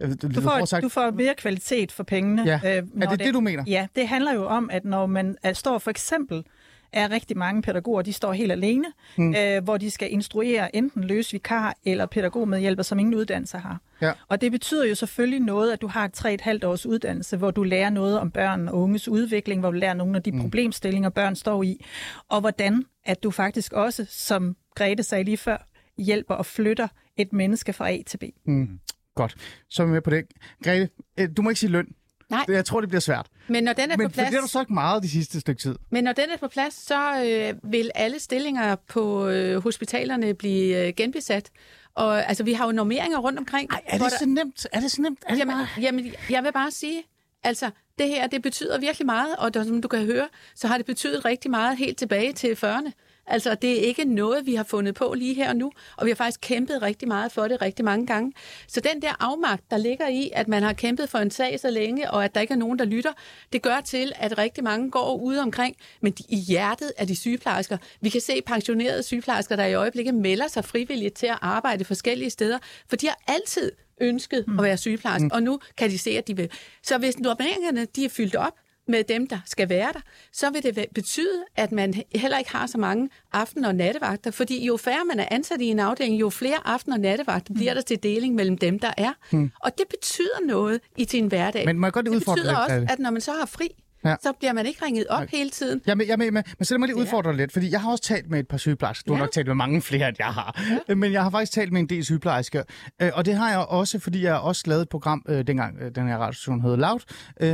Øh, 0.00 0.10
du 0.22 0.40
får, 0.40 0.64
sagt... 0.64 0.82
du 0.82 0.88
får 0.88 1.10
mere 1.10 1.34
kvalitet 1.34 1.92
for 1.92 2.02
pengene. 2.02 2.42
Ja. 2.42 2.54
Øh, 2.54 2.62
er 2.62 2.80
det, 2.80 3.10
det 3.10 3.18
det, 3.18 3.34
du 3.34 3.40
mener? 3.40 3.64
Ja, 3.66 3.86
det 3.96 4.08
handler 4.08 4.34
jo 4.34 4.46
om, 4.46 4.70
at 4.72 4.84
når 4.84 5.06
man 5.06 5.36
at 5.42 5.56
står 5.56 5.78
for 5.78 5.90
eksempel 5.90 6.44
er 6.92 7.10
rigtig 7.10 7.38
mange 7.38 7.62
pædagoger, 7.62 8.02
de 8.02 8.12
står 8.12 8.32
helt 8.32 8.52
alene, 8.52 8.84
hmm. 9.16 9.34
øh, 9.34 9.64
hvor 9.64 9.76
de 9.76 9.90
skal 9.90 10.12
instruere 10.12 10.76
enten 10.76 11.04
løs 11.04 11.32
vikar 11.32 11.76
eller 11.84 12.06
pædagogmedhjælper, 12.06 12.82
som 12.82 12.98
ingen 12.98 13.14
uddannelse 13.14 13.58
har. 13.58 13.80
Ja. 14.02 14.12
Og 14.28 14.40
det 14.40 14.52
betyder 14.52 14.86
jo 14.86 14.94
selvfølgelig 14.94 15.40
noget, 15.40 15.72
at 15.72 15.80
du 15.80 15.86
har 15.86 16.04
et 16.04 16.42
3,5 16.42 16.66
års 16.66 16.86
uddannelse, 16.86 17.36
hvor 17.36 17.50
du 17.50 17.62
lærer 17.62 17.90
noget 17.90 18.18
om 18.18 18.30
børn 18.30 18.68
og 18.68 18.78
unges 18.78 19.08
udvikling, 19.08 19.60
hvor 19.60 19.70
du 19.70 19.76
lærer 19.78 19.94
nogle 19.94 20.16
af 20.16 20.22
de 20.22 20.30
hmm. 20.30 20.40
problemstillinger, 20.40 21.08
børn 21.08 21.36
står 21.36 21.62
i, 21.62 21.84
og 22.28 22.40
hvordan 22.40 22.84
at 23.04 23.22
du 23.22 23.30
faktisk 23.30 23.72
også, 23.72 24.06
som 24.08 24.56
Grete 24.74 25.02
sagde 25.02 25.24
lige 25.24 25.36
før, 25.36 25.66
hjælper 25.98 26.34
og 26.34 26.46
flytter 26.46 26.88
et 27.20 27.32
menneske 27.32 27.72
fra 27.72 27.90
A 27.90 27.98
til 28.06 28.18
B. 28.18 28.22
Mm. 28.46 28.80
Godt, 29.14 29.34
så 29.68 29.82
er 29.82 29.86
vi 29.86 29.92
med 29.92 30.00
på 30.00 30.10
det. 30.10 30.24
Grete, 30.64 30.88
øh, 31.20 31.28
du 31.36 31.42
må 31.42 31.50
ikke 31.50 31.60
sige 31.60 31.70
løn. 31.70 31.94
Nej. 32.30 32.44
Jeg 32.48 32.64
tror, 32.64 32.80
det 32.80 32.88
bliver 32.88 33.00
svært. 33.00 33.26
Men 33.48 33.64
når 33.64 33.72
den 33.72 33.90
er 33.90 33.96
Men 33.96 34.08
på 34.08 34.12
plads... 34.12 34.28
det 34.28 34.34
har 34.34 34.40
du 34.40 34.48
sagt 34.48 34.70
meget 34.70 35.02
de 35.02 35.08
sidste 35.08 35.40
stykke 35.40 35.60
tid. 35.60 35.74
Men 35.90 36.04
når 36.04 36.12
den 36.12 36.30
er 36.30 36.36
på 36.36 36.48
plads, 36.48 36.74
så 36.74 37.24
øh, 37.24 37.72
vil 37.72 37.90
alle 37.94 38.18
stillinger 38.18 38.76
på 38.88 39.28
øh, 39.28 39.62
hospitalerne 39.62 40.34
blive 40.34 40.86
øh, 40.86 40.92
genbesat. 40.96 41.50
Og 41.94 42.28
altså, 42.28 42.44
vi 42.44 42.52
har 42.52 42.66
jo 42.66 42.72
normeringer 42.72 43.18
rundt 43.18 43.38
omkring. 43.38 43.70
Ej, 43.70 43.80
er 43.86 43.98
det 43.98 44.00
der... 44.00 44.18
så 44.18 44.26
nemt? 44.26 44.66
Er 44.72 44.80
det 44.80 44.90
så 44.90 45.02
nemt? 45.02 45.18
Er 45.26 45.30
det 45.30 45.38
jamen, 45.38 45.54
bare... 45.54 45.66
jamen, 45.80 46.12
jeg 46.30 46.44
vil 46.44 46.52
bare 46.52 46.70
sige, 46.70 47.02
altså, 47.42 47.70
det 47.98 48.08
her, 48.08 48.26
det 48.26 48.42
betyder 48.42 48.80
virkelig 48.80 49.06
meget, 49.06 49.36
og 49.36 49.50
som 49.54 49.82
du 49.82 49.88
kan 49.88 50.04
høre, 50.04 50.28
så 50.54 50.68
har 50.68 50.76
det 50.76 50.86
betydet 50.86 51.24
rigtig 51.24 51.50
meget 51.50 51.76
helt 51.76 51.98
tilbage 51.98 52.32
til 52.32 52.54
40'erne. 52.64 52.90
Altså, 53.30 53.54
det 53.54 53.72
er 53.72 53.82
ikke 53.82 54.04
noget, 54.04 54.46
vi 54.46 54.54
har 54.54 54.64
fundet 54.64 54.94
på 54.94 55.14
lige 55.16 55.34
her 55.34 55.48
og 55.48 55.56
nu, 55.56 55.72
og 55.96 56.06
vi 56.06 56.10
har 56.10 56.14
faktisk 56.14 56.40
kæmpet 56.40 56.82
rigtig 56.82 57.08
meget 57.08 57.32
for 57.32 57.48
det 57.48 57.62
rigtig 57.62 57.84
mange 57.84 58.06
gange. 58.06 58.32
Så 58.66 58.80
den 58.80 59.02
der 59.02 59.12
afmagt, 59.20 59.70
der 59.70 59.76
ligger 59.76 60.08
i, 60.08 60.30
at 60.32 60.48
man 60.48 60.62
har 60.62 60.72
kæmpet 60.72 61.08
for 61.08 61.18
en 61.18 61.30
sag 61.30 61.60
så 61.60 61.70
længe, 61.70 62.10
og 62.10 62.24
at 62.24 62.34
der 62.34 62.40
ikke 62.40 62.54
er 62.54 62.58
nogen, 62.58 62.78
der 62.78 62.84
lytter, 62.84 63.12
det 63.52 63.62
gør 63.62 63.80
til, 63.80 64.12
at 64.16 64.38
rigtig 64.38 64.64
mange 64.64 64.90
går 64.90 65.16
ude 65.16 65.40
omkring, 65.40 65.76
men 66.00 66.12
de, 66.12 66.22
i 66.28 66.36
hjertet 66.36 66.92
af 66.98 67.06
de 67.06 67.16
sygeplejersker. 67.16 67.76
Vi 68.00 68.08
kan 68.08 68.20
se 68.20 68.42
pensionerede 68.46 69.02
sygeplejersker, 69.02 69.56
der 69.56 69.66
i 69.66 69.74
øjeblikket 69.74 70.14
melder 70.14 70.48
sig 70.48 70.64
frivilligt 70.64 71.14
til 71.14 71.26
at 71.26 71.38
arbejde 71.40 71.84
forskellige 71.84 72.30
steder, 72.30 72.58
for 72.88 72.96
de 72.96 73.06
har 73.06 73.18
altid 73.26 73.72
ønsket 74.00 74.44
mm. 74.48 74.58
at 74.58 74.64
være 74.64 74.76
sygeplejerske, 74.76 75.24
mm. 75.24 75.30
og 75.32 75.42
nu 75.42 75.60
kan 75.76 75.90
de 75.90 75.98
se, 75.98 76.10
at 76.10 76.28
de 76.28 76.36
vil. 76.36 76.50
Så 76.82 76.98
hvis 76.98 77.18
normeringerne 77.18 77.84
de 77.84 78.04
er 78.04 78.08
fyldt 78.08 78.36
op, 78.36 78.52
med 78.90 79.04
dem, 79.04 79.26
der 79.26 79.38
skal 79.46 79.68
være 79.68 79.92
der, 79.92 80.00
så 80.32 80.50
vil 80.50 80.62
det 80.62 80.86
betyde, 80.94 81.44
at 81.56 81.72
man 81.72 81.94
heller 82.14 82.38
ikke 82.38 82.50
har 82.50 82.66
så 82.66 82.78
mange 82.78 83.08
aften- 83.32 83.64
og 83.64 83.74
nattevagter, 83.74 84.30
fordi 84.30 84.66
jo 84.66 84.76
færre 84.76 85.04
man 85.04 85.20
er 85.20 85.28
ansat 85.30 85.60
i 85.60 85.66
en 85.66 85.78
afdeling, 85.78 86.20
jo 86.20 86.30
flere 86.30 86.58
aften- 86.64 86.92
og 86.92 87.00
nattevagter 87.00 87.54
bliver 87.54 87.74
der 87.74 87.80
til 87.80 88.02
deling 88.02 88.34
mellem 88.34 88.58
dem, 88.58 88.78
der 88.78 88.90
er. 88.96 89.12
Hmm. 89.30 89.50
Og 89.60 89.78
det 89.78 89.86
betyder 89.90 90.46
noget 90.46 90.80
i 90.96 91.04
sin 91.04 91.26
hverdag. 91.26 91.66
Men 91.66 91.84
jeg 91.84 91.92
godt 91.92 92.06
det 92.06 92.12
betyder 92.12 92.56
også, 92.56 92.86
at 92.88 92.98
når 92.98 93.10
man 93.10 93.20
så 93.20 93.32
har 93.32 93.46
fri, 93.46 93.68
ja. 94.04 94.16
så 94.22 94.32
bliver 94.38 94.52
man 94.52 94.66
ikke 94.66 94.84
ringet 94.84 95.06
op 95.06 95.20
ja. 95.20 95.26
hele 95.32 95.50
tiden. 95.50 95.80
Ja, 95.86 95.94
men, 95.94 96.06
ja, 96.06 96.16
men, 96.16 96.34
men, 96.34 96.44
men 96.58 96.64
så 96.64 96.74
lad 96.74 96.78
mig 96.78 96.86
lige 96.86 96.96
udfordre 96.96 97.30
ja. 97.30 97.36
lidt, 97.36 97.52
fordi 97.52 97.72
jeg 97.72 97.80
har 97.80 97.90
også 97.90 98.04
talt 98.04 98.30
med 98.30 98.40
et 98.40 98.48
par 98.48 98.56
sygeplejersker. 98.56 99.06
Du 99.06 99.12
ja. 99.12 99.16
har 99.16 99.24
nok 99.24 99.32
talt 99.32 99.46
med 99.46 99.54
mange 99.54 99.82
flere, 99.82 100.08
end 100.08 100.16
jeg 100.18 100.26
har. 100.26 100.60
Ja. 100.88 100.94
Men 100.94 101.12
jeg 101.12 101.22
har 101.22 101.30
faktisk 101.30 101.52
talt 101.52 101.72
med 101.72 101.80
en 101.80 101.88
del 101.88 102.04
sygeplejersker. 102.04 102.62
Øh, 103.02 103.10
og 103.14 103.24
det 103.24 103.34
har 103.34 103.50
jeg 103.50 103.58
også, 103.58 103.98
fordi 103.98 104.24
jeg 104.24 104.34
også 104.34 104.62
lavet 104.66 104.82
et 104.82 104.88
program, 104.88 105.24
øh, 105.28 105.46
dengang 105.46 105.78
øh, 105.80 105.94
den 105.94 106.08
her 106.08 106.16
radiostation 106.16 106.60
hed 106.60 106.76
Loud, 106.76 107.00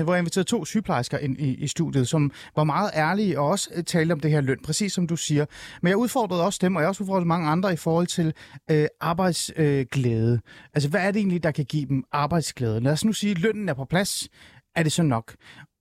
hvor 0.05 0.15
jeg 0.15 0.19
inviterede 0.19 0.49
to 0.49 0.65
sygeplejersker 0.65 1.19
ind 1.19 1.41
i, 1.41 1.55
i 1.55 1.67
studiet, 1.67 2.09
som 2.09 2.33
var 2.57 2.65
meget 2.65 2.91
ærlige 2.95 3.41
og 3.41 3.49
også 3.49 3.83
talte 3.87 4.13
om 4.13 4.21
det 4.21 4.31
her 4.31 4.41
løn, 4.41 4.59
præcis 4.65 4.93
som 4.93 5.07
du 5.07 5.17
siger. 5.17 5.47
Men 5.83 5.89
jeg 5.89 5.97
udfordrede 5.97 6.45
også 6.45 6.59
dem, 6.63 6.77
og 6.77 6.83
jeg 6.83 6.89
også 6.89 7.03
udfordrede 7.03 7.27
mange 7.27 7.49
andre 7.49 7.73
i 7.73 7.77
forhold 7.77 8.07
til 8.07 8.33
øh, 8.71 8.87
arbejdsglæde. 9.01 10.41
Altså, 10.75 10.89
hvad 10.89 11.01
er 11.01 11.11
det 11.11 11.19
egentlig, 11.19 11.43
der 11.43 11.51
kan 11.51 11.65
give 11.65 11.87
dem 11.87 12.05
arbejdsglæde? 12.13 12.81
Lad 12.81 12.93
os 12.93 13.05
nu 13.05 13.13
sige, 13.13 13.31
at 13.31 13.39
lønnen 13.39 13.69
er 13.69 13.75
på 13.75 13.85
plads 13.85 14.29
er 14.77 14.83
det 14.83 14.93
så 14.93 15.03
nok? 15.03 15.35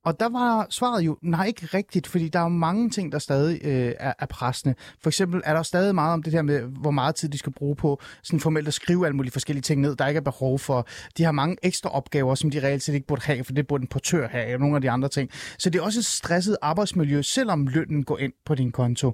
Og 0.06 0.20
der 0.20 0.28
var 0.28 0.66
svaret 0.70 1.02
jo, 1.02 1.18
nej, 1.22 1.46
ikke 1.46 1.66
rigtigt, 1.66 2.06
fordi 2.06 2.28
der 2.28 2.38
er 2.38 2.48
mange 2.48 2.90
ting, 2.90 3.12
der 3.12 3.18
stadig 3.18 3.60
øh, 3.64 3.94
er, 4.00 4.12
er 4.18 4.26
pressende. 4.26 4.74
For 5.02 5.10
eksempel 5.10 5.42
er 5.44 5.54
der 5.54 5.62
stadig 5.62 5.94
meget 5.94 6.12
om 6.12 6.22
det 6.22 6.32
her 6.32 6.42
med, 6.42 6.60
hvor 6.60 6.90
meget 6.90 7.14
tid 7.14 7.28
de 7.28 7.38
skal 7.38 7.52
bruge 7.52 7.76
på 7.76 8.00
sådan 8.22 8.40
formelt 8.40 8.68
at 8.68 8.74
skrive 8.74 9.06
alle 9.06 9.16
mulige 9.16 9.32
forskellige 9.32 9.62
ting 9.62 9.80
ned, 9.80 9.96
der 9.96 10.06
ikke 10.06 10.18
er 10.18 10.22
behov 10.22 10.58
for. 10.58 10.86
De 11.16 11.24
har 11.24 11.32
mange 11.32 11.56
ekstra 11.62 11.90
opgaver, 11.90 12.34
som 12.34 12.50
de 12.50 12.62
reelt 12.62 12.82
set 12.82 12.94
ikke 12.94 13.06
burde 13.06 13.22
have, 13.22 13.44
for 13.44 13.52
det 13.52 13.66
burde 13.66 13.82
en 13.82 13.88
portør 13.88 14.28
have, 14.28 14.54
og 14.54 14.60
nogle 14.60 14.76
af 14.76 14.82
de 14.82 14.90
andre 14.90 15.08
ting. 15.08 15.30
Så 15.58 15.70
det 15.70 15.78
er 15.78 15.82
også 15.82 16.00
et 16.00 16.04
stresset 16.04 16.56
arbejdsmiljø, 16.62 17.22
selvom 17.22 17.66
lønnen 17.66 18.04
går 18.04 18.18
ind 18.18 18.32
på 18.44 18.54
din 18.54 18.72
konto. 18.72 19.12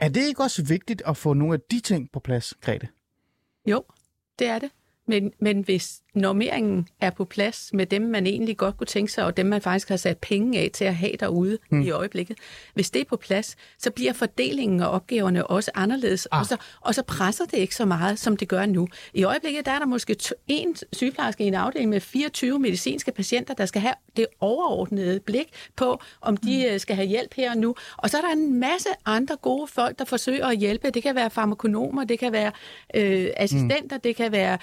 Er 0.00 0.08
det 0.08 0.26
ikke 0.28 0.42
også 0.42 0.64
vigtigt 0.64 1.02
at 1.06 1.16
få 1.16 1.32
nogle 1.32 1.54
af 1.54 1.60
de 1.70 1.80
ting 1.80 2.08
på 2.12 2.20
plads, 2.20 2.54
Grete? 2.60 2.88
Jo, 3.66 3.84
det 4.38 4.46
er 4.46 4.58
det. 4.58 4.70
Men, 5.08 5.32
men 5.40 5.64
hvis 5.64 6.01
normeringen 6.14 6.88
er 7.00 7.10
på 7.10 7.24
plads 7.24 7.70
med 7.72 7.86
dem, 7.86 8.02
man 8.02 8.26
egentlig 8.26 8.56
godt 8.56 8.76
kunne 8.76 8.86
tænke 8.86 9.12
sig, 9.12 9.24
og 9.24 9.36
dem, 9.36 9.46
man 9.46 9.60
faktisk 9.60 9.88
har 9.88 9.96
sat 9.96 10.18
penge 10.18 10.58
af 10.58 10.70
til 10.74 10.84
at 10.84 10.94
have 10.94 11.12
derude 11.20 11.58
mm. 11.70 11.80
i 11.80 11.90
øjeblikket, 11.90 12.38
hvis 12.74 12.90
det 12.90 13.00
er 13.00 13.04
på 13.04 13.16
plads, 13.16 13.56
så 13.78 13.90
bliver 13.90 14.12
fordelingen 14.12 14.80
af 14.80 14.94
opgaverne 14.94 15.46
også 15.46 15.70
anderledes, 15.74 16.28
ah. 16.32 16.40
og, 16.40 16.46
så, 16.46 16.56
og 16.80 16.94
så 16.94 17.02
presser 17.02 17.44
det 17.44 17.58
ikke 17.58 17.74
så 17.74 17.84
meget, 17.84 18.18
som 18.18 18.36
det 18.36 18.48
gør 18.48 18.66
nu. 18.66 18.88
I 19.14 19.24
øjeblikket 19.24 19.66
der 19.66 19.72
er 19.72 19.78
der 19.78 19.86
måske 19.86 20.16
en 20.48 20.76
sygeplejerske 20.92 21.44
i 21.44 21.46
en 21.46 21.54
afdeling 21.54 21.90
med 21.90 22.00
24 22.00 22.58
medicinske 22.58 23.12
patienter, 23.12 23.54
der 23.54 23.66
skal 23.66 23.80
have 23.80 23.94
det 24.16 24.26
overordnede 24.40 25.20
blik 25.20 25.48
på, 25.76 26.00
om 26.20 26.36
de 26.36 26.66
mm. 26.66 26.72
Øh, 26.72 26.80
skal 26.80 26.96
have 26.96 27.08
hjælp 27.08 27.34
her 27.34 27.50
og 27.50 27.56
nu. 27.56 27.74
Og 27.96 28.10
så 28.10 28.16
er 28.18 28.22
der 28.22 28.32
en 28.32 28.60
masse 28.60 28.88
andre 29.06 29.36
gode 29.36 29.66
folk, 29.66 29.98
der 29.98 30.04
forsøger 30.04 30.46
at 30.46 30.56
hjælpe. 30.58 30.90
Det 30.90 31.02
kan 31.02 31.14
være 31.14 31.30
farmakonomer, 31.30 32.04
det 32.04 32.18
kan 32.18 32.32
være 32.32 32.52
øh, 32.94 33.30
assistenter, 33.36 33.96
mm. 33.96 34.00
det 34.00 34.16
kan 34.16 34.32
være 34.32 34.58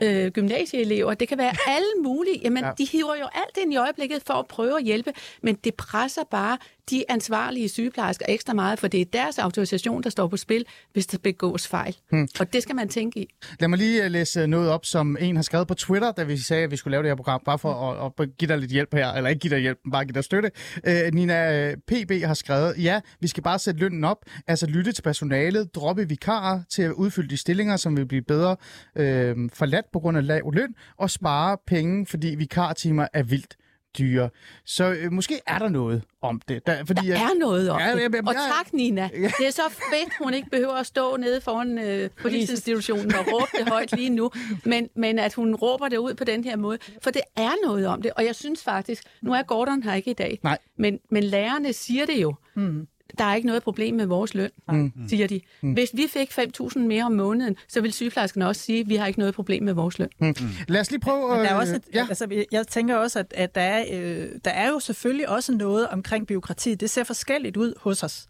øh, 0.00 0.30
gymnasieelever, 0.30 0.93
det 1.20 1.28
kan 1.28 1.38
være 1.38 1.52
alle 1.76 1.92
mulige. 2.02 2.38
Jamen, 2.38 2.64
ja. 2.64 2.70
de 2.78 2.84
hiver 2.84 3.14
jo 3.14 3.28
alt 3.34 3.56
ind 3.56 3.72
i 3.72 3.76
øjeblikket 3.76 4.22
for 4.26 4.34
at 4.34 4.46
prøve 4.46 4.76
at 4.76 4.84
hjælpe, 4.84 5.12
men 5.42 5.54
det 5.54 5.74
presser 5.74 6.24
bare 6.30 6.58
de 6.90 7.04
ansvarlige 7.08 7.68
sygeplejersker 7.68 8.24
ekstra 8.28 8.52
meget, 8.52 8.78
for 8.78 8.88
det 8.88 9.00
er 9.00 9.04
deres 9.04 9.38
autorisation, 9.38 10.02
der 10.02 10.10
står 10.10 10.28
på 10.28 10.36
spil, 10.36 10.64
hvis 10.92 11.06
der 11.06 11.18
begås 11.18 11.68
fejl. 11.68 11.96
Hmm. 12.10 12.28
Og 12.40 12.52
det 12.52 12.62
skal 12.62 12.76
man 12.76 12.88
tænke 12.88 13.20
i. 13.20 13.34
Lad 13.60 13.68
mig 13.68 13.78
lige 13.78 14.04
øh, 14.04 14.10
læse 14.10 14.46
noget 14.46 14.70
op, 14.70 14.86
som 14.86 15.16
en 15.20 15.36
har 15.36 15.42
skrevet 15.42 15.68
på 15.68 15.74
Twitter, 15.74 16.12
da 16.12 16.22
vi 16.22 16.36
sagde, 16.36 16.64
at 16.64 16.70
vi 16.70 16.76
skulle 16.76 16.92
lave 16.92 17.02
det 17.02 17.10
her 17.10 17.16
program, 17.16 17.42
bare 17.44 17.58
for 17.58 17.92
at, 17.92 18.12
at 18.18 18.36
give 18.38 18.48
dig 18.48 18.58
lidt 18.58 18.70
hjælp 18.70 18.94
her, 18.94 19.12
eller 19.12 19.30
ikke 19.30 19.40
give 19.40 19.54
dig 19.54 19.60
hjælp, 19.60 19.78
bare 19.92 20.04
give 20.04 20.14
dig 20.14 20.24
støtte. 20.24 20.50
Øh, 20.86 21.14
Nina 21.14 21.70
øh, 21.70 21.76
PB 21.76 22.12
har 22.24 22.34
skrevet, 22.34 22.74
ja, 22.78 23.00
vi 23.20 23.28
skal 23.28 23.42
bare 23.42 23.58
sætte 23.58 23.80
lønnen 23.80 24.04
op, 24.04 24.18
altså 24.46 24.66
lytte 24.66 24.92
til 24.92 25.02
personalet, 25.02 25.74
droppe 25.74 26.08
vikarer 26.08 26.62
til 26.70 26.82
at 26.82 26.92
udfylde 26.92 27.28
de 27.28 27.36
stillinger, 27.36 27.76
som 27.76 27.96
vil 27.96 28.06
blive 28.06 28.22
bedre 28.22 28.56
øh, 28.96 29.36
forladt 29.52 29.86
på 29.92 30.00
grund 30.00 30.16
af 30.16 30.26
lav 30.26 30.52
løn, 30.52 30.74
og 30.98 31.10
spare 31.10 31.56
penge, 31.66 32.06
fordi 32.06 32.34
vikartimer 32.34 33.06
er 33.12 33.22
vildt 33.22 33.56
dyre. 33.98 34.30
Så 34.64 34.84
øh, 34.84 35.12
måske 35.12 35.40
er 35.46 35.58
der 35.58 35.68
noget 35.68 36.02
om 36.22 36.40
det. 36.48 36.66
Der, 36.66 36.84
fordi, 36.84 37.06
der 37.06 37.14
er 37.14 37.38
noget 37.38 37.70
om 37.70 37.80
ja, 37.80 37.92
det. 37.92 38.00
Ja, 38.00 38.08
ja, 38.12 38.20
og 38.26 38.34
tak, 38.34 38.72
Nina. 38.72 39.10
Ja. 39.14 39.30
Det 39.38 39.46
er 39.46 39.50
så 39.50 39.62
fedt, 39.70 40.12
hun 40.22 40.34
ikke 40.34 40.50
behøver 40.50 40.72
at 40.72 40.86
stå 40.86 41.16
nede 41.16 41.40
foran 41.40 41.78
øh, 41.78 42.10
polisinstitutionen 42.22 43.14
og 43.14 43.26
råbe 43.32 43.50
det 43.58 43.68
højt 43.68 43.96
lige 43.96 44.10
nu, 44.10 44.30
men, 44.64 44.88
men 44.96 45.18
at 45.18 45.34
hun 45.34 45.54
råber 45.54 45.88
det 45.88 45.96
ud 45.96 46.14
på 46.14 46.24
den 46.24 46.44
her 46.44 46.56
måde. 46.56 46.78
For 47.02 47.10
det 47.10 47.22
er 47.36 47.66
noget 47.66 47.86
om 47.86 48.02
det, 48.02 48.12
og 48.16 48.24
jeg 48.24 48.34
synes 48.34 48.62
faktisk, 48.62 49.04
nu 49.22 49.32
er 49.34 49.42
Gordon 49.42 49.82
her 49.82 49.94
ikke 49.94 50.10
i 50.10 50.14
dag, 50.14 50.38
Nej. 50.42 50.58
Men, 50.78 50.98
men 51.10 51.24
lærerne 51.24 51.72
siger 51.72 52.06
det 52.06 52.22
jo. 52.22 52.34
Hmm 52.54 52.86
der 53.18 53.24
er 53.24 53.34
ikke 53.34 53.46
noget 53.46 53.62
problem 53.62 53.94
med 53.94 54.06
vores 54.06 54.34
løn, 54.34 54.50
mm. 54.68 54.92
siger 55.08 55.26
de. 55.26 55.40
Mm. 55.60 55.72
Hvis 55.72 55.90
vi 55.94 56.06
fik 56.12 56.30
5.000 56.38 56.78
mere 56.78 57.04
om 57.04 57.12
måneden, 57.12 57.56
så 57.68 57.80
vil 57.80 57.92
sygeplejerskerne 57.92 58.48
også 58.48 58.62
sige, 58.62 58.80
at 58.80 58.88
vi 58.88 58.96
har 58.96 59.06
ikke 59.06 59.18
noget 59.18 59.34
problem 59.34 59.62
med 59.62 59.72
vores 59.72 59.98
løn. 59.98 60.08
Mm. 60.18 60.34
Lad 60.68 60.80
os 60.80 60.90
lige 60.90 61.00
prøve... 61.00 61.38
Øh, 61.38 61.44
der 61.44 61.50
er 61.50 61.54
også 61.54 61.76
et, 61.76 61.82
ja. 61.94 62.06
altså, 62.08 62.44
jeg 62.52 62.66
tænker 62.66 62.96
også, 62.96 63.18
at, 63.18 63.32
at 63.36 63.54
der, 63.54 63.60
er, 63.60 63.84
øh, 63.92 64.28
der 64.44 64.50
er 64.50 64.68
jo 64.68 64.80
selvfølgelig 64.80 65.28
også 65.28 65.52
noget 65.52 65.88
omkring 65.88 66.26
byråkrati. 66.26 66.74
Det 66.74 66.90
ser 66.90 67.04
forskelligt 67.04 67.56
ud 67.56 67.74
hos 67.80 68.02
os. 68.02 68.28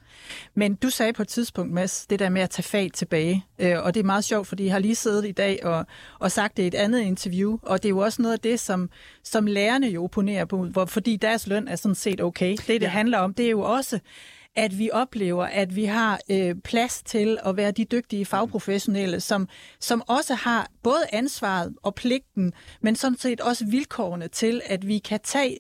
Men 0.55 0.75
du 0.75 0.91
sagde 0.91 1.13
på 1.13 1.23
et 1.23 1.29
tidspunkt, 1.29 1.73
Mads, 1.73 2.07
det 2.07 2.19
der 2.19 2.29
med 2.29 2.43
at 2.43 2.51
tage 2.51 2.63
fag 2.63 2.91
tilbage. 2.95 3.45
Øh, 3.59 3.83
og 3.83 3.95
det 3.95 4.01
er 4.01 4.05
meget 4.05 4.25
sjovt, 4.25 4.47
fordi 4.47 4.65
jeg 4.65 4.73
har 4.73 4.79
lige 4.79 4.95
siddet 4.95 5.25
i 5.25 5.33
dag 5.33 5.65
og, 5.65 5.87
og 6.19 6.33
sagt 6.33 6.57
det 6.57 6.63
i 6.63 6.67
et 6.67 6.75
andet 6.75 7.01
interview. 7.01 7.59
Og 7.63 7.83
det 7.83 7.89
er 7.89 7.91
jo 7.91 7.99
også 7.99 8.23
noget 8.23 8.33
af 8.33 8.41
det, 8.41 8.61
som, 8.61 8.91
som 9.25 9.47
lærerne 9.47 9.87
jo 9.87 10.05
opponerer 10.05 10.45
på, 10.45 10.65
hvor, 10.65 10.85
fordi 10.85 11.17
deres 11.17 11.47
løn 11.47 11.69
er 11.69 11.77
sådan 11.77 11.95
set 11.95 12.21
okay. 12.21 12.51
Det, 12.51 12.69
det 12.69 12.83
ja. 12.83 12.89
handler 12.89 13.19
om, 13.19 13.35
det 13.35 13.47
er 13.47 13.51
jo 13.51 13.61
også 13.61 13.99
at 14.57 14.79
vi 14.79 14.91
oplever, 14.93 15.45
at 15.45 15.77
vi 15.77 15.85
har 15.85 16.21
øh, 16.31 16.55
plads 16.55 17.03
til 17.03 17.39
at 17.45 17.57
være 17.57 17.71
de 17.71 17.85
dygtige 17.85 18.27
fagprofessionelle, 18.27 19.21
som, 19.21 19.49
som 19.81 20.03
også 20.07 20.35
har 20.35 20.69
både 20.83 21.05
ansvaret 21.13 21.75
og 21.83 21.95
pligten, 21.95 22.53
men 22.81 22.97
sådan 22.97 23.19
set 23.19 23.41
også 23.41 23.67
vilkårene 23.67 24.29
til, 24.29 24.63
at 24.65 24.89
vi 24.89 24.99
kan 24.99 25.21
tage 25.21 25.59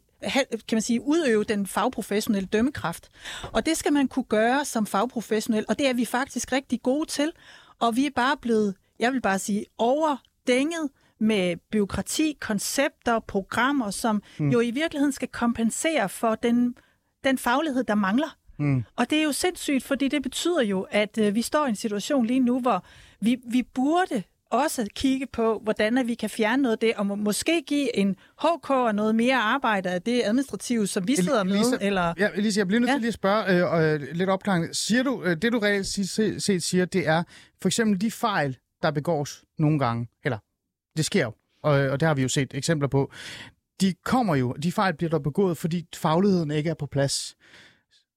kan 0.50 0.76
man 0.76 0.83
sige, 0.83 1.02
udøve 1.02 1.44
den 1.44 1.66
fagprofessionelle 1.66 2.46
dømmekraft. 2.46 3.09
Og 3.52 3.66
det 3.66 3.76
skal 3.76 3.92
man 3.92 4.09
kunne 4.09 4.24
gøre 4.24 4.64
som 4.64 4.87
fagprofessionel, 4.87 5.64
og 5.68 5.78
det 5.78 5.88
er 5.88 5.92
vi 5.92 6.04
faktisk 6.04 6.52
rigtig 6.52 6.83
gode 6.83 7.07
til. 7.09 7.33
Og 7.80 7.96
vi 7.96 8.07
er 8.07 8.11
bare 8.16 8.37
blevet, 8.37 8.74
jeg 8.98 9.12
vil 9.12 9.20
bare 9.20 9.38
sige, 9.38 9.64
overdænget 9.78 10.90
med 11.20 11.57
byråkrati, 11.72 12.37
koncepter, 12.40 13.18
programmer, 13.18 13.90
som 13.90 14.22
mm. 14.38 14.48
jo 14.48 14.61
i 14.61 14.70
virkeligheden 14.70 15.12
skal 15.12 15.28
kompensere 15.28 16.09
for 16.09 16.35
den, 16.35 16.74
den 17.24 17.38
faglighed, 17.38 17.85
der 17.85 17.94
mangler. 17.94 18.37
Mm. 18.59 18.85
Og 18.97 19.11
det 19.11 19.19
er 19.19 19.23
jo 19.23 19.33
sindssygt, 19.33 19.85
fordi 19.85 20.09
det 20.09 20.23
betyder 20.23 20.62
jo, 20.62 20.87
at 20.90 21.19
øh, 21.19 21.35
vi 21.35 21.43
står 21.43 21.67
i 21.67 21.69
en 21.69 21.77
situation 21.77 22.27
lige 22.27 22.40
nu, 22.40 22.61
hvor 22.61 22.85
vi, 23.21 23.37
vi 23.51 23.62
burde 23.75 24.23
også 24.51 24.87
kigge 24.95 25.27
på, 25.27 25.61
hvordan 25.62 25.99
at 25.99 26.07
vi 26.07 26.14
kan 26.14 26.31
fjerne 26.31 26.62
noget 26.62 26.73
af 26.73 26.79
det, 26.79 26.95
og 26.95 27.07
må, 27.07 27.14
måske 27.14 27.62
give 27.67 27.97
en 27.97 28.17
HK 28.43 28.71
og 28.71 28.95
noget 28.95 29.14
mere 29.14 29.37
arbejde 29.37 29.90
af 29.90 30.03
det 30.03 30.23
administrative, 30.25 30.87
som 30.87 31.09
vi 31.09 31.17
sidder 31.17 31.40
Elisa, 31.40 31.71
med. 31.71 31.79
Eller... 31.81 32.14
Ja, 32.19 32.29
Elisa, 32.35 32.61
jeg 32.61 32.67
bliver 32.67 32.81
nødt 32.81 32.88
til 32.88 32.95
ja. 32.95 32.99
lige 32.99 33.09
at 33.09 33.14
spørge 33.14 33.79
øh, 33.83 33.95
øh, 33.95 34.09
lidt 34.12 34.31
opklaring. 34.31 34.77
Siger 34.77 35.03
du, 35.03 35.23
øh, 35.23 35.37
det 35.43 35.53
du 35.53 35.59
reelt 35.59 35.87
set 36.43 36.62
siger, 36.62 36.85
det 36.85 37.09
er 37.09 37.23
for 37.62 37.69
eksempel 37.69 38.01
de 38.01 38.11
fejl, 38.11 38.57
der 38.83 38.90
begås 38.90 39.45
nogle 39.59 39.79
gange, 39.79 40.09
eller 40.25 40.38
det 40.97 41.05
sker 41.05 41.25
jo, 41.25 41.33
og, 41.62 41.73
og 41.73 42.01
det 42.01 42.09
har 42.09 42.14
vi 42.14 42.23
jo 42.23 42.29
set 42.29 42.55
eksempler 42.55 42.88
på, 42.88 43.12
de 43.81 43.95
kommer 44.05 44.35
jo, 44.35 44.53
de 44.53 44.73
fejl 44.73 44.95
bliver 44.95 45.11
der 45.11 45.19
begået, 45.19 45.57
fordi 45.57 45.87
fagligheden 45.97 46.51
ikke 46.51 46.71
er 46.71 46.75
på 46.75 46.87
plads. 46.87 47.37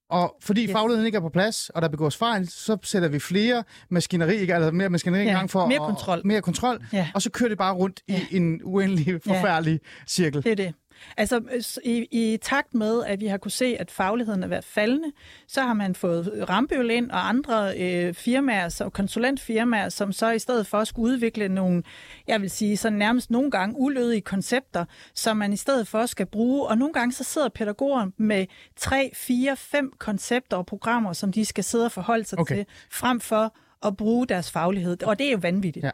Og 0.09 0.35
fordi 0.41 0.63
yes. 0.63 0.71
fagligheden 0.71 1.05
ikke 1.05 1.15
er 1.15 1.21
på 1.21 1.29
plads, 1.29 1.69
og 1.69 1.81
der 1.81 1.87
begås 1.87 2.17
fejl, 2.17 2.49
så 2.49 2.77
sætter 2.83 3.07
vi 3.07 3.19
flere 3.19 3.63
maskineri, 3.89 4.35
ikke, 4.35 4.55
altså 4.55 4.71
mere 4.71 4.89
maskineri 4.89 5.23
ja, 5.23 5.31
gang 5.31 5.49
for 5.49 5.67
mere 5.67 5.79
kontrol. 5.79 6.21
mere 6.25 6.41
kontrol, 6.41 6.85
ja. 6.93 7.07
og 7.15 7.21
så 7.21 7.29
kører 7.29 7.49
det 7.49 7.57
bare 7.57 7.73
rundt 7.73 8.01
ja. 8.09 8.21
i 8.31 8.35
en 8.37 8.61
uendelig 8.63 9.21
forfærdelig 9.23 9.73
ja. 9.83 10.05
cirkel. 10.07 10.43
Det 10.43 10.51
er 10.51 10.55
det. 10.55 10.73
Altså 11.17 11.41
i, 11.83 12.07
i 12.11 12.37
takt 12.41 12.73
med, 12.73 13.03
at 13.03 13.19
vi 13.19 13.27
har 13.27 13.37
kunne 13.37 13.51
se, 13.51 13.75
at 13.79 13.91
fagligheden 13.91 14.43
er 14.43 14.47
været 14.47 14.65
faldende, 14.65 15.11
så 15.47 15.61
har 15.61 15.73
man 15.73 15.95
fået 15.95 16.45
Rambøl 16.49 16.89
ind 16.89 17.11
og 17.11 17.29
andre 17.29 17.77
øh, 17.77 18.13
firmaer, 18.13 18.69
så 18.69 18.89
konsulentfirmaer, 18.89 19.89
som 19.89 20.11
så 20.11 20.31
i 20.31 20.39
stedet 20.39 20.67
for 20.67 20.83
skulle 20.83 21.13
udvikle 21.13 21.49
nogle, 21.49 21.83
jeg 22.27 22.41
vil 22.41 22.49
sige, 22.49 22.77
så 22.77 22.89
nærmest 22.89 23.31
nogle 23.31 23.51
gange 23.51 23.75
ulødige 23.79 24.21
koncepter, 24.21 24.85
som 25.13 25.37
man 25.37 25.53
i 25.53 25.57
stedet 25.57 25.87
for 25.87 26.05
skal 26.05 26.25
bruge. 26.25 26.67
Og 26.67 26.77
nogle 26.77 26.93
gange 26.93 27.13
så 27.13 27.23
sidder 27.23 27.49
pædagoger 27.49 28.09
med 28.17 28.45
tre, 28.75 29.11
fire, 29.13 29.55
fem 29.55 29.93
koncepter 29.97 30.57
og 30.57 30.65
programmer, 30.65 31.13
som 31.13 31.31
de 31.31 31.45
skal 31.45 31.63
sidde 31.63 31.85
og 31.85 31.91
forholde 31.91 32.23
sig 32.23 32.39
okay. 32.39 32.55
til, 32.55 32.65
frem 32.91 33.19
for 33.19 33.55
at 33.85 33.97
bruge 33.97 34.27
deres 34.27 34.51
faglighed. 34.51 35.03
Og 35.03 35.19
det 35.19 35.27
er 35.27 35.31
jo 35.31 35.39
vanvittigt. 35.41 35.83
Ja. 35.83 35.91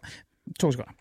To 0.59 0.71
sekunder. 0.71 0.91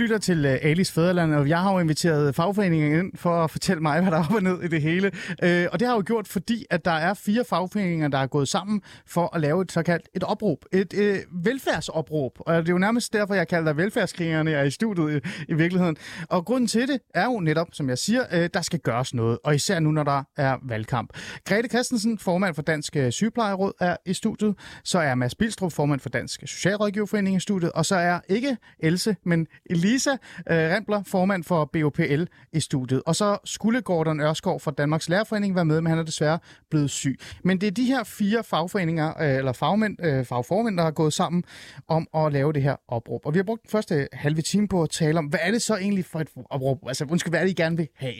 Lytter 0.00 0.18
til 0.18 0.46
uh, 0.46 0.52
Alis 0.62 0.92
Fæderland, 0.92 1.34
og 1.34 1.48
jeg 1.48 1.60
har 1.60 1.72
jo 1.72 1.78
inviteret 1.78 2.34
fagforeningen 2.34 2.98
ind 2.98 3.12
for 3.16 3.44
at 3.44 3.50
fortælle 3.50 3.82
mig, 3.82 4.00
hvad 4.00 4.10
der 4.10 4.18
er 4.18 4.24
op 4.24 4.34
og 4.34 4.42
ned 4.42 4.62
i 4.62 4.68
det 4.68 4.82
hele. 4.82 5.06
Uh, 5.28 5.48
og 5.72 5.80
det 5.80 5.88
har 5.88 5.94
jeg 5.94 5.96
jo 5.96 6.02
gjort, 6.06 6.28
fordi 6.28 6.64
at 6.70 6.84
der 6.84 6.90
er 6.90 7.14
fire 7.14 7.44
fagforeninger, 7.44 8.08
der 8.08 8.18
er 8.18 8.26
gået 8.26 8.48
sammen 8.48 8.82
for 9.06 9.34
at 9.34 9.40
lave 9.40 9.62
et 9.62 9.72
såkaldt 9.72 10.08
et 10.14 10.24
opråb. 10.24 10.64
Et 10.72 10.92
uh, 10.92 11.44
velfærdsopråb. 11.44 12.32
Og 12.38 12.54
det 12.56 12.68
er 12.68 12.72
jo 12.72 12.78
nærmest 12.78 13.12
derfor, 13.12 13.34
jeg 13.34 13.48
kalder 13.48 13.64
dig 13.72 13.76
velfærdskrigerne 13.76 14.50
er 14.50 14.62
i 14.62 14.70
studiet 14.70 15.16
i, 15.16 15.28
i 15.48 15.54
virkeligheden. 15.54 15.96
Og 16.28 16.44
grunden 16.44 16.66
til 16.66 16.88
det 16.88 17.00
er 17.14 17.24
jo 17.24 17.40
netop, 17.40 17.68
som 17.72 17.88
jeg 17.88 17.98
siger, 17.98 18.22
uh, 18.32 18.46
der 18.54 18.62
skal 18.62 18.78
gøres 18.78 19.14
noget. 19.14 19.38
Og 19.44 19.54
især 19.54 19.80
nu, 19.80 19.90
når 19.90 20.02
der 20.02 20.22
er 20.36 20.56
valgkamp. 20.68 21.10
Grete 21.44 21.68
Christensen, 21.68 22.18
formand 22.18 22.54
for 22.54 22.62
Dansk 22.62 22.96
Sygeplejeråd, 23.10 23.72
er 23.80 23.96
i 24.06 24.14
studiet. 24.14 24.54
Så 24.84 24.98
er 24.98 25.14
Mads 25.14 25.34
Bilstrup, 25.34 25.72
formand 25.72 26.00
for 26.00 26.08
Dansk 26.08 26.40
Socialrådgiverforening 26.40 27.36
i 27.36 27.40
studiet. 27.40 27.72
Og 27.72 27.86
så 27.86 27.96
er 27.96 28.20
ikke 28.28 28.56
Else, 28.82 29.16
men 29.24 29.46
Lisa 29.90 30.10
øh, 30.10 30.16
Rempler, 30.46 31.02
formand 31.02 31.44
for 31.44 31.64
BOPL 31.64 32.22
i 32.52 32.60
studiet. 32.60 33.02
Og 33.06 33.16
så 33.16 33.38
skulle 33.44 33.80
Gordon 33.80 34.20
Ørskov 34.20 34.60
fra 34.60 34.70
Danmarks 34.70 35.08
Lærerforening 35.08 35.54
være 35.54 35.64
med, 35.64 35.80
men 35.80 35.90
han 35.90 35.98
er 35.98 36.02
desværre 36.02 36.38
blevet 36.70 36.90
syg. 36.90 37.18
Men 37.44 37.60
det 37.60 37.66
er 37.66 37.70
de 37.70 37.84
her 37.84 38.04
fire 38.04 38.44
fagforeninger, 38.44 39.22
øh, 39.22 39.36
eller 39.36 39.52
fagmænd, 39.52 40.04
øh, 40.04 40.24
fagformænd, 40.24 40.76
der 40.76 40.82
har 40.82 40.90
gået 40.90 41.12
sammen 41.12 41.44
om 41.88 42.06
at 42.14 42.32
lave 42.32 42.52
det 42.52 42.62
her 42.62 42.76
opråb. 42.88 43.26
Og 43.26 43.34
vi 43.34 43.38
har 43.38 43.44
brugt 43.44 43.62
den 43.62 43.70
første 43.70 44.08
halve 44.12 44.42
time 44.42 44.68
på 44.68 44.82
at 44.82 44.90
tale 44.90 45.18
om, 45.18 45.26
hvad 45.26 45.40
er 45.42 45.50
det 45.50 45.62
så 45.62 45.76
egentlig 45.76 46.04
for 46.04 46.20
et 46.20 46.28
opråb? 46.50 46.78
Altså, 46.86 47.06
undskyld, 47.10 47.32
hvad 47.32 47.40
er 47.40 47.44
det, 47.44 47.50
I 47.50 47.62
gerne 47.62 47.76
vil 47.76 47.88
have? 47.96 48.14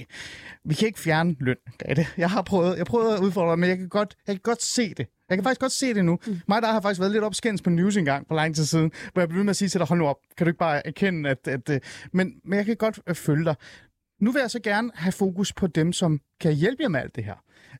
Vi 0.64 0.74
kan 0.74 0.87
ikke 0.87 1.00
fjerne 1.00 1.37
løn, 1.40 1.56
det. 1.96 2.14
Jeg 2.16 2.30
har 2.30 2.42
prøvet, 2.42 2.78
jeg 2.78 2.87
prøvet 2.87 3.14
at 3.14 3.20
udfordre 3.20 3.56
men 3.56 3.68
jeg 3.68 3.78
kan 3.78 3.88
godt, 3.88 4.16
jeg 4.26 4.35
kan 4.35 4.42
godt 4.42 4.62
se 4.62 4.94
det. 4.94 5.06
Jeg 5.30 5.38
kan 5.38 5.44
faktisk 5.44 5.60
godt 5.60 5.72
se 5.72 5.94
det 5.94 6.04
nu. 6.04 6.18
Mm. 6.26 6.40
Mig 6.48 6.62
der 6.62 6.72
har 6.72 6.80
faktisk 6.80 7.00
været 7.00 7.12
lidt 7.12 7.24
opskændt 7.24 7.64
på 7.64 7.70
news 7.70 7.96
engang 7.96 8.28
for 8.28 8.34
lang 8.34 8.54
tid 8.54 8.64
siden, 8.64 8.92
hvor 9.12 9.22
jeg 9.22 9.28
blev 9.28 9.44
med 9.44 9.50
at 9.50 9.56
sige 9.56 9.68
til 9.68 9.80
dig, 9.80 9.88
hold 9.88 9.98
nu 9.98 10.06
op, 10.06 10.16
kan 10.36 10.44
du 10.44 10.48
ikke 10.48 10.58
bare 10.58 10.86
erkende, 10.86 11.30
at... 11.30 11.48
at, 11.48 11.70
at 11.70 11.82
men, 12.12 12.32
men 12.44 12.56
jeg 12.56 12.66
kan 12.66 12.76
godt 12.76 13.00
øh, 13.06 13.14
følge 13.14 13.44
dig. 13.44 13.54
Nu 14.20 14.32
vil 14.32 14.40
jeg 14.40 14.50
så 14.50 14.60
gerne 14.60 14.90
have 14.94 15.12
fokus 15.12 15.52
på 15.52 15.66
dem, 15.66 15.92
som 15.92 16.20
kan 16.40 16.52
hjælpe 16.52 16.82
jer 16.82 16.88
med 16.88 17.00
alt 17.00 17.16
det 17.16 17.24
her. 17.24 17.34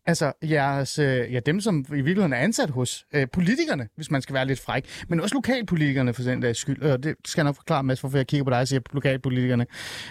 Altså 0.07 0.33
jeres, 0.43 0.99
øh, 0.99 1.33
ja, 1.33 1.41
dem, 1.41 1.61
som 1.61 1.79
i 1.89 1.93
virkeligheden 1.93 2.33
er 2.33 2.37
ansat 2.37 2.71
hos 2.71 3.07
øh, 3.15 3.27
politikerne, 3.33 3.89
hvis 3.97 4.11
man 4.11 4.23
skal 4.23 4.35
være 4.35 4.47
lidt 4.47 4.61
fræk, 4.61 5.05
men 5.09 5.21
også 5.21 5.35
lokalpolitikerne 5.35 6.15
for 6.15 6.23
den 6.23 6.43
der 6.43 6.53
skyld. 6.53 6.83
Og 6.83 7.03
det 7.03 7.17
skal 7.25 7.41
jeg 7.41 7.45
nok 7.45 7.57
forklare, 7.57 7.83
Mads, 7.83 8.01
hvorfor 8.01 8.19
jeg 8.19 8.27
kigger 8.27 8.45
på 8.45 8.51
dig 8.51 8.59
og 8.59 8.69
siger 8.69 8.81
lokalpolitikerne. 8.93 9.67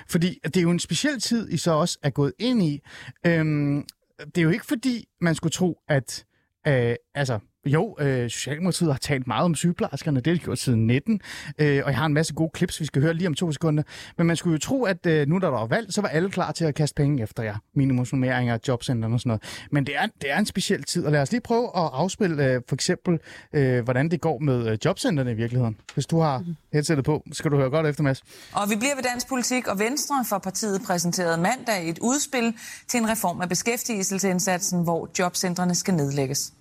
Fordi 0.07 0.39
det 0.43 0.57
er 0.57 0.61
jo 0.61 0.71
en 0.71 0.79
speciel 0.79 1.19
tid, 1.19 1.49
I 1.49 1.57
så 1.57 1.71
også 1.71 1.99
er 2.03 2.09
gået 2.09 2.33
ind 2.39 2.63
i. 2.63 2.81
Øhm, 3.25 3.85
det 4.25 4.37
er 4.37 4.41
jo 4.41 4.49
ikke 4.49 4.65
fordi, 4.65 5.05
man 5.21 5.35
skulle 5.35 5.51
tro, 5.51 5.79
at 5.89 6.25
øh, 6.69 6.95
altså, 7.15 7.39
jo, 7.65 7.95
øh, 7.99 8.29
Socialdemokratiet 8.29 8.91
har 8.91 8.97
talt 8.97 9.27
meget 9.27 9.45
om 9.45 9.55
sygeplejerskerne, 9.55 10.19
det 10.19 10.27
har 10.27 10.33
de 10.33 10.43
gjort 10.43 10.59
siden 10.59 10.87
19, 10.87 11.21
øh, 11.59 11.81
og 11.85 11.91
jeg 11.91 11.97
har 11.97 12.05
en 12.05 12.13
masse 12.13 12.33
gode 12.33 12.49
klips, 12.53 12.79
vi 12.79 12.85
skal 12.85 13.01
høre 13.01 13.13
lige 13.13 13.27
om 13.27 13.33
to 13.33 13.51
sekunder. 13.51 13.83
Men 14.17 14.27
man 14.27 14.35
skulle 14.35 14.53
jo 14.53 14.59
tro, 14.59 14.83
at 14.83 15.05
øh, 15.05 15.27
nu 15.27 15.37
der 15.37 15.47
var 15.47 15.65
valg, 15.65 15.93
så 15.93 16.01
var 16.01 16.07
alle 16.07 16.29
klar 16.29 16.51
til 16.51 16.65
at 16.65 16.75
kaste 16.75 16.95
penge 16.95 17.23
efter 17.23 17.43
jer. 17.43 17.55
Minimumsnummeringer, 17.73 18.57
jobcenter 18.67 19.13
og 19.13 19.19
sådan 19.19 19.29
noget. 19.29 19.67
Men 19.71 19.85
det 19.85 19.95
er, 19.97 20.07
det 20.21 20.31
er 20.31 20.39
en 20.39 20.45
speciel 20.45 20.83
tid, 20.83 21.05
og 21.05 21.11
lad 21.11 21.21
os 21.21 21.31
lige 21.31 21.41
prøve 21.41 21.65
at 21.65 21.89
afspille 21.93 22.45
øh, 22.45 22.61
for 22.67 22.75
eksempel, 22.75 23.19
øh, 23.53 23.83
hvordan 23.83 24.09
det 24.11 24.21
går 24.21 24.39
med 24.39 24.67
øh, 24.67 24.77
jobcenterne 24.85 25.31
i 25.31 25.33
virkeligheden. 25.33 25.77
Hvis 25.93 26.05
du 26.05 26.19
har 26.19 26.43
headsetet 26.73 27.05
på, 27.05 27.23
skal 27.31 27.51
du 27.51 27.57
høre 27.57 27.69
godt 27.69 27.87
efter, 27.87 28.03
Mads. 28.03 28.23
Og 28.53 28.69
vi 28.69 28.75
bliver 28.75 28.95
ved 28.95 29.03
dansk 29.03 29.27
politik, 29.29 29.67
og 29.67 29.79
Venstre 29.79 30.25
for 30.29 30.37
partiet 30.37 30.81
præsenterede 30.87 31.37
mandag 31.37 31.89
et 31.89 31.99
udspil 31.99 32.53
til 32.87 32.97
en 32.99 33.09
reform 33.09 33.41
af 33.41 33.49
beskæftigelsesindsatsen, 33.49 34.83
hvor 34.83 35.09
jobcentrene 35.19 35.75
skal 35.75 35.93
nedlægges. 35.93 36.53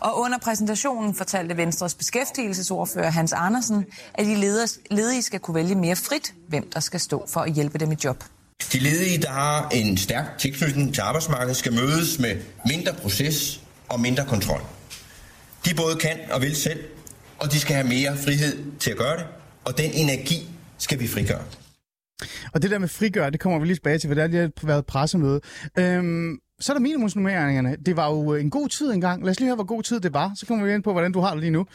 Og 0.00 0.20
under 0.20 0.38
præsentationen 0.44 1.14
fortalte 1.14 1.56
Venstres 1.56 1.94
beskæftigelsesordfører 1.94 3.10
Hans 3.10 3.32
Andersen, 3.32 3.84
at 4.14 4.26
de 4.26 4.34
ledige 4.90 5.22
skal 5.22 5.40
kunne 5.40 5.54
vælge 5.54 5.74
mere 5.74 5.96
frit, 5.96 6.34
hvem 6.48 6.70
der 6.70 6.80
skal 6.80 7.00
stå 7.00 7.26
for 7.28 7.40
at 7.40 7.52
hjælpe 7.52 7.78
dem 7.78 7.92
i 7.92 7.96
job. 8.04 8.24
De 8.72 8.78
ledige, 8.78 9.22
der 9.22 9.30
har 9.30 9.68
en 9.68 9.96
stærk 9.96 10.38
tilknytning 10.38 10.94
til 10.94 11.00
arbejdsmarkedet, 11.00 11.56
skal 11.56 11.72
mødes 11.72 12.18
med 12.18 12.36
mindre 12.66 12.92
proces 12.92 13.60
og 13.88 14.00
mindre 14.00 14.24
kontrol. 14.24 14.60
De 15.64 15.74
både 15.74 15.96
kan 15.96 16.18
og 16.30 16.42
vil 16.42 16.56
selv, 16.56 16.80
og 17.38 17.52
de 17.52 17.60
skal 17.60 17.74
have 17.74 17.88
mere 17.88 18.16
frihed 18.16 18.78
til 18.80 18.90
at 18.90 18.96
gøre 18.96 19.16
det, 19.16 19.26
og 19.64 19.78
den 19.78 19.90
energi 19.92 20.50
skal 20.78 21.00
vi 21.00 21.08
frigøre. 21.08 21.42
Og 22.52 22.62
det 22.62 22.70
der 22.70 22.78
med 22.78 22.88
frigør, 22.88 23.30
det 23.30 23.40
kommer 23.40 23.58
vi 23.58 23.66
lige 23.66 23.76
tilbage 23.76 23.98
til, 23.98 24.08
for 24.08 24.14
det 24.14 24.22
har 24.22 24.28
lige 24.28 24.52
været 24.62 24.78
et 24.78 24.86
pressemøde. 24.86 25.40
Øhm, 25.78 26.38
så 26.60 26.72
er 26.72 26.74
der 26.74 26.80
minimumsnummeringerne. 26.80 27.76
Det 27.86 27.96
var 27.96 28.10
jo 28.10 28.34
en 28.34 28.50
god 28.50 28.68
tid 28.68 28.92
engang. 28.92 29.22
Lad 29.24 29.30
os 29.30 29.40
lige 29.40 29.46
høre, 29.48 29.54
hvor 29.54 29.64
god 29.64 29.82
tid 29.82 30.00
det 30.00 30.14
var. 30.14 30.32
Så 30.36 30.46
kommer 30.46 30.66
vi 30.66 30.74
ind 30.74 30.82
på, 30.82 30.92
hvordan 30.92 31.12
du 31.12 31.20
har 31.20 31.30
det 31.30 31.40
lige 31.40 31.50
nu. 31.50 31.66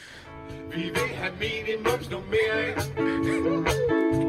Vi 0.74 0.80
vil 0.82 0.92
have 1.20 1.32
minimumsnummering. 1.40 2.76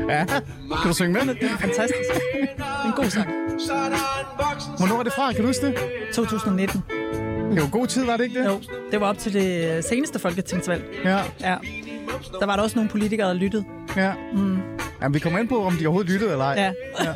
Ja, 0.09 0.25
kan 0.25 0.87
du 0.87 0.93
synge 0.93 1.13
med? 1.25 1.35
Det 1.35 1.43
er 1.43 1.57
fantastisk. 1.57 2.09
Det 2.33 2.49
er 2.59 2.85
en 2.85 2.91
god 2.95 3.05
sang. 3.09 3.27
Er 3.29 4.77
Hvornår 4.77 4.99
er 4.99 5.03
det 5.03 5.13
fra? 5.13 5.31
Kan 5.31 5.41
du 5.41 5.47
huske 5.47 5.65
det? 5.65 5.75
2019. 6.13 6.81
Det 7.51 7.61
var 7.61 7.69
god 7.69 7.87
tid, 7.87 8.05
var 8.05 8.17
det 8.17 8.23
ikke 8.23 8.39
det? 8.39 8.45
Jo, 8.45 8.61
det 8.91 9.01
var 9.01 9.07
op 9.07 9.17
til 9.17 9.33
det 9.33 9.85
seneste 9.85 10.19
folketingsvalg. 10.19 10.83
Ja, 11.03 11.19
Ja. 11.41 11.57
Der 12.39 12.45
var 12.45 12.55
der 12.55 12.63
også 12.63 12.75
nogle 12.75 12.89
politikere, 12.89 13.27
der 13.27 13.33
lyttede. 13.33 13.65
ja. 13.95 14.13
Mm. 14.33 14.57
Jamen, 15.01 15.13
vi 15.13 15.19
kommer 15.19 15.39
ind 15.39 15.47
på, 15.49 15.63
om 15.65 15.73
de 15.73 15.85
overhovedet 15.87 16.11
lyttede 16.11 16.31
eller 16.31 16.45
ej. 16.45 16.73
Ja. 17.03 17.13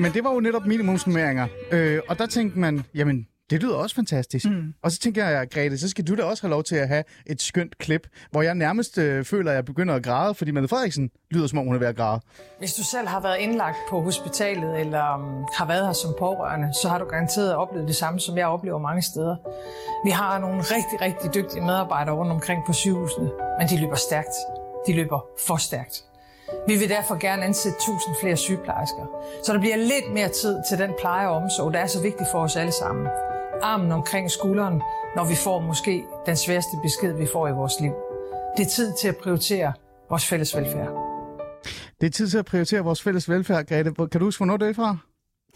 Men 0.00 0.12
det 0.12 0.24
var 0.24 0.34
jo 0.34 0.40
netop 0.40 0.66
minimumsnummeringer. 0.66 1.46
Øh, 1.72 2.00
og 2.08 2.18
der 2.18 2.26
tænkte 2.26 2.58
man, 2.58 2.84
jamen, 2.94 3.26
det 3.50 3.62
lyder 3.62 3.74
også 3.74 3.96
fantastisk. 3.96 4.46
Mm. 4.50 4.74
Og 4.82 4.92
så 4.92 4.98
tænker 4.98 5.28
jeg, 5.28 5.50
Grete, 5.50 5.78
så 5.78 5.88
skal 5.88 6.06
du 6.06 6.14
da 6.14 6.22
også 6.22 6.42
have 6.42 6.50
lov 6.50 6.62
til 6.62 6.76
at 6.76 6.88
have 6.88 7.04
et 7.26 7.42
skønt 7.42 7.78
klip, 7.78 8.06
hvor 8.30 8.42
jeg 8.42 8.54
nærmest 8.54 8.98
øh, 8.98 9.24
føler, 9.24 9.50
at 9.50 9.54
jeg 9.54 9.64
begynder 9.64 9.94
at 9.94 10.02
græde, 10.02 10.34
fordi 10.34 10.50
Mette 10.50 10.68
Frederiksen 10.68 11.10
lyder, 11.30 11.46
som 11.46 11.58
om 11.58 11.66
hun 11.66 11.74
er 11.74 11.78
ved 11.78 11.86
at 11.86 11.96
græde. 11.96 12.20
Hvis 12.58 12.72
du 12.72 12.82
selv 12.84 13.08
har 13.08 13.20
været 13.20 13.38
indlagt 13.38 13.76
på 13.90 14.00
hospitalet 14.00 14.80
eller 14.80 15.14
um, 15.14 15.46
har 15.54 15.66
været 15.66 15.86
her 15.86 15.92
som 15.92 16.14
pårørende, 16.18 16.68
så 16.82 16.88
har 16.88 16.98
du 16.98 17.04
garanteret 17.04 17.54
oplevet 17.54 17.88
det 17.88 17.96
samme, 17.96 18.20
som 18.20 18.38
jeg 18.38 18.46
oplever 18.46 18.78
mange 18.78 19.02
steder. 19.02 19.36
Vi 20.04 20.10
har 20.10 20.38
nogle 20.38 20.60
rigtig, 20.60 21.00
rigtig 21.00 21.34
dygtige 21.34 21.60
medarbejdere 21.60 22.14
rundt 22.14 22.32
omkring 22.32 22.62
på 22.66 22.72
sygehusene, 22.72 23.30
men 23.58 23.68
de 23.68 23.80
løber 23.80 23.96
stærkt. 23.96 24.34
De 24.86 24.94
løber 24.94 25.26
for 25.46 25.56
stærkt. 25.56 26.04
Vi 26.68 26.74
vil 26.76 26.88
derfor 26.88 27.18
gerne 27.18 27.44
ansætte 27.44 27.76
1000 27.76 28.14
flere 28.20 28.36
sygeplejersker, 28.36 29.06
så 29.44 29.52
der 29.52 29.58
bliver 29.58 29.76
lidt 29.76 30.12
mere 30.12 30.28
tid 30.28 30.56
til 30.68 30.78
den 30.78 30.90
pleje 30.98 31.28
og 31.28 31.36
omsorg, 31.36 31.72
der 31.72 31.78
er 31.78 31.86
så 31.86 32.02
vigtig 32.02 32.26
for 32.32 32.38
os 32.38 32.56
alle 32.56 32.72
sammen. 32.72 33.06
Armen 33.62 33.92
omkring 33.92 34.30
skulderen, 34.30 34.82
når 35.16 35.24
vi 35.24 35.34
får 35.34 35.60
måske 35.60 36.04
den 36.26 36.36
sværeste 36.36 36.76
besked, 36.82 37.12
vi 37.12 37.26
får 37.26 37.48
i 37.48 37.52
vores 37.52 37.80
liv. 37.80 37.92
Det 38.56 38.66
er 38.66 38.70
tid 38.70 38.92
til 39.00 39.08
at 39.08 39.16
prioritere 39.16 39.72
vores 40.10 40.26
fælles 40.26 40.56
velfærd. 40.56 40.88
Det 42.00 42.06
er 42.06 42.10
tid 42.10 42.28
til 42.28 42.38
at 42.38 42.44
prioritere 42.44 42.80
vores 42.80 43.02
fælles 43.02 43.28
velfærd, 43.30 43.66
Grete. 43.66 43.94
Kan 43.94 44.20
du 44.20 44.24
huske, 44.24 44.38
hvornår 44.38 44.56
det 44.56 44.68
er 44.68 44.74
fra? 44.74 44.96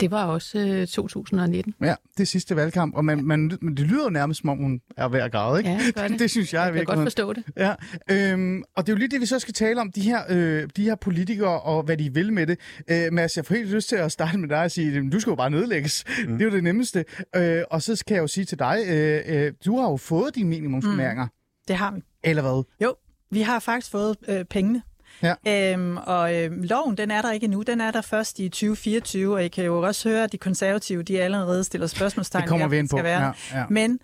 Det 0.00 0.10
var 0.10 0.24
også 0.24 0.58
øh, 0.58 0.86
2019. 0.86 1.74
Ja, 1.82 1.94
det 2.18 2.28
sidste 2.28 2.56
valgkamp, 2.56 2.94
og 2.96 3.04
man, 3.04 3.24
man, 3.24 3.58
men 3.60 3.76
det 3.76 3.86
lyder 3.86 4.04
jo 4.04 4.10
nærmest, 4.10 4.40
som 4.40 4.50
om 4.50 4.58
hun 4.58 4.80
er 4.96 5.08
ved 5.08 5.20
at 5.20 5.32
græde, 5.32 5.58
ikke? 5.58 5.70
Ja, 5.70 5.78
det 5.86 5.94
gør 5.94 6.08
det. 6.08 6.18
det 6.18 6.30
synes 6.30 6.54
jeg, 6.54 6.64
Jeg 6.66 6.74
kan 6.74 6.84
godt 6.84 6.98
forstå 7.06 7.32
det. 7.32 7.44
Ja, 7.56 7.74
øhm, 8.10 8.62
og 8.76 8.86
det 8.86 8.92
er 8.92 8.94
jo 8.96 8.98
lige 8.98 9.08
det, 9.08 9.20
vi 9.20 9.26
så 9.26 9.38
skal 9.38 9.54
tale 9.54 9.80
om, 9.80 9.92
de 9.92 10.00
her, 10.00 10.20
øh, 10.28 10.68
de 10.76 10.82
her 10.82 10.94
politikere 10.94 11.60
og 11.60 11.82
hvad 11.82 11.96
de 11.96 12.14
vil 12.14 12.32
med 12.32 12.46
det. 12.46 12.58
Øh, 12.90 13.12
Mads, 13.12 13.36
jeg 13.36 13.46
får 13.46 13.54
helt 13.54 13.70
lyst 13.70 13.88
til 13.88 13.96
at 13.96 14.12
starte 14.12 14.38
med 14.38 14.48
dig 14.48 14.62
og 14.62 14.70
sige, 14.70 14.92
"Jamen, 14.94 15.10
du 15.10 15.20
skal 15.20 15.30
jo 15.30 15.34
bare 15.36 15.50
nedlægges. 15.50 16.04
Mm. 16.26 16.32
Det 16.32 16.40
er 16.40 16.44
jo 16.44 16.50
det 16.56 16.64
nemmeste. 16.64 17.04
Øh, 17.36 17.62
og 17.70 17.82
så 17.82 18.04
kan 18.06 18.14
jeg 18.16 18.22
jo 18.22 18.26
sige 18.26 18.44
til 18.44 18.58
dig, 18.58 18.78
øh, 18.88 19.20
øh, 19.26 19.52
du 19.66 19.78
har 19.80 19.90
jo 19.90 19.96
fået 19.96 20.34
dine 20.34 20.48
minimumsnummeringer. 20.48 21.24
Mm. 21.24 21.30
Det 21.68 21.76
har 21.76 21.90
vi. 21.92 22.00
Eller 22.24 22.42
hvad? 22.42 22.62
Jo, 22.84 22.94
vi 23.30 23.40
har 23.40 23.58
faktisk 23.58 23.90
fået 23.92 24.16
øh, 24.28 24.44
pengene. 24.44 24.82
Ja. 25.22 25.72
Øhm, 25.72 25.96
og 25.96 26.36
øh, 26.36 26.62
loven, 26.62 26.96
den 26.96 27.10
er 27.10 27.22
der 27.22 27.32
ikke 27.32 27.44
endnu. 27.44 27.62
Den 27.62 27.80
er 27.80 27.90
der 27.90 28.00
først 28.00 28.38
i 28.38 28.48
2024, 28.48 29.34
og 29.34 29.44
I 29.44 29.48
kan 29.48 29.64
jo 29.64 29.80
også 29.82 30.08
høre, 30.08 30.24
at 30.24 30.32
de 30.32 30.38
konservative, 30.38 31.02
de 31.02 31.22
allerede 31.22 31.64
stiller 31.64 31.86
spørgsmålstegn. 31.86 32.42
Det 32.42 32.48
kommer 32.48 32.68
vi 32.68 32.78
ind 32.78 32.88
skal 32.88 32.98
på, 32.98 33.02
Være. 33.02 33.20
ja, 33.52 33.58
ja. 33.58 33.64
Men 33.70 33.98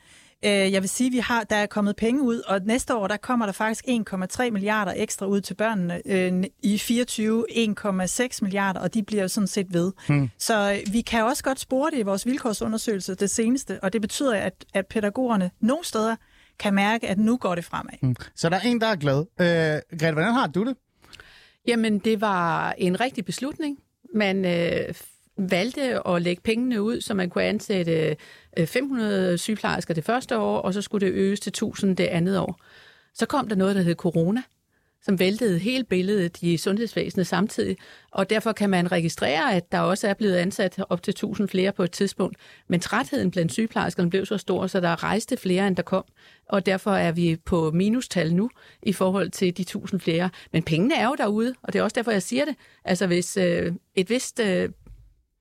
øh, 0.44 0.72
jeg 0.72 0.82
vil 0.82 0.88
sige, 0.88 1.10
vi 1.10 1.18
har, 1.18 1.44
der 1.44 1.56
er 1.56 1.66
kommet 1.66 1.96
penge 1.96 2.22
ud, 2.22 2.40
og 2.40 2.60
næste 2.64 2.94
år, 2.94 3.06
der 3.06 3.16
kommer 3.16 3.46
der 3.46 3.52
faktisk 3.52 3.84
1,3 3.88 4.50
milliarder 4.50 4.92
ekstra 4.96 5.26
ud 5.26 5.40
til 5.40 5.54
børnene. 5.54 6.00
Øh, 6.06 6.44
I 6.62 6.78
24 6.78 7.44
1,6 7.50 8.38
milliarder, 8.42 8.80
og 8.80 8.94
de 8.94 9.02
bliver 9.02 9.22
jo 9.22 9.28
sådan 9.28 9.46
set 9.46 9.66
ved. 9.70 9.92
Hmm. 10.08 10.30
Så 10.38 10.72
øh, 10.72 10.92
vi 10.92 11.00
kan 11.00 11.24
også 11.24 11.44
godt 11.44 11.60
spore 11.60 11.90
det 11.90 11.98
i 11.98 12.02
vores 12.02 12.26
vilkårsundersøgelse, 12.26 13.14
det 13.14 13.30
seneste, 13.30 13.78
og 13.82 13.92
det 13.92 14.00
betyder, 14.00 14.34
at, 14.36 14.64
at 14.74 14.86
pædagogerne 14.86 15.50
nogle 15.60 15.84
steder 15.84 16.16
kan 16.58 16.74
mærke, 16.74 17.08
at 17.08 17.18
nu 17.18 17.36
går 17.36 17.54
det 17.54 17.64
fremad. 17.64 17.92
Mm. 18.02 18.16
Så 18.36 18.48
der 18.48 18.56
er 18.56 18.60
en, 18.60 18.80
der 18.80 18.86
er 18.86 18.96
glad. 18.96 19.18
Øh, 19.18 19.98
Grete, 19.98 20.12
hvordan 20.12 20.32
har 20.32 20.46
du 20.46 20.64
det? 20.64 20.76
Jamen, 21.66 21.98
det 21.98 22.20
var 22.20 22.72
en 22.78 23.00
rigtig 23.00 23.24
beslutning. 23.24 23.78
Man 24.14 24.44
øh, 24.44 24.94
valgte 25.36 26.08
at 26.08 26.22
lægge 26.22 26.42
pengene 26.42 26.82
ud, 26.82 27.00
så 27.00 27.14
man 27.14 27.30
kunne 27.30 27.44
ansætte 27.44 28.16
øh, 28.58 28.66
500 28.66 29.38
sygeplejersker 29.38 29.94
det 29.94 30.04
første 30.04 30.38
år, 30.38 30.58
og 30.58 30.74
så 30.74 30.82
skulle 30.82 31.06
det 31.06 31.12
øges 31.12 31.40
til 31.40 31.50
1000 31.50 31.96
det 31.96 32.04
andet 32.04 32.38
år. 32.38 32.60
Så 33.14 33.26
kom 33.26 33.48
der 33.48 33.56
noget, 33.56 33.76
der 33.76 33.82
hed 33.82 33.94
corona, 33.94 34.42
som 35.04 35.18
væltede 35.18 35.58
hele 35.58 35.84
billedet 35.84 36.42
i 36.42 36.56
sundhedsvæsenet 36.56 37.26
samtidig, 37.26 37.76
og 38.10 38.30
derfor 38.30 38.52
kan 38.52 38.70
man 38.70 38.92
registrere, 38.92 39.54
at 39.54 39.72
der 39.72 39.80
også 39.80 40.08
er 40.08 40.14
blevet 40.14 40.36
ansat 40.36 40.84
op 40.88 41.02
til 41.02 41.10
1000 41.10 41.48
flere 41.48 41.72
på 41.72 41.82
et 41.82 41.90
tidspunkt. 41.90 42.36
Men 42.68 42.80
trætheden 42.80 43.30
blandt 43.30 43.52
sygeplejerskerne 43.52 44.10
blev 44.10 44.26
så 44.26 44.38
stor, 44.38 44.66
så 44.66 44.80
der 44.80 45.02
rejste 45.02 45.36
flere, 45.36 45.68
end 45.68 45.76
der 45.76 45.82
kom, 45.82 46.04
og 46.48 46.66
derfor 46.66 46.90
er 46.90 47.12
vi 47.12 47.36
på 47.44 47.70
minustal 47.70 48.34
nu 48.34 48.50
i 48.82 48.92
forhold 48.92 49.30
til 49.30 49.56
de 49.56 49.62
1000 49.62 50.00
flere. 50.00 50.30
Men 50.52 50.62
pengene 50.62 50.94
er 50.94 51.06
jo 51.06 51.14
derude, 51.18 51.54
og 51.62 51.72
det 51.72 51.78
er 51.78 51.82
også 51.82 51.94
derfor, 51.94 52.10
jeg 52.10 52.22
siger 52.22 52.44
det. 52.44 52.54
Altså 52.84 53.06
hvis 53.06 53.36
øh, 53.36 53.72
et 53.94 54.10
vist 54.10 54.40
øh, 54.40 54.68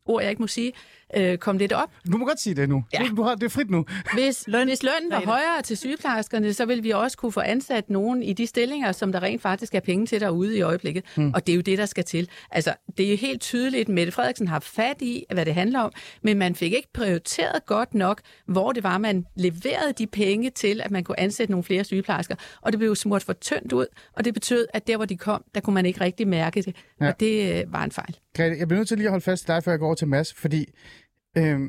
ord, 0.06 0.22
jeg 0.22 0.30
ikke 0.30 0.41
må 0.41 0.47
sige, 0.47 0.72
øh, 1.16 1.38
kom 1.38 1.58
lidt 1.58 1.74
op, 1.74 1.89
Du 2.12 2.18
må 2.18 2.26
godt 2.26 2.39
sige 2.39 2.56
det 2.56 2.70
nu. 2.70 2.84
Ja. 2.93 2.99
Du, 3.18 3.24
har, 3.24 3.36
det 3.36 3.43
er 3.43 3.49
frit 3.49 3.70
nu. 3.70 3.86
hvis, 4.14 4.43
Løn. 4.47 4.68
hvis 4.68 4.84
lønnen 4.84 5.12
var 5.12 5.22
højere 5.26 5.62
til 5.64 5.78
sygeplejerskerne, 5.78 6.54
så 6.54 6.66
vil 6.66 6.84
vi 6.84 6.89
også 6.91 7.18
kunne 7.18 7.32
få 7.32 7.39
ansat 7.39 7.89
nogen 7.89 8.24
i 8.24 8.34
de 8.34 8.47
stillinger, 8.47 8.91
som 8.91 9.12
der 9.12 9.24
rent 9.24 9.41
faktisk 9.41 9.76
er 9.76 9.80
penge 9.80 10.06
til 10.06 10.22
derude 10.22 10.58
i 10.58 10.62
øjeblikket. 10.62 11.04
Mm. 11.18 11.32
Og 11.36 11.47
det 11.47 11.54
er 11.54 11.56
jo 11.56 11.62
det, 11.62 11.78
der 11.78 11.86
skal 11.86 12.04
til. 12.04 12.30
Altså, 12.51 12.74
det 12.97 13.06
er 13.06 13.12
jo 13.12 13.18
helt 13.18 13.41
tydeligt, 13.41 13.82
at 13.82 13.89
Mette 13.89 14.12
Frederiksen 14.12 14.47
har 14.47 14.60
fat 14.60 15.01
i, 15.01 15.26
hvad 15.34 15.45
det 15.45 15.54
handler 15.54 15.80
om, 15.80 15.91
men 16.22 16.38
man 16.38 16.56
fik 16.56 16.74
ikke 16.74 16.89
prioriteret 16.93 17.66
godt 17.66 17.93
nok, 17.93 18.22
hvor 18.47 18.72
det 18.72 18.84
var, 18.84 18.97
man 18.97 19.26
leverede 19.36 19.93
de 19.97 20.08
penge 20.08 20.49
til, 20.49 20.82
at 20.84 20.91
man 20.91 21.04
kunne 21.04 21.20
ansætte 21.20 21.51
nogle 21.51 21.64
flere 21.64 21.84
sygeplejersker. 21.84 22.36
Og 22.62 22.72
det 22.72 22.80
blev 22.80 22.89
jo 22.89 22.95
smurt 22.95 23.24
for 23.24 23.34
tyndt 23.34 23.74
ud, 23.74 23.86
og 24.14 24.26
det 24.26 24.34
betød, 24.34 24.68
at 24.74 24.88
der, 24.88 24.95
hvor 24.95 25.06
de 25.06 25.18
kom, 25.18 25.43
der 25.56 25.62
kunne 25.62 25.74
man 25.74 25.86
ikke 25.86 26.01
rigtig 26.01 26.28
mærke 26.28 26.62
det. 26.62 26.76
Ja. 27.01 27.08
Og 27.08 27.20
det 27.20 27.56
øh, 27.62 27.74
var 27.74 27.84
en 27.84 27.91
fejl. 27.91 28.18
Grete, 28.34 28.57
jeg 28.59 28.67
bliver 28.67 28.79
nødt 28.79 28.88
til 28.88 28.97
lige 28.97 29.07
at 29.07 29.11
holde 29.11 29.23
fast 29.23 29.43
i 29.43 29.47
dig, 29.47 29.63
før 29.63 29.71
jeg 29.71 29.79
går 29.79 29.86
over 29.86 29.95
til 29.95 30.07
Mads, 30.07 30.34
fordi 30.34 30.65
øh, 31.38 31.59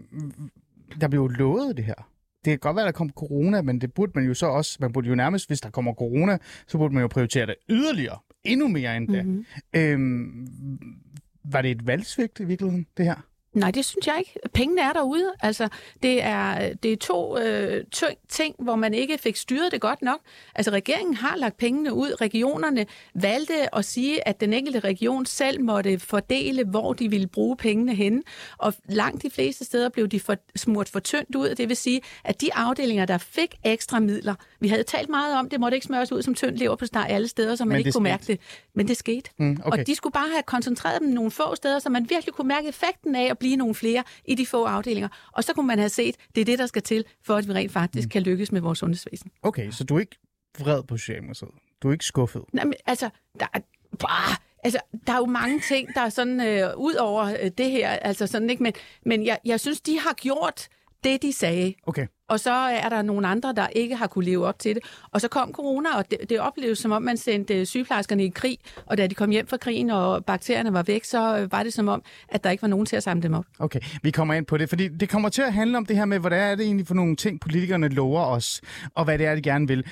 der 1.01 1.09
blev 1.09 1.21
jo 1.21 1.27
lovet 1.27 1.77
det 1.77 1.85
her. 1.85 2.11
Det 2.45 2.51
kan 2.51 2.59
godt 2.59 2.77
være, 2.77 2.85
der 2.85 2.93
kom 2.93 3.11
corona, 3.11 3.63
men 3.63 3.81
det 3.81 3.95
burde 3.95 4.13
man 4.15 4.25
jo 4.25 4.35
så 4.35 4.47
også, 4.47 4.77
man 4.81 4.93
burde 4.93 5.09
jo 5.09 5.15
nærmest, 5.15 5.49
hvis 5.49 5.61
der 5.61 5.71
kommer 5.71 5.95
corona, 5.95 6.39
så 6.67 6.79
burde 6.79 6.95
man 6.95 7.01
jo 7.01 7.09
prioritere 7.09 7.47
det 7.47 7.55
yderligere, 7.69 8.19
endnu 8.45 8.69
mere 8.69 8.97
end 8.97 9.09
det. 9.09 9.27
Mm-hmm. 9.27 9.45
Øh, 9.77 11.53
var 11.53 11.63
det 11.63 11.71
et 11.71 11.87
valgsvigt 11.87 12.41
i 12.41 12.45
virkeligheden, 12.45 12.87
det 12.97 13.05
her? 13.05 13.27
Nej, 13.55 13.71
det 13.71 13.85
synes 13.85 14.07
jeg 14.07 14.17
ikke. 14.19 14.35
Pengene 14.53 14.81
er 14.81 14.93
derude. 14.93 15.33
Altså, 15.41 15.69
det 16.03 16.23
er, 16.23 16.73
det 16.75 16.93
er 16.93 16.97
to 16.97 17.39
øh, 17.39 17.85
ting, 18.29 18.55
hvor 18.59 18.77
man 18.77 18.95
ikke 18.95 19.19
fik 19.19 19.37
styret 19.37 19.73
det 19.73 19.81
godt 19.81 20.03
nok. 20.03 20.19
Altså, 20.55 20.71
regeringen 20.71 21.15
har 21.15 21.37
lagt 21.37 21.57
pengene 21.57 21.93
ud. 21.95 22.21
Regionerne 22.21 22.87
valgte 23.15 23.75
at 23.77 23.85
sige, 23.85 24.29
at 24.29 24.41
den 24.41 24.53
enkelte 24.53 24.81
region 24.81 25.27
selv 25.27 25.61
måtte 25.61 25.99
fordele, 25.99 26.65
hvor 26.65 26.93
de 26.93 27.11
ville 27.11 27.27
bruge 27.27 27.57
pengene 27.57 27.95
henne. 27.95 28.23
Og 28.59 28.75
langt 28.89 29.23
de 29.23 29.31
fleste 29.31 29.65
steder 29.65 29.89
blev 29.89 30.09
de 30.09 30.21
for, 30.21 30.37
smurt 30.57 30.89
for 30.89 31.01
tyndt 31.01 31.35
ud. 31.35 31.55
Det 31.55 31.69
vil 31.69 31.77
sige, 31.77 32.01
at 32.25 32.41
de 32.41 32.55
afdelinger, 32.55 33.07
der 33.07 33.19
fik 33.19 33.55
ekstra 33.65 34.01
midler, 34.01 34.35
vi 34.61 34.69
havde 34.69 34.83
talt 34.83 35.09
meget 35.09 35.37
om, 35.39 35.49
det 35.49 35.61
måtte 35.61 35.77
ikke 35.77 35.87
smøres 35.87 36.13
ud 36.13 36.23
som 36.23 36.35
tynd 36.35 36.57
lever 36.57 36.77
på 36.77 36.87
steg 36.87 37.07
alle 37.09 37.29
steder, 37.29 37.55
så 37.57 37.65
man 37.65 37.69
Men 37.69 37.79
ikke 37.79 37.93
kunne 37.93 37.93
skete. 37.93 38.03
mærke 38.13 38.27
det. 38.27 38.41
Men 38.75 38.89
det 38.89 38.97
skete. 38.97 39.31
Mm, 39.37 39.61
okay. 39.65 39.79
Og 39.81 39.87
de 39.87 39.95
skulle 39.95 40.13
bare 40.13 40.29
have 40.33 40.43
koncentreret 40.43 41.01
dem 41.01 41.09
nogle 41.09 41.31
få 41.31 41.55
steder, 41.55 41.79
så 41.79 41.89
man 41.91 42.11
virkelig 42.11 42.35
kunne 42.35 42.49
mærke 42.49 42.69
effekten 42.69 43.15
af 43.15 43.31
at 43.31 43.39
blive 43.45 43.57
nogle 43.57 43.75
flere 43.75 44.05
i 44.25 44.35
de 44.35 44.47
få 44.47 44.65
afdelinger. 44.65 45.09
Og 45.33 45.45
så 45.45 45.53
kunne 45.55 45.67
man 45.67 45.79
have 45.79 45.89
set, 45.89 46.17
det 46.35 46.41
er 46.41 46.45
det, 46.45 46.59
der 46.59 46.67
skal 46.67 46.83
til, 46.83 47.05
for 47.23 47.37
at 47.37 47.49
vi 47.49 47.53
rent 47.53 47.73
faktisk 47.73 48.07
mm. 48.07 48.11
kan 48.11 48.23
lykkes 48.23 48.53
med 48.53 48.61
vores 48.61 48.79
sundhedsvæsen. 48.79 49.31
Okay, 49.43 49.71
så 49.71 49.85
du 49.85 49.97
er 49.97 50.01
ikke 50.01 50.17
vred 50.59 50.83
på 50.83 50.97
Socialdemokratiet. 50.97 51.51
Du 51.83 51.89
er 51.89 51.93
ikke 51.93 52.05
skuffet. 52.05 52.43
Nej, 52.53 52.65
men 52.65 52.75
altså, 52.87 53.11
der 53.41 53.47
er, 53.55 53.61
bah, 53.99 54.37
altså, 54.65 54.79
der 55.07 55.13
er 55.13 55.17
jo 55.17 55.27
mange 55.27 55.61
ting, 55.61 55.95
der 55.95 56.01
er 56.01 56.09
sådan, 56.09 56.41
øh, 56.41 56.77
ud 56.77 56.95
over 56.95 57.25
øh, 57.25 57.51
det 57.59 57.71
her, 57.71 57.91
altså 57.91 58.27
sådan, 58.27 58.51
ikke? 58.51 58.63
Men, 58.63 58.73
men 59.07 59.27
jeg, 59.27 59.39
jeg 59.45 59.61
synes, 59.61 59.81
de 59.81 59.99
har 60.01 60.15
gjort 60.15 60.69
det, 61.05 61.23
de 61.23 61.33
sagde. 61.33 61.75
Okay 61.87 62.07
og 62.29 62.41
så 62.41 62.53
er 62.53 62.89
der 62.89 63.03
nogle 63.03 63.29
andre, 63.29 63.53
der 63.53 63.67
ikke 63.67 63.97
har 63.97 64.07
kunne 64.07 64.25
leve 64.25 64.47
op 64.47 64.59
til 64.59 64.75
det. 64.75 64.85
Og 65.13 65.21
så 65.21 65.29
kom 65.29 65.53
corona, 65.53 65.97
og 65.97 66.11
det, 66.11 66.19
det 66.29 66.41
opleves 66.41 66.79
som 66.79 66.93
om, 66.93 67.03
man 67.03 67.17
sendte 67.17 67.55
øh, 67.55 67.67
sygeplejerskerne 67.67 68.25
i 68.25 68.29
krig, 68.29 68.59
og 68.87 68.99
da 68.99 69.07
de 69.07 69.15
kom 69.15 69.31
hjem 69.31 69.47
fra 69.47 69.57
krigen, 69.57 69.91
og 69.91 70.25
bakterierne 70.25 70.73
var 70.73 70.83
væk, 70.83 71.05
så 71.05 71.39
øh, 71.39 71.53
var 71.53 71.63
det 71.63 71.73
som 71.73 71.89
om, 71.89 72.03
at 72.29 72.45
der 72.45 72.51
ikke 72.51 72.63
var 72.63 72.69
nogen 72.69 72.87
til 72.87 72.97
at 72.97 73.03
samle 73.03 73.23
dem 73.23 73.35
op. 73.35 73.45
Okay, 73.59 73.81
vi 74.03 74.11
kommer 74.11 74.35
ind 74.35 74.47
på 74.47 74.57
det, 74.57 74.69
fordi 74.69 74.89
det 74.89 75.09
kommer 75.09 75.29
til 75.29 75.43
at 75.43 75.53
handle 75.53 75.77
om 75.77 75.87
det 75.87 75.97
her 75.97 76.05
med, 76.05 76.19
hvad 76.19 76.33
er 76.33 76.55
det 76.55 76.65
egentlig 76.65 76.87
for 76.87 76.95
nogle 76.95 77.17
ting, 77.17 77.41
politikerne 77.41 77.89
lover 77.89 78.25
os, 78.25 78.61
og 78.95 79.05
hvad 79.05 79.19
det 79.19 79.27
er, 79.27 79.35
de 79.35 79.43
gerne 79.43 79.69
vil. 79.69 79.85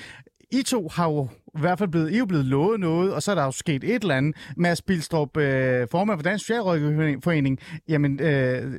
I 0.53 0.63
to 0.63 0.87
har 0.87 1.09
jo 1.09 1.27
i 1.57 1.59
hvert 1.59 1.79
fald 1.79 1.89
blevet, 1.89 2.11
I 2.11 2.17
er 2.17 2.25
blevet 2.25 2.45
lovet 2.45 2.79
noget, 2.79 3.13
og 3.13 3.23
så 3.23 3.31
er 3.31 3.35
der 3.35 3.43
jo 3.43 3.51
sket 3.51 3.83
et 3.83 4.01
eller 4.01 4.15
andet. 4.15 4.35
Mads 4.57 4.81
Bilstrup, 4.81 5.37
øh, 5.37 5.87
formand 5.91 6.19
for 6.19 6.23
Dansk 6.23 6.45
Socialrådgiverforening, 6.45 7.59
jamen, 7.89 8.19
øh, 8.19 8.73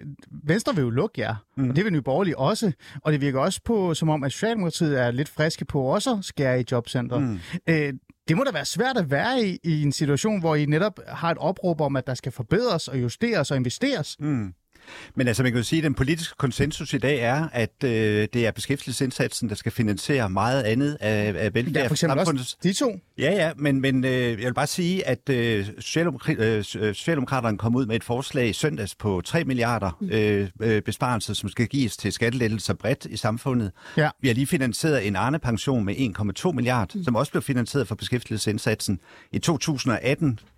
Venstre 0.44 0.74
vil 0.74 0.82
jo 0.82 0.90
lukke 0.90 1.20
jer, 1.20 1.34
mm. 1.56 1.70
og 1.70 1.76
det 1.76 1.84
vil 1.84 1.92
Nye 1.92 2.02
Borgerlige 2.02 2.38
også. 2.38 2.72
Og 3.02 3.12
det 3.12 3.20
virker 3.20 3.40
også 3.40 3.60
på, 3.64 3.94
som 3.94 4.08
om, 4.08 4.24
at 4.24 4.32
Socialdemokratiet 4.32 5.00
er 5.00 5.10
lidt 5.10 5.28
friske 5.28 5.64
på 5.64 5.80
også 5.80 6.10
at 6.10 6.24
skære 6.24 6.60
i 6.60 6.64
jobcenter. 6.72 7.18
Mm. 7.18 7.38
Øh, 7.68 7.92
det 8.28 8.36
må 8.36 8.44
da 8.44 8.52
være 8.52 8.64
svært 8.64 8.96
at 8.96 9.10
være 9.10 9.46
i, 9.46 9.58
i 9.62 9.82
en 9.82 9.92
situation, 9.92 10.40
hvor 10.40 10.54
I 10.54 10.66
netop 10.66 11.00
har 11.08 11.30
et 11.30 11.38
opråb 11.38 11.80
om, 11.80 11.96
at 11.96 12.06
der 12.06 12.14
skal 12.14 12.32
forbedres 12.32 12.88
og 12.88 13.02
justeres 13.02 13.50
og 13.50 13.56
investeres. 13.56 14.16
Mm. 14.20 14.54
Men 15.14 15.28
altså, 15.28 15.42
man 15.42 15.52
kan 15.52 15.58
jo 15.58 15.64
sige, 15.64 15.78
at 15.78 15.84
den 15.84 15.94
politiske 15.94 16.34
konsensus 16.36 16.92
i 16.92 16.98
dag 16.98 17.18
er, 17.18 17.48
at 17.52 17.84
øh, 17.84 18.28
det 18.32 18.46
er 18.46 18.50
beskæftigelsesindsatsen, 18.50 19.48
der 19.48 19.54
skal 19.54 19.72
finansiere 19.72 20.30
meget 20.30 20.62
andet 20.62 20.96
af, 21.00 21.34
af 21.38 21.54
velfærd. 21.54 21.76
Ja, 21.76 21.86
for 21.86 21.94
eksempel 21.94 22.18
også 22.18 22.56
de 22.62 22.72
to. 22.72 23.00
Ja, 23.18 23.32
ja, 23.32 23.52
men, 23.56 23.80
men 23.80 24.04
øh, 24.04 24.12
jeg 24.12 24.46
vil 24.46 24.54
bare 24.54 24.66
sige, 24.66 25.06
at 25.06 25.28
øh, 25.28 25.66
Socialdemokrat, 25.78 26.38
øh, 26.38 26.64
Socialdemokraterne 26.64 27.58
kom 27.58 27.76
ud 27.76 27.86
med 27.86 27.96
et 27.96 28.04
forslag 28.04 28.48
i 28.48 28.52
søndags 28.52 28.94
på 28.94 29.22
3 29.24 29.44
milliarder 29.44 29.98
øh, 30.02 30.48
øh, 30.60 30.82
besparelser, 30.82 31.34
som 31.34 31.48
skal 31.48 31.66
gives 31.66 31.96
til 31.96 32.12
skattelettelser 32.12 32.74
bredt 32.74 33.04
i 33.04 33.16
samfundet. 33.16 33.70
Ja. 33.96 34.10
Vi 34.20 34.28
har 34.28 34.34
lige 34.34 34.46
finansieret 34.46 35.06
en 35.06 35.16
Arne-pension 35.16 35.84
med 35.84 35.94
1,2 36.46 36.52
milliard, 36.52 36.90
mm. 36.94 37.04
som 37.04 37.16
også 37.16 37.32
blev 37.32 37.42
finansieret 37.42 37.88
for 37.88 37.94
beskæftigelsesindsatsen. 37.94 39.00
I 39.32 39.38
2018 39.38 40.28
Øh, 40.28 40.53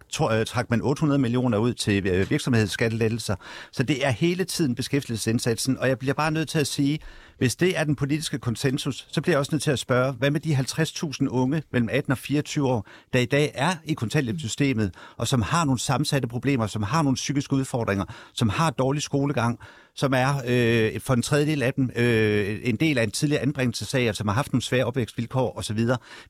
trak 0.47 0.71
man 0.71 0.83
800 0.83 1.19
millioner 1.19 1.59
ud 1.59 1.75
til 1.75 2.07
øh, 2.07 2.31
virksomhedsskattelettelser. 2.31 3.37
Så 3.73 3.83
det 3.83 4.07
er 4.07 4.11
hele 4.11 4.45
tiden 4.45 4.75
beskæftigelsesindsatsen, 4.75 5.79
og 5.79 5.89
jeg 5.89 5.99
bliver 5.99 6.15
bare 6.15 6.31
nødt 6.31 6.49
til 6.49 6.59
at 6.59 6.67
sige, 6.67 6.99
hvis 7.39 7.57
det 7.57 7.79
er 7.79 7.85
den 7.85 7.97
politiske 7.97 8.39
konsensus, 8.39 9.07
så 9.11 9.21
bliver 9.21 9.33
jeg 9.33 9.39
også 9.39 9.53
nødt 9.53 9.63
til 9.63 9.71
at 9.71 9.79
spørge, 9.79 10.13
hvad 10.13 10.31
med 10.31 10.41
de 10.41 10.57
50.000 10.57 11.29
unge 11.29 11.63
mellem 11.73 11.89
18 11.93 12.11
og 12.11 12.19
24 12.19 12.69
år, 12.69 12.87
der 13.13 13.19
i 13.19 13.25
dag 13.25 13.53
er 13.55 13.75
i 13.85 13.95
kontanthjælpssystemet, 13.95 14.95
og 15.17 15.29
som 15.29 15.43
har 15.43 15.65
nogle 15.65 15.79
sammensatte 15.79 16.29
problemer, 16.29 16.67
som 16.67 16.83
har 16.83 17.03
nogle 17.03 17.15
psykiske 17.15 17.55
udfordringer, 17.55 18.05
som 18.35 18.49
har 18.49 18.71
dårlig 18.71 19.03
skolegang, 19.03 19.59
som 19.95 20.13
er 20.15 20.43
øh, 20.47 21.01
for 21.01 21.15
en 21.15 21.23
tredjedel 21.23 21.63
af 21.63 21.75
dem 21.75 21.91
øh, 21.97 22.61
en 22.63 22.77
del 22.77 22.99
af 22.99 23.03
en 23.03 23.11
tidligere 23.11 23.43
anbringelsessag, 23.43 24.15
som 24.15 24.29
har 24.29 24.35
haft 24.35 24.53
nogle 24.53 24.63
svære 24.63 24.85
opvækstvilkår 24.85 25.59
osv. 25.59 25.79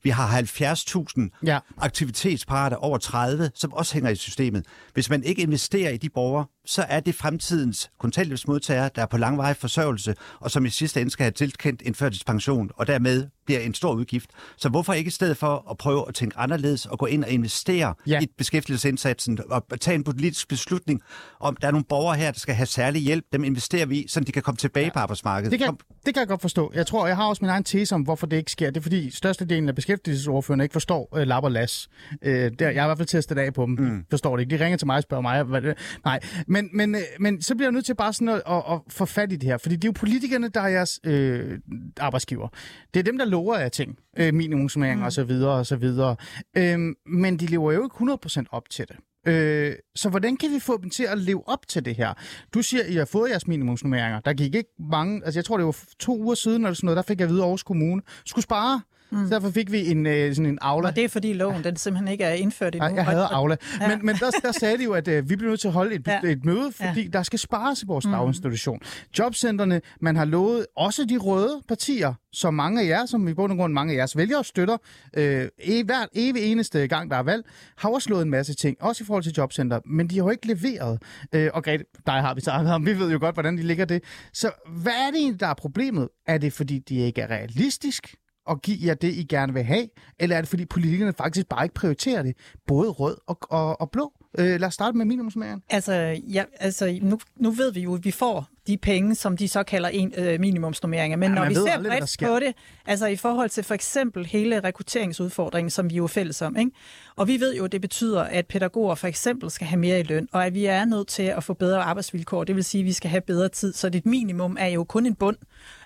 Vi 0.03 0.09
har 0.09 0.41
70.000 0.41 1.39
ja. 1.45 1.59
aktivitetsparate 1.77 2.77
over 2.77 2.97
30, 2.97 3.51
som 3.55 3.73
også 3.73 3.93
hænger 3.93 4.09
i 4.09 4.15
systemet. 4.15 4.65
Hvis 4.93 5.09
man 5.09 5.23
ikke 5.23 5.41
investerer 5.41 5.89
i 5.89 5.97
de 5.97 6.09
borgere, 6.09 6.45
så 6.67 6.85
er 6.89 6.99
det 6.99 7.15
fremtidens 7.15 7.91
kontanthjælpsmodtagere, 7.99 8.89
der 8.95 9.01
er 9.01 9.05
på 9.05 9.17
langvarig 9.17 9.55
forsørgelse, 9.55 10.15
og 10.39 10.51
som 10.51 10.65
i 10.65 10.69
sidste 10.69 11.01
ende 11.01 11.11
skal 11.11 11.23
have 11.23 11.31
tilkendt 11.31 11.81
en 11.85 11.95
førtidspension, 11.95 12.71
og 12.75 12.87
dermed 12.87 13.27
bliver 13.47 13.59
en 13.59 13.73
stor 13.73 13.93
udgift. 13.93 14.29
Så 14.57 14.69
hvorfor 14.69 14.93
ikke 14.93 15.07
i 15.07 15.11
stedet 15.11 15.37
for 15.37 15.67
at 15.71 15.77
prøve 15.77 16.05
at 16.07 16.15
tænke 16.15 16.37
anderledes 16.37 16.85
og 16.85 16.99
gå 16.99 17.05
ind 17.05 17.23
og 17.23 17.29
investere 17.29 17.93
ja. 18.07 18.19
i 18.21 18.27
beskæftigelsesindsatsen 18.37 19.39
og 19.49 19.79
tage 19.79 19.95
en 19.95 20.03
politisk 20.03 20.47
beslutning 20.47 21.01
om, 21.39 21.55
der 21.55 21.67
er 21.67 21.71
nogle 21.71 21.85
borgere 21.89 22.17
her, 22.17 22.31
der 22.31 22.39
skal 22.39 22.55
have 22.55 22.65
særlig 22.65 23.01
hjælp, 23.01 23.25
dem 23.33 23.43
investerer 23.43 23.85
vi 23.85 23.97
i, 23.97 24.07
så 24.07 24.19
de 24.19 24.31
kan 24.31 24.41
komme 24.41 24.57
tilbage 24.57 24.85
ja. 24.85 24.91
på 24.93 24.99
arbejdsmarkedet. 24.99 25.51
Det 25.51 25.59
kan, 25.59 25.77
det 26.05 26.13
kan 26.13 26.19
jeg 26.19 26.27
godt 26.27 26.41
forstå. 26.41 26.71
Jeg 26.75 26.87
tror, 26.87 27.07
jeg 27.07 27.15
har 27.15 27.25
også 27.25 27.45
min 27.45 27.49
egen 27.49 27.63
tese 27.63 27.95
om, 27.95 28.01
hvorfor 28.01 28.27
det 28.27 28.37
ikke 28.37 28.51
sker. 28.51 28.69
Det 28.69 28.77
er 28.77 28.81
fordi 28.81 29.11
størstedelen 29.11 29.69
af 29.69 29.75
beskæftigelsesordførerne 29.75 30.63
ikke 30.63 30.73
forstår 30.73 31.17
øh, 31.17 31.27
lap 31.27 31.43
og 31.43 31.51
las. 31.51 31.89
Øh, 32.21 32.51
der, 32.59 32.69
jeg 32.69 32.83
har 32.83 32.87
i 32.87 32.89
hvert 32.89 32.97
fald 32.97 33.07
testet 33.07 33.37
af 33.37 33.53
på 33.53 33.65
dem. 33.65 33.75
Mm. 33.79 34.05
Forstår 34.09 34.37
det 34.37 34.43
ikke. 34.43 34.57
De 34.57 34.63
ringer 34.63 34.77
til 34.77 34.87
mig 34.87 34.97
og 34.97 35.03
spørger 35.03 35.21
mig. 35.21 35.43
Hvad 35.43 35.61
det, 35.61 35.77
nej, 36.05 36.19
men, 36.47 36.69
men, 36.73 36.95
øh, 36.95 37.01
men 37.19 37.41
så 37.41 37.55
bliver 37.55 37.67
jeg 37.67 37.73
nødt 37.73 37.85
til 37.85 37.95
bare 37.95 38.13
sådan 38.13 38.29
at, 38.29 38.41
at, 38.47 38.63
at 38.71 38.79
få 38.89 39.05
fat 39.05 39.31
i 39.31 39.35
det 39.35 39.43
her. 39.43 39.57
Fordi 39.57 39.75
det 39.75 39.83
er 39.83 39.87
jo 39.87 39.91
politikerne, 39.91 40.49
der 40.49 40.61
er 40.61 40.67
jeres 40.67 40.99
øh, 41.03 41.59
arbejdsgiver. 41.99 42.47
Det 42.93 42.99
er 42.99 43.03
dem, 43.03 43.17
der 43.17 43.25
lover 43.37 43.55
af 43.55 43.71
ting. 43.71 43.99
Øh, 44.17 44.33
minimumsmæring 44.33 44.99
mm. 44.99 45.05
og 45.05 45.13
så 45.13 45.23
videre 45.23 45.51
og 45.51 45.65
så 45.65 45.75
videre. 45.75 46.15
Øh, 46.57 46.79
men 47.05 47.37
de 47.39 47.45
lever 47.45 47.71
jo 47.71 47.83
ikke 47.83 48.13
100% 48.41 48.43
op 48.51 48.69
til 48.69 48.85
det. 48.87 48.97
Øh, 49.27 49.75
så 49.95 50.09
hvordan 50.09 50.37
kan 50.37 50.49
vi 50.51 50.59
få 50.59 50.77
dem 50.81 50.89
til 50.89 51.03
at 51.03 51.17
leve 51.17 51.47
op 51.47 51.67
til 51.67 51.85
det 51.85 51.95
her? 51.95 52.13
Du 52.53 52.61
siger, 52.61 52.83
at 52.83 52.89
I 52.89 52.95
har 52.95 53.05
fået 53.05 53.29
jeres 53.29 53.47
minimumsnummeringer. 53.47 54.19
Der 54.19 54.33
gik 54.33 54.55
ikke 54.55 54.69
mange... 54.79 55.21
Altså, 55.25 55.39
jeg 55.39 55.45
tror, 55.45 55.57
det 55.57 55.65
var 55.65 55.77
to 55.99 56.17
uger 56.17 56.35
siden, 56.35 56.61
eller 56.61 56.73
sådan 56.73 56.85
noget, 56.85 56.97
der 56.97 57.03
fik 57.03 57.19
jeg 57.19 57.25
at 57.25 57.29
vide, 57.29 57.39
at 57.39 57.43
Aarhus 57.43 57.63
Kommune 57.63 58.01
skulle 58.25 58.43
spare 58.43 58.81
Mm. 59.09 59.27
Så 59.27 59.33
derfor 59.33 59.49
fik 59.49 59.71
vi 59.71 59.91
en, 59.91 60.05
øh, 60.05 60.35
sådan 60.35 60.45
en 60.45 60.57
aula. 60.61 60.87
Og 60.87 60.95
det 60.95 61.03
er 61.03 61.09
fordi 61.09 61.33
loven 61.33 61.63
den 61.63 61.75
simpelthen 61.75 62.07
ikke 62.07 62.23
er 62.23 62.33
indført 62.33 62.75
endnu. 62.75 62.89
Nej, 62.89 62.95
jeg 62.95 63.05
hader 63.05 63.27
aula. 63.27 63.55
Ja. 63.81 63.87
Men, 63.87 64.05
men 64.05 64.15
der, 64.15 64.31
der 64.43 64.51
sagde 64.51 64.77
de 64.77 64.83
jo, 64.83 64.91
at 64.91 65.07
øh, 65.07 65.29
vi 65.29 65.35
bliver 65.35 65.49
nødt 65.49 65.59
til 65.59 65.67
at 65.67 65.73
holde 65.73 65.95
et, 65.95 66.07
ja. 66.07 66.19
et 66.23 66.45
møde, 66.45 66.71
fordi 66.71 67.01
ja. 67.01 67.07
der 67.07 67.23
skal 67.23 67.39
spares 67.39 67.81
i 67.81 67.85
vores 67.87 68.05
mm. 68.05 68.11
daginstitution. 68.11 68.79
Jobcentrene, 69.19 69.81
man 70.01 70.15
har 70.15 70.25
lovet, 70.25 70.65
også 70.75 71.05
de 71.05 71.17
røde 71.17 71.61
partier, 71.67 72.13
som 72.33 72.53
mange 72.53 72.81
af 72.81 72.87
jer, 72.87 73.05
som 73.05 73.27
i 73.27 73.33
bund 73.33 73.51
og 73.51 73.57
grund 73.57 73.73
mange 73.73 73.93
af 73.93 73.97
jeres 73.97 74.17
vælgere 74.17 74.43
støtter, 74.43 74.77
øh, 75.13 75.47
hvert 75.85 76.09
evig 76.13 76.43
eneste 76.43 76.87
gang, 76.87 77.11
der 77.11 77.17
er 77.17 77.23
valg, 77.23 77.43
har 77.77 77.89
også 77.89 78.05
slået 78.05 78.21
en 78.21 78.29
masse 78.29 78.53
ting, 78.53 78.77
også 78.81 79.03
i 79.03 79.05
forhold 79.05 79.23
til 79.23 79.33
jobcenter, 79.37 79.79
men 79.85 80.07
de 80.07 80.15
har 80.15 80.23
jo 80.23 80.29
ikke 80.29 80.47
leveret. 80.47 81.01
Øh, 81.33 81.49
og 81.53 81.63
Grete, 81.63 81.83
dig 82.05 82.21
har 82.21 82.33
vi 82.33 82.41
snakket 82.41 82.73
om, 82.73 82.85
vi 82.85 82.99
ved 82.99 83.11
jo 83.11 83.17
godt, 83.19 83.35
hvordan 83.35 83.57
de 83.57 83.63
ligger 83.63 83.85
det. 83.85 84.03
Så 84.33 84.51
hvad 84.67 84.93
er 84.93 85.11
det 85.11 85.19
egentlig, 85.19 85.39
der 85.39 85.47
er 85.47 85.53
problemet? 85.53 86.09
Er 86.27 86.37
det, 86.37 86.53
fordi 86.53 86.79
de 86.79 86.95
ikke 86.95 87.21
er 87.21 87.27
realistisk? 87.27 88.15
Og 88.47 88.61
give 88.61 88.77
jer 88.81 88.93
det, 88.93 89.13
I 89.13 89.23
gerne 89.23 89.53
vil 89.53 89.63
have? 89.63 89.87
Eller 90.19 90.35
er 90.37 90.41
det, 90.41 90.49
fordi 90.49 90.65
politikerne 90.65 91.13
faktisk 91.13 91.47
bare 91.47 91.65
ikke 91.65 91.75
prioriterer 91.75 92.23
det, 92.23 92.35
både 92.67 92.89
rød 92.89 93.17
og, 93.27 93.37
og, 93.41 93.81
og 93.81 93.91
blå? 93.91 94.13
Øh, 94.39 94.45
lad 94.45 94.63
os 94.63 94.73
starte 94.73 94.97
med 94.97 95.05
minimumsmageren. 95.05 95.63
Altså, 95.69 95.93
ja, 96.27 96.43
altså 96.59 96.99
nu, 97.01 97.19
nu 97.35 97.51
ved 97.51 97.71
vi 97.71 97.81
jo, 97.81 97.95
at 97.95 98.05
vi 98.05 98.11
får 98.11 98.47
de 98.67 98.77
penge, 98.77 99.15
som 99.15 99.37
de 99.37 99.47
så 99.47 99.63
kalder 99.63 99.89
en, 99.89 100.13
øh, 100.17 100.39
minimumsnummeringer. 100.39 101.17
Men 101.17 101.29
ja, 101.29 101.35
når 101.35 101.49
vi 101.49 101.53
ser 101.55 101.71
aldrig, 101.71 101.99
bredt 101.99 102.17
på 102.21 102.39
det, 102.39 102.53
altså 102.85 103.05
i 103.05 103.15
forhold 103.15 103.49
til 103.49 103.63
for 103.63 103.73
eksempel 103.73 104.25
hele 104.25 104.59
rekrutteringsudfordringen, 104.59 105.69
som 105.69 105.89
vi 105.89 105.95
jo 105.95 106.03
er 106.03 106.07
fælles 106.07 106.41
om, 106.41 106.57
ikke? 106.57 106.71
og 107.15 107.27
vi 107.27 107.39
ved 107.39 107.55
jo, 107.55 107.65
at 107.65 107.71
det 107.71 107.81
betyder, 107.81 108.21
at 108.21 108.47
pædagoger 108.47 108.95
for 108.95 109.07
eksempel 109.07 109.51
skal 109.51 109.67
have 109.67 109.79
mere 109.79 109.99
i 109.99 110.03
løn, 110.03 110.27
og 110.31 110.45
at 110.45 110.53
vi 110.53 110.65
er 110.65 110.85
nødt 110.85 111.07
til 111.07 111.23
at 111.23 111.43
få 111.43 111.53
bedre 111.53 111.81
arbejdsvilkår. 111.81 112.43
Det 112.43 112.55
vil 112.55 112.63
sige, 112.63 112.81
at 112.81 112.85
vi 112.85 112.93
skal 112.93 113.09
have 113.09 113.21
bedre 113.21 113.49
tid. 113.49 113.73
Så 113.73 113.89
dit 113.89 114.05
minimum 114.05 114.57
er 114.59 114.67
jo 114.67 114.83
kun 114.83 115.05
en 115.05 115.15
bund, 115.15 115.37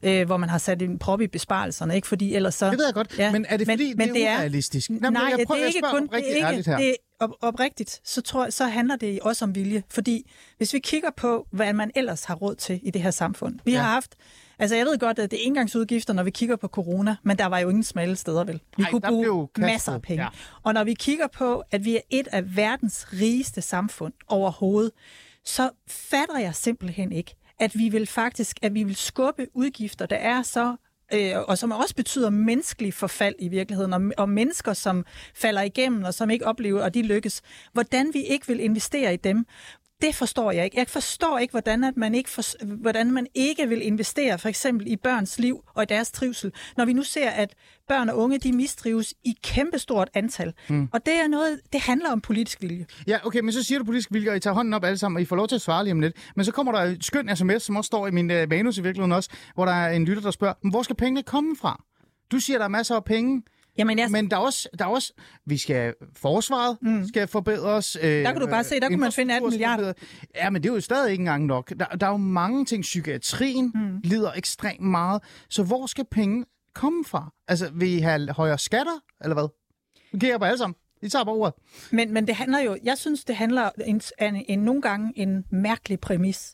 øh, 0.03 0.25
hvor 0.25 0.37
man 0.37 0.49
har 0.49 0.57
sat 0.57 0.81
en 0.81 0.99
prop 0.99 1.21
i 1.21 1.27
besparelserne, 1.27 1.95
ikke? 1.95 2.07
Fordi 2.07 2.35
ellers 2.35 2.55
så... 2.55 2.69
Det 2.69 2.77
ved 2.77 2.85
jeg 2.85 2.93
godt, 2.93 3.17
ja, 3.17 3.31
men 3.31 3.45
er 3.49 3.57
det 3.57 3.67
fordi, 3.67 3.93
men, 3.97 4.07
det, 4.07 4.15
det 4.15 4.27
er 4.27 4.35
urealistisk? 4.35 4.89
Nej, 4.89 5.09
nej 5.09 5.33
jeg 5.37 5.47
prøver, 5.47 5.59
det 5.59 5.63
er 5.63 5.67
ikke 5.67 5.87
kun... 5.91 6.07
Det 6.07 6.41
er 6.41 6.49
ikke, 6.49 6.71
det 6.71 6.89
er 6.89 6.95
op, 7.21 7.31
oprigtigt, 7.41 8.01
så, 8.03 8.21
tror 8.21 8.49
så 8.49 8.65
handler 8.65 8.95
det 8.95 9.19
også 9.19 9.45
om 9.45 9.55
vilje. 9.55 9.83
Fordi 9.89 10.31
hvis 10.57 10.73
vi 10.73 10.79
kigger 10.79 11.09
på, 11.17 11.47
hvad 11.51 11.73
man 11.73 11.91
ellers 11.95 12.23
har 12.23 12.35
råd 12.35 12.55
til 12.55 12.70
i 12.83 12.91
det 12.91 13.01
her 13.01 13.11
samfund. 13.11 13.59
Vi 13.65 13.71
ja. 13.71 13.81
har 13.81 13.91
haft 13.91 14.15
Altså, 14.61 14.75
jeg 14.75 14.85
ved 14.85 14.97
godt, 14.99 15.19
at 15.19 15.31
det 15.31 15.39
er 15.41 15.47
engangsudgifter, 15.47 16.13
når 16.13 16.23
vi 16.23 16.31
kigger 16.31 16.55
på 16.55 16.67
corona, 16.67 17.15
men 17.23 17.37
der 17.37 17.45
var 17.45 17.59
jo 17.59 17.69
ingen 17.69 17.83
smalle 17.83 18.15
steder, 18.15 18.43
vel? 18.43 18.61
Vi 18.77 18.83
Ej, 18.83 18.89
kunne 18.89 19.01
bruge 19.01 19.47
masser 19.57 19.93
af 19.93 20.01
penge. 20.01 20.23
Ja. 20.23 20.29
Og 20.63 20.73
når 20.73 20.83
vi 20.83 20.93
kigger 20.93 21.27
på, 21.27 21.63
at 21.71 21.85
vi 21.85 21.95
er 21.95 22.01
et 22.09 22.27
af 22.31 22.55
verdens 22.55 23.07
rigeste 23.13 23.61
samfund 23.61 24.13
overhovedet, 24.27 24.91
så 25.45 25.69
fatter 25.87 26.39
jeg 26.39 26.55
simpelthen 26.55 27.11
ikke, 27.11 27.35
at 27.59 27.77
vi 27.77 27.89
vil 27.89 28.07
faktisk, 28.07 28.59
at 28.61 28.73
vi 28.73 28.83
vil 28.83 28.95
skubbe 28.95 29.47
udgifter, 29.53 30.05
der 30.05 30.15
er 30.15 30.41
så 30.41 30.75
øh, 31.13 31.35
og 31.47 31.57
som 31.57 31.71
også 31.71 31.95
betyder 31.95 32.29
menneskelig 32.29 32.93
forfald 32.93 33.35
i 33.39 33.47
virkeligheden, 33.47 33.93
og, 33.93 34.01
og 34.17 34.29
mennesker, 34.29 34.73
som 34.73 35.05
falder 35.35 35.61
igennem, 35.61 36.03
og 36.03 36.13
som 36.13 36.29
ikke 36.29 36.47
oplever, 36.47 36.83
at 36.83 36.93
de 36.93 37.01
lykkes. 37.01 37.41
Hvordan 37.73 38.09
vi 38.13 38.19
ikke 38.19 38.47
vil 38.47 38.59
investere 38.59 39.13
i 39.13 39.17
dem, 39.17 39.45
det 40.01 40.15
forstår 40.15 40.51
jeg 40.51 40.65
ikke. 40.65 40.77
Jeg 40.77 40.87
forstår 40.87 41.37
ikke, 41.37 41.51
hvordan, 41.51 41.83
at 41.83 41.97
man 41.97 42.15
ikke 42.15 42.29
for, 42.29 42.65
hvordan 42.65 43.11
man 43.11 43.27
ikke 43.35 43.69
vil 43.69 43.85
investere 43.85 44.39
for 44.39 44.49
eksempel 44.49 44.87
i 44.87 44.95
børns 44.95 45.39
liv 45.39 45.63
og 45.75 45.83
i 45.83 45.85
deres 45.85 46.11
trivsel, 46.11 46.51
når 46.77 46.85
vi 46.85 46.93
nu 46.93 47.03
ser, 47.03 47.29
at 47.29 47.53
børn 47.87 48.09
og 48.09 48.17
unge 48.17 48.37
de 48.37 48.51
mistrives 48.51 49.13
i 49.23 49.35
kæmpestort 49.43 50.09
antal. 50.13 50.53
Mm. 50.69 50.89
Og 50.93 51.05
det 51.05 51.13
er 51.13 51.27
noget, 51.27 51.59
det 51.73 51.81
handler 51.81 52.11
om 52.11 52.21
politisk 52.21 52.61
vilje. 52.61 52.85
Ja, 53.07 53.17
okay, 53.23 53.39
men 53.39 53.53
så 53.53 53.63
siger 53.63 53.79
du 53.79 53.85
politisk 53.85 54.11
vilje, 54.11 54.29
og 54.29 54.35
I 54.35 54.39
tager 54.39 54.53
hånden 54.53 54.73
op 54.73 54.83
alle 54.83 54.97
sammen, 54.97 55.17
og 55.17 55.21
I 55.21 55.25
får 55.25 55.35
lov 55.35 55.47
til 55.47 55.55
at 55.55 55.61
svare 55.61 55.83
lige 55.83 55.91
om 55.91 55.99
lidt. 55.99 56.15
Men 56.35 56.45
så 56.45 56.51
kommer 56.51 56.71
der 56.71 56.79
et 56.79 57.05
skøn 57.05 57.35
sms, 57.35 57.63
som 57.63 57.75
også 57.75 57.87
står 57.87 58.07
i 58.07 58.11
min 58.11 58.31
uh, 58.31 58.49
manus 58.49 58.77
i 58.77 58.81
virkeligheden 58.81 59.11
også, 59.11 59.29
hvor 59.55 59.65
der 59.65 59.71
er 59.71 59.91
en 59.91 60.05
lytter, 60.05 60.23
der 60.23 60.31
spørger, 60.31 60.69
hvor 60.69 60.83
skal 60.83 60.95
pengene 60.95 61.23
komme 61.23 61.55
fra? 61.55 61.83
Du 62.31 62.39
siger, 62.39 62.57
der 62.57 62.65
er 62.65 62.69
masser 62.69 62.95
af 62.95 63.03
penge. 63.03 63.43
Jamen, 63.77 63.99
jeg... 63.99 64.11
Men 64.11 64.31
der 64.31 64.37
er, 64.37 64.41
også, 64.41 64.69
der 64.79 64.85
er 64.85 64.89
også, 64.89 65.13
vi 65.45 65.57
skal, 65.57 65.93
forsvaret 66.15 66.77
mm. 66.81 67.07
skal 67.07 67.27
forbedres. 67.27 67.97
Øh, 68.01 68.09
der 68.09 68.31
kan 68.31 68.41
du 68.41 68.47
bare 68.47 68.63
se, 68.63 68.79
der 68.79 68.87
kunne 68.87 68.97
man 68.97 69.11
finde 69.11 69.35
18 69.35 69.49
milliarder. 69.49 69.93
Ja, 70.35 70.49
men 70.49 70.63
det 70.63 70.69
er 70.69 70.73
jo 70.73 70.81
stadig 70.81 71.11
ikke 71.11 71.21
engang 71.21 71.45
nok. 71.45 71.73
Der, 71.79 71.85
der 71.85 72.07
er 72.07 72.11
jo 72.11 72.17
mange 72.17 72.65
ting. 72.65 72.81
Psykiatrien 72.81 73.71
mm. 73.75 73.99
lider 74.03 74.31
ekstremt 74.31 74.81
meget. 74.81 75.21
Så 75.49 75.63
hvor 75.63 75.85
skal 75.85 76.05
penge 76.11 76.45
komme 76.75 77.05
fra? 77.05 77.33
Altså, 77.47 77.69
vil 77.73 77.89
I 77.89 77.99
have 77.99 78.29
højere 78.29 78.57
skatter, 78.57 79.03
eller 79.21 79.33
hvad? 79.33 79.47
Vi 80.13 80.19
kigger 80.19 80.37
på 80.37 80.45
alle 80.45 80.57
sammen. 80.57 80.75
I 81.01 81.09
tager 81.09 81.25
på 81.25 81.31
ordet. 81.31 81.53
Men, 81.91 82.13
men 82.13 82.27
det 82.27 82.35
handler 82.35 82.59
jo, 82.59 82.77
jeg 82.83 82.97
synes, 82.97 83.25
det 83.25 83.35
handler 83.35 83.69
en, 83.85 84.01
en, 84.21 84.45
en, 84.47 84.59
nogle 84.59 84.81
gange 84.81 85.13
en 85.15 85.45
mærkelig 85.49 85.99
præmis. 85.99 86.53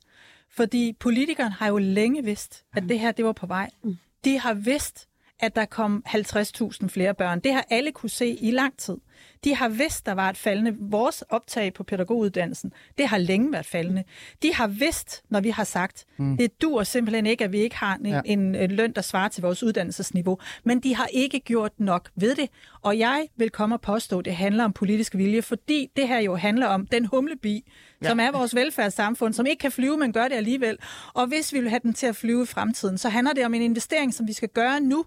Fordi 0.49 0.93
politikerne 0.99 1.51
har 1.51 1.67
jo 1.67 1.77
længe 1.77 2.23
vidst, 2.23 2.63
at 2.75 2.83
det 2.89 2.99
her 2.99 3.11
det 3.11 3.25
var 3.25 3.31
på 3.31 3.45
vej. 3.45 3.69
Mm. 3.83 3.97
De 4.25 4.39
har 4.39 4.53
vidst, 4.53 5.06
at 5.39 5.55
der 5.55 5.65
kom 5.65 6.03
50.000 6.07 6.87
flere 6.87 7.13
børn. 7.13 7.39
Det 7.39 7.53
har 7.53 7.65
alle 7.69 7.91
kunne 7.91 8.09
se 8.09 8.27
i 8.27 8.51
lang 8.51 8.77
tid. 8.77 8.97
De 9.43 9.55
har 9.55 9.69
vidst, 9.69 10.05
der 10.05 10.11
var 10.11 10.29
et 10.29 10.37
faldende. 10.37 10.75
Vores 10.79 11.21
optag 11.21 11.73
på 11.73 11.83
pædagoguddannelsen, 11.83 12.71
det 12.97 13.07
har 13.07 13.17
længe 13.17 13.51
været 13.51 13.65
faldende. 13.65 14.03
De 14.43 14.53
har 14.53 14.67
vidst, 14.67 15.23
når 15.29 15.41
vi 15.41 15.49
har 15.49 15.63
sagt, 15.63 16.05
mm. 16.17 16.37
det 16.37 16.61
dur 16.61 16.83
simpelthen 16.83 17.25
ikke, 17.25 17.43
at 17.43 17.51
vi 17.51 17.57
ikke 17.57 17.75
har 17.75 17.95
en, 17.95 18.05
Ja. 18.05 18.21
en 18.25 18.71
løn, 18.71 18.91
der 18.91 19.01
svarer 19.01 19.27
til 19.29 19.41
vores 19.41 19.63
uddannelsesniveau. 19.63 20.37
Men 20.63 20.79
de 20.79 20.95
har 20.95 21.07
ikke 21.13 21.39
gjort 21.39 21.71
nok 21.79 22.09
ved 22.15 22.35
det. 22.35 22.49
Og 22.81 22.99
jeg 22.99 23.27
vil 23.35 23.49
komme 23.49 23.75
og 23.75 23.81
påstå, 23.81 24.19
at 24.19 24.25
det 24.25 24.35
handler 24.35 24.63
om 24.63 24.73
politisk 24.73 25.15
vilje, 25.15 25.41
fordi 25.41 25.89
det 25.95 26.07
her 26.07 26.19
jo 26.19 26.35
handler 26.35 26.67
om 26.67 26.87
den 26.87 27.05
humlebi, 27.05 27.71
ja. 28.03 28.07
som 28.07 28.19
er 28.19 28.31
vores 28.31 28.55
velfærdssamfund, 28.55 29.33
som 29.33 29.45
ikke 29.45 29.59
kan 29.59 29.71
flyve, 29.71 29.97
men 29.97 30.13
gør 30.13 30.27
det 30.27 30.35
alligevel. 30.35 30.77
Og 31.13 31.27
hvis 31.27 31.53
vi 31.53 31.59
vil 31.59 31.69
have 31.69 31.79
den 31.83 31.93
til 31.93 32.07
at 32.07 32.15
flyve 32.15 32.43
i 32.43 32.45
fremtiden, 32.45 32.97
så 32.97 33.09
handler 33.09 33.33
det 33.33 33.45
om 33.45 33.53
en 33.53 33.61
investering, 33.61 34.13
som 34.13 34.27
vi 34.27 34.33
skal 34.33 34.49
gøre 34.49 34.79
nu, 34.79 35.05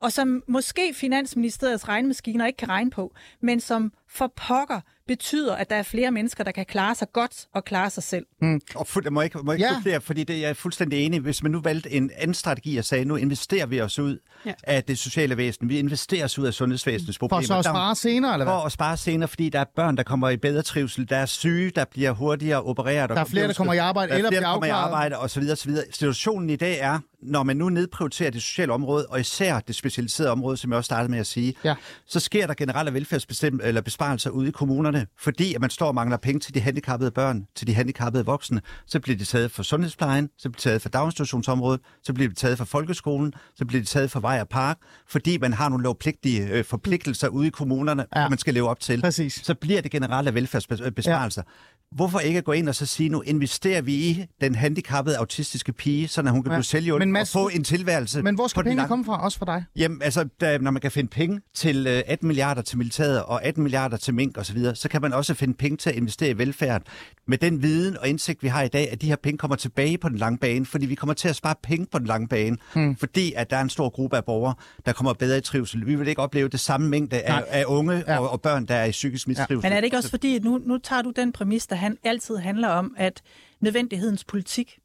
og 0.00 0.12
som 0.12 0.42
måske 0.46 0.94
Finansministeriets 0.94 1.88
regnemaskiner 1.88 2.46
ikke 2.46 2.56
kan 2.56 2.68
regne 2.68 2.90
på, 2.90 3.12
men 3.40 3.60
som 3.60 3.92
for 4.14 4.32
pokker 4.36 4.80
betyder, 5.08 5.56
at 5.56 5.70
der 5.70 5.76
er 5.76 5.82
flere 5.82 6.10
mennesker, 6.10 6.44
der 6.44 6.52
kan 6.52 6.64
klare 6.66 6.94
sig 6.94 7.08
godt 7.12 7.46
og 7.54 7.64
klare 7.64 7.90
sig 7.90 8.02
selv. 8.02 8.26
Og 8.74 8.86
fu- 8.88 9.10
må 9.10 9.20
jeg 9.20 9.24
ikke, 9.26 9.38
må 9.38 9.52
jeg 9.52 9.58
ikke 9.58 9.74
Ja. 9.74 9.80
flere, 9.82 10.00
fordi 10.00 10.24
det, 10.24 10.40
jeg 10.40 10.50
er 10.50 10.54
fuldstændig 10.54 10.98
enig. 11.06 11.20
Hvis 11.20 11.42
man 11.42 11.52
nu 11.52 11.60
valgte 11.60 11.90
en 11.92 12.10
anden 12.16 12.34
strategi 12.34 12.76
og 12.76 12.84
sagde, 12.84 13.04
nu 13.04 13.16
investerer 13.16 13.66
vi 13.66 13.80
os 13.80 13.98
ud 13.98 14.18
Ja. 14.46 14.52
af 14.64 14.84
det 14.84 14.98
sociale 14.98 15.36
væsen, 15.36 15.68
vi 15.68 15.78
investerer 15.78 16.24
os 16.24 16.38
ud 16.38 16.46
af 16.46 16.54
sundhedsvæsenets 16.54 17.18
For 17.18 17.28
problemer. 17.28 17.46
så 17.46 17.58
at 17.58 17.64
Der- 17.64 17.70
spare 17.70 17.94
senere, 17.94 18.32
eller 18.32 18.44
hvad? 18.44 18.52
For 18.54 18.60
at 18.60 18.72
spare 18.72 18.96
senere, 18.96 19.28
fordi 19.28 19.48
der 19.48 19.60
er 19.60 19.64
børn, 19.76 19.96
der 19.96 20.02
kommer 20.02 20.28
i 20.28 20.36
bedre 20.36 20.62
trivsel, 20.62 21.08
der 21.08 21.16
er 21.16 21.26
syge, 21.26 21.70
der 21.70 21.84
bliver 21.90 22.10
hurtigere 22.12 22.62
opereret. 22.62 23.10
og 23.10 23.16
Der 23.16 23.22
er 23.22 23.24
flere, 23.24 23.48
der 23.48 23.54
kommer 23.54 23.72
i 23.72 23.76
arbejde 23.78 24.08
der 24.08 24.14
er 24.14 24.18
eller 24.18 24.30
flere, 24.30 24.40
bliver 24.40 24.48
der 24.48 24.54
kommer 24.54 24.66
i 24.66 24.70
afklaret. 24.70 24.84
arbejde, 24.94 25.18
og 25.18 25.30
så 25.30 25.40
videre, 25.40 25.54
og 25.54 25.58
så 25.58 25.68
videre. 25.68 25.84
Situationen 25.92 26.50
i 26.50 26.56
dag 26.56 26.78
er, 26.80 26.98
når 27.22 27.42
man 27.42 27.56
nu 27.56 27.68
nedprioriterer 27.68 28.30
det 28.30 28.42
sociale 28.42 28.72
område, 28.72 29.06
og 29.06 29.20
især 29.20 29.60
det 29.60 29.74
specialiserede 29.74 30.30
område, 30.32 30.56
som 30.56 30.70
jeg 30.70 30.76
også 30.76 30.86
startede 30.86 31.10
med 31.10 31.18
at 31.18 31.26
sige, 31.26 31.54
Ja. 31.64 31.74
så 32.06 32.20
sker 32.20 32.46
der 32.46 32.54
generelle 32.54 32.90
velfærdsbestem- 33.00 33.58
eller 33.62 33.80
besparelser 34.00 34.30
ude 34.30 34.48
i 34.48 34.50
kommunerne, 34.50 35.06
fordi 35.18 35.54
at 35.54 35.60
man 35.60 35.70
står 35.70 35.86
og 35.86 35.94
mangler 35.94 36.16
penge 36.16 36.40
til 36.40 36.54
de 36.54 36.60
handicappede 36.60 37.10
børn, 37.10 37.46
til 37.56 37.66
de 37.66 37.74
handicappede 37.74 38.24
voksne. 38.24 38.60
Så 38.86 39.00
bliver 39.00 39.18
det 39.18 39.28
taget 39.28 39.50
fra 39.50 39.62
sundhedsplejen, 39.62 40.28
så 40.38 40.50
bliver 40.50 40.52
det 40.56 40.62
taget 40.62 40.82
fra 40.82 40.88
daginstitutionsområdet, 40.88 41.80
så 42.02 42.12
bliver 42.12 42.28
det 42.28 42.36
taget 42.38 42.58
fra 42.58 42.64
folkeskolen, 42.64 43.32
så 43.54 43.64
bliver 43.64 43.80
det 43.80 43.88
taget 43.88 44.10
fra 44.10 44.20
vej 44.20 44.40
og 44.40 44.48
park, 44.48 44.78
fordi 45.08 45.38
man 45.38 45.52
har 45.52 45.68
nogle 45.68 45.82
lovpligtige 45.84 46.48
øh, 46.48 46.64
forpligtelser 46.64 47.28
ude 47.28 47.46
i 47.46 47.50
kommunerne, 47.50 48.06
Ja. 48.16 48.28
man 48.28 48.38
skal 48.38 48.54
leve 48.54 48.68
op 48.68 48.80
til. 48.80 49.00
Præcis. 49.00 49.40
Så 49.44 49.54
bliver 49.54 49.80
det 49.80 49.90
generelle 49.90 50.34
velfærdsbesparelser. 50.34 51.42
Ja. 51.46 51.52
Hvorfor 51.96 52.18
ikke 52.18 52.42
gå 52.42 52.52
ind 52.52 52.68
og 52.68 52.74
så 52.74 52.86
sige, 52.86 53.08
nu 53.08 53.20
investerer 53.22 53.82
vi 53.82 53.94
i 53.94 54.24
den 54.40 54.54
handicappede 54.54 55.16
autistiske 55.16 55.72
pige, 55.72 56.08
så 56.08 56.22
hun 56.22 56.42
kan 56.42 56.52
Ja. 56.52 56.56
blive 56.58 56.64
selvhjulpet 56.64 57.08
Men 57.08 57.16
og 57.20 57.28
få 57.28 57.48
en 57.48 57.64
tilværelse. 57.64 58.22
Men 58.22 58.34
hvor 58.34 58.46
skal 58.46 58.62
pengene 58.64 58.88
komme 58.88 59.04
fra, 59.04 59.24
også 59.24 59.38
for 59.38 59.44
dig? 59.46 59.64
Jamen, 59.76 60.02
altså, 60.02 60.24
da, 60.40 60.58
når 60.58 60.70
man 60.70 60.80
kan 60.82 60.90
finde 60.90 61.10
penge 61.10 61.40
til 61.54 61.86
øh, 61.86 62.02
18 62.06 62.26
milliarder 62.26 62.62
til 62.62 62.78
militæret 62.78 63.22
og 63.22 63.44
18 63.44 63.62
milliarder 63.62 63.89
til 63.96 64.14
mink 64.14 64.38
osv., 64.38 64.44
så, 64.44 64.52
videre, 64.52 64.74
så 64.74 64.88
kan 64.88 65.02
man 65.02 65.12
også 65.12 65.34
finde 65.34 65.54
penge 65.54 65.76
til 65.76 65.90
at 65.90 65.96
investere 65.96 66.30
i 66.30 66.38
velfærd. 66.38 66.82
Med 67.26 67.38
den 67.38 67.62
viden 67.62 67.96
og 67.98 68.08
indsigt, 68.08 68.42
vi 68.42 68.48
har 68.48 68.62
i 68.62 68.68
dag, 68.68 68.92
at 68.92 69.02
de 69.02 69.06
her 69.06 69.16
penge 69.16 69.38
kommer 69.38 69.56
tilbage 69.56 69.98
på 69.98 70.08
den 70.08 70.18
lange 70.18 70.38
bane, 70.38 70.66
fordi 70.66 70.86
vi 70.86 70.94
kommer 70.94 71.14
til 71.14 71.28
at 71.28 71.36
spare 71.36 71.54
penge 71.62 71.86
på 71.86 71.98
den 71.98 72.06
lange 72.06 72.28
bane, 72.28 72.56
hmm. 72.74 72.96
fordi 72.96 73.32
at 73.36 73.50
der 73.50 73.56
er 73.56 73.60
en 73.60 73.70
stor 73.70 73.88
gruppe 73.88 74.16
af 74.16 74.24
borgere, 74.24 74.54
der 74.86 74.92
kommer 74.92 75.12
bedre 75.12 75.38
i 75.38 75.40
trivsel. 75.40 75.86
Vi 75.86 75.94
vil 75.94 76.08
ikke 76.08 76.22
opleve 76.22 76.48
det 76.48 76.60
samme 76.60 76.88
mængde 76.88 77.20
af, 77.20 77.44
af 77.48 77.64
unge 77.66 77.90
Ja. 78.06 78.12
ja. 78.12 78.20
og, 78.20 78.30
og 78.30 78.40
børn, 78.40 78.66
der 78.66 78.74
er 78.74 78.84
i 78.84 78.90
psykisk 78.90 79.28
mistrivsel. 79.28 79.56
Men 79.56 79.72
er 79.72 79.76
det 79.76 79.84
ikke 79.84 79.96
også 79.96 80.10
fordi, 80.10 80.36
at 80.36 80.44
nu, 80.44 80.58
nu 80.58 80.78
tager 80.78 81.02
du 81.02 81.12
den 81.16 81.32
præmis, 81.32 81.66
der 81.66 81.76
han, 81.76 81.96
altid 82.04 82.36
handler 82.36 82.68
om, 82.68 82.94
at 82.96 83.22
nødvendighedens 83.60 84.24
politik. 84.24 84.78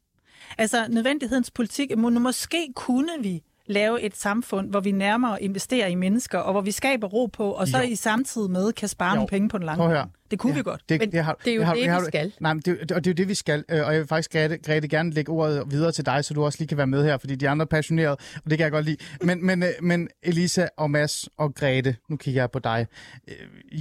Altså, 0.58 0.86
nødvendighedens 0.88 1.50
politik, 1.50 1.98
må, 1.98 2.10
måske 2.10 2.72
kunne 2.74 3.12
vi 3.20 3.42
lave 3.66 4.02
et 4.02 4.16
samfund, 4.16 4.70
hvor 4.70 4.80
vi 4.80 4.90
nærmere 4.90 5.42
investerer 5.42 5.86
i 5.86 5.94
mennesker, 5.94 6.38
og 6.38 6.52
hvor 6.52 6.60
vi 6.60 6.70
skaber 6.70 7.06
ro 7.06 7.26
på, 7.26 7.50
og 7.50 7.68
så 7.68 7.78
Jo. 7.78 7.84
i 7.84 7.94
samtidig 7.94 8.50
med 8.50 8.72
kan 8.72 8.88
spare 8.88 9.10
Jo. 9.10 9.14
nogle 9.14 9.28
penge 9.28 9.48
på 9.48 9.58
den 9.58 9.66
lange 9.66 9.88
bane. 9.88 10.10
Det 10.30 10.38
kunne 10.38 10.52
ja. 10.52 10.58
vi 10.58 10.62
godt. 10.62 10.82
Det, 10.88 11.00
Men 11.00 11.24
har, 11.24 11.36
det 11.44 11.50
er 11.50 11.56
jo 11.56 11.62
har, 11.62 11.74
det, 11.74 11.88
har, 11.88 12.00
vi 12.00 12.06
skal. 12.06 12.32
Nej, 12.40 12.54
men 12.54 12.62
det, 12.64 12.80
det, 12.80 12.92
og 12.92 13.04
det 13.04 13.10
er 13.10 13.12
jo 13.12 13.16
det, 13.16 13.28
vi 13.28 13.34
skal. 13.34 13.64
Øh, 13.70 13.86
Og 13.86 13.92
jeg 13.92 14.00
vil 14.00 14.08
faktisk, 14.08 14.32
Grete, 14.32 14.58
Grete 14.58 14.88
gerne 14.88 15.10
lægge 15.10 15.32
ordet 15.32 15.62
videre 15.70 15.92
til 15.92 16.06
dig, 16.06 16.24
så 16.24 16.34
du 16.34 16.44
også 16.44 16.58
lige 16.60 16.68
kan 16.68 16.78
være 16.78 16.86
med 16.86 17.04
her, 17.04 17.18
fordi 17.18 17.34
de 17.34 17.48
andre 17.48 17.62
er 17.62 17.66
passionerede, 17.66 18.16
og 18.44 18.50
det 18.50 18.58
kan 18.58 18.64
jeg 18.64 18.70
godt 18.70 18.84
lide. 18.84 18.96
Men, 19.22 19.46
men, 19.46 19.62
øh, 19.62 19.68
men 19.82 20.08
Elisa 20.22 20.66
og 20.76 20.90
Mads 20.90 21.28
og 21.38 21.54
Grete, 21.54 21.96
nu 22.08 22.16
kigger 22.16 22.42
jeg 22.42 22.50
på 22.50 22.58
dig. 22.58 22.86
Øh, 23.28 23.34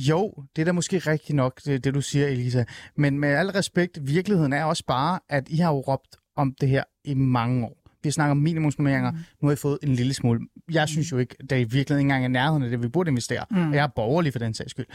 Jo, 0.10 0.34
det 0.56 0.62
er 0.62 0.66
da 0.66 0.72
måske 0.72 0.98
rigtigt 1.00 1.36
nok, 1.36 1.62
det, 1.66 1.84
det 1.84 1.94
du 1.94 2.02
siger, 2.02 2.28
Elisa. 2.28 2.64
Men 2.96 3.20
med 3.20 3.30
al 3.30 3.48
respekt, 3.50 4.00
virkeligheden 4.02 4.54
er 4.54 4.64
også 4.64 4.84
bare, 4.88 5.20
at 5.30 5.44
I 5.50 5.58
har 5.58 5.72
jo 5.72 5.80
råbt 5.80 6.16
om 6.36 6.56
det 6.62 6.70
her 6.70 6.84
i 7.04 7.14
mange 7.14 7.66
år. 7.66 7.85
Vi 8.06 8.12
snakker 8.12 8.32
om 8.32 8.38
minimumsnummeringer. 8.38 9.12
Mm. 9.12 9.18
Nu 9.42 9.48
har 9.48 9.54
I 9.54 9.56
fået 9.56 9.80
en 9.84 9.96
lille 9.96 10.14
smule. 10.14 10.40
Jeg 10.72 10.88
synes 10.88 11.12
jo 11.12 11.18
ikke, 11.18 11.36
det 11.50 11.52
i 11.52 11.64
virkeligheden 11.64 12.00
ikke 12.00 12.02
engang 12.02 12.24
er 12.24 12.28
nærheden 12.28 12.64
af 12.64 12.70
det, 12.70 12.84
vi 12.84 12.88
burde 12.88 13.10
investere. 13.10 13.46
Mm. 13.52 13.70
Og 13.70 13.76
jeg 13.76 13.84
er 13.84 13.88
borgerlig 13.88 14.32
for 14.32 14.40
den 14.40 14.54
sags 14.54 14.72
skyld. 14.72 14.86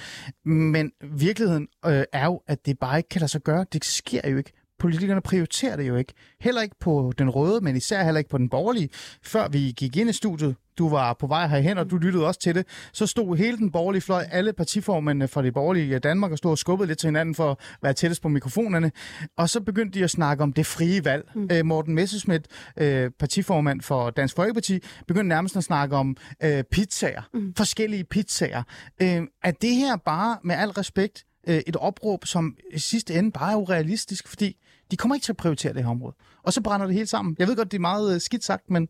Men 0.44 0.92
virkeligheden 1.12 1.68
øh, 1.86 2.04
er 2.12 2.24
jo, 2.24 2.42
at 2.46 2.66
det 2.66 2.78
bare 2.78 2.98
ikke 2.98 3.08
kan 3.08 3.20
lade 3.20 3.30
sig 3.30 3.42
gøre. 3.42 3.66
Det 3.72 3.84
sker 3.84 4.30
jo 4.30 4.36
ikke. 4.36 4.52
Politikerne 4.80 5.20
prioriterer 5.20 5.76
det 5.76 5.88
jo 5.88 5.96
ikke. 5.96 6.12
Heller 6.40 6.62
ikke 6.62 6.76
på 6.80 7.12
den 7.18 7.30
røde, 7.30 7.60
men 7.60 7.76
især 7.76 8.04
heller 8.04 8.18
ikke 8.18 8.30
på 8.30 8.38
den 8.38 8.48
borgerlige. 8.48 8.88
Før 9.22 9.48
vi 9.48 9.74
gik 9.76 9.96
ind 9.96 10.10
i 10.10 10.12
studiet, 10.12 10.56
du 10.78 10.88
var 10.88 11.12
på 11.12 11.26
vej 11.26 11.46
herhen, 11.46 11.78
og 11.78 11.90
du 11.90 11.96
lyttede 11.96 12.26
også 12.26 12.40
til 12.40 12.54
det, 12.54 12.66
så 12.92 13.06
stod 13.06 13.36
hele 13.36 13.56
den 13.56 13.70
borgerlige 13.70 14.02
fløj, 14.02 14.24
alle 14.30 14.52
partiformændene 14.52 15.28
fra 15.28 15.42
det 15.42 15.54
borgerlige 15.54 15.98
Danmark, 15.98 16.32
og 16.32 16.38
stod 16.38 16.50
og 16.50 16.58
skubbede 16.58 16.86
lidt 16.86 16.98
til 16.98 17.06
hinanden 17.06 17.34
for 17.34 17.50
at 17.50 17.56
være 17.82 17.92
tættest 17.92 18.22
på 18.22 18.28
mikrofonerne. 18.28 18.92
Og 19.36 19.48
så 19.48 19.60
begyndte 19.60 19.98
de 19.98 20.04
at 20.04 20.10
snakke 20.10 20.42
om 20.42 20.52
det 20.52 20.66
frie 20.66 21.04
valg. 21.04 21.30
Mm. 21.34 21.48
Øh, 21.52 21.64
Morten 21.64 21.94
Messerschmidt, 21.94 22.46
øh, 22.76 23.10
partiformand 23.18 23.80
for 23.80 24.10
Dansk 24.10 24.36
Folkeparti, 24.36 24.78
begyndte 25.08 25.28
nærmest 25.28 25.56
at 25.56 25.64
snakke 25.64 25.96
om 25.96 26.16
øh, 26.42 26.64
pizzaer, 26.64 27.22
mm. 27.34 27.54
forskellige 27.56 28.04
pizzaer. 28.04 28.62
Øh, 29.02 29.22
er 29.44 29.50
det 29.50 29.74
her 29.74 29.96
bare, 29.96 30.38
med 30.44 30.54
al 30.54 30.70
respekt, 30.70 31.24
øh, 31.48 31.60
et 31.66 31.76
opråb, 31.76 32.26
som 32.26 32.56
i 32.72 32.78
sidste 32.78 33.14
ende 33.14 33.32
bare 33.32 33.52
er 33.52 33.56
urealistisk, 33.56 34.28
fordi 34.28 34.56
de 34.90 34.96
kommer 34.96 35.14
ikke 35.14 35.24
til 35.24 35.32
at 35.32 35.36
prioritere 35.36 35.72
det 35.72 35.82
her 35.82 35.90
område. 35.90 36.14
Og 36.42 36.52
så 36.52 36.60
brænder 36.60 36.86
det 36.86 36.94
hele 36.94 37.06
sammen. 37.06 37.36
Jeg 37.38 37.48
ved 37.48 37.56
godt, 37.56 37.72
det 37.72 37.76
er 37.76 37.80
meget 37.80 38.14
øh, 38.14 38.20
skidt 38.20 38.44
sagt, 38.44 38.70
men 38.70 38.82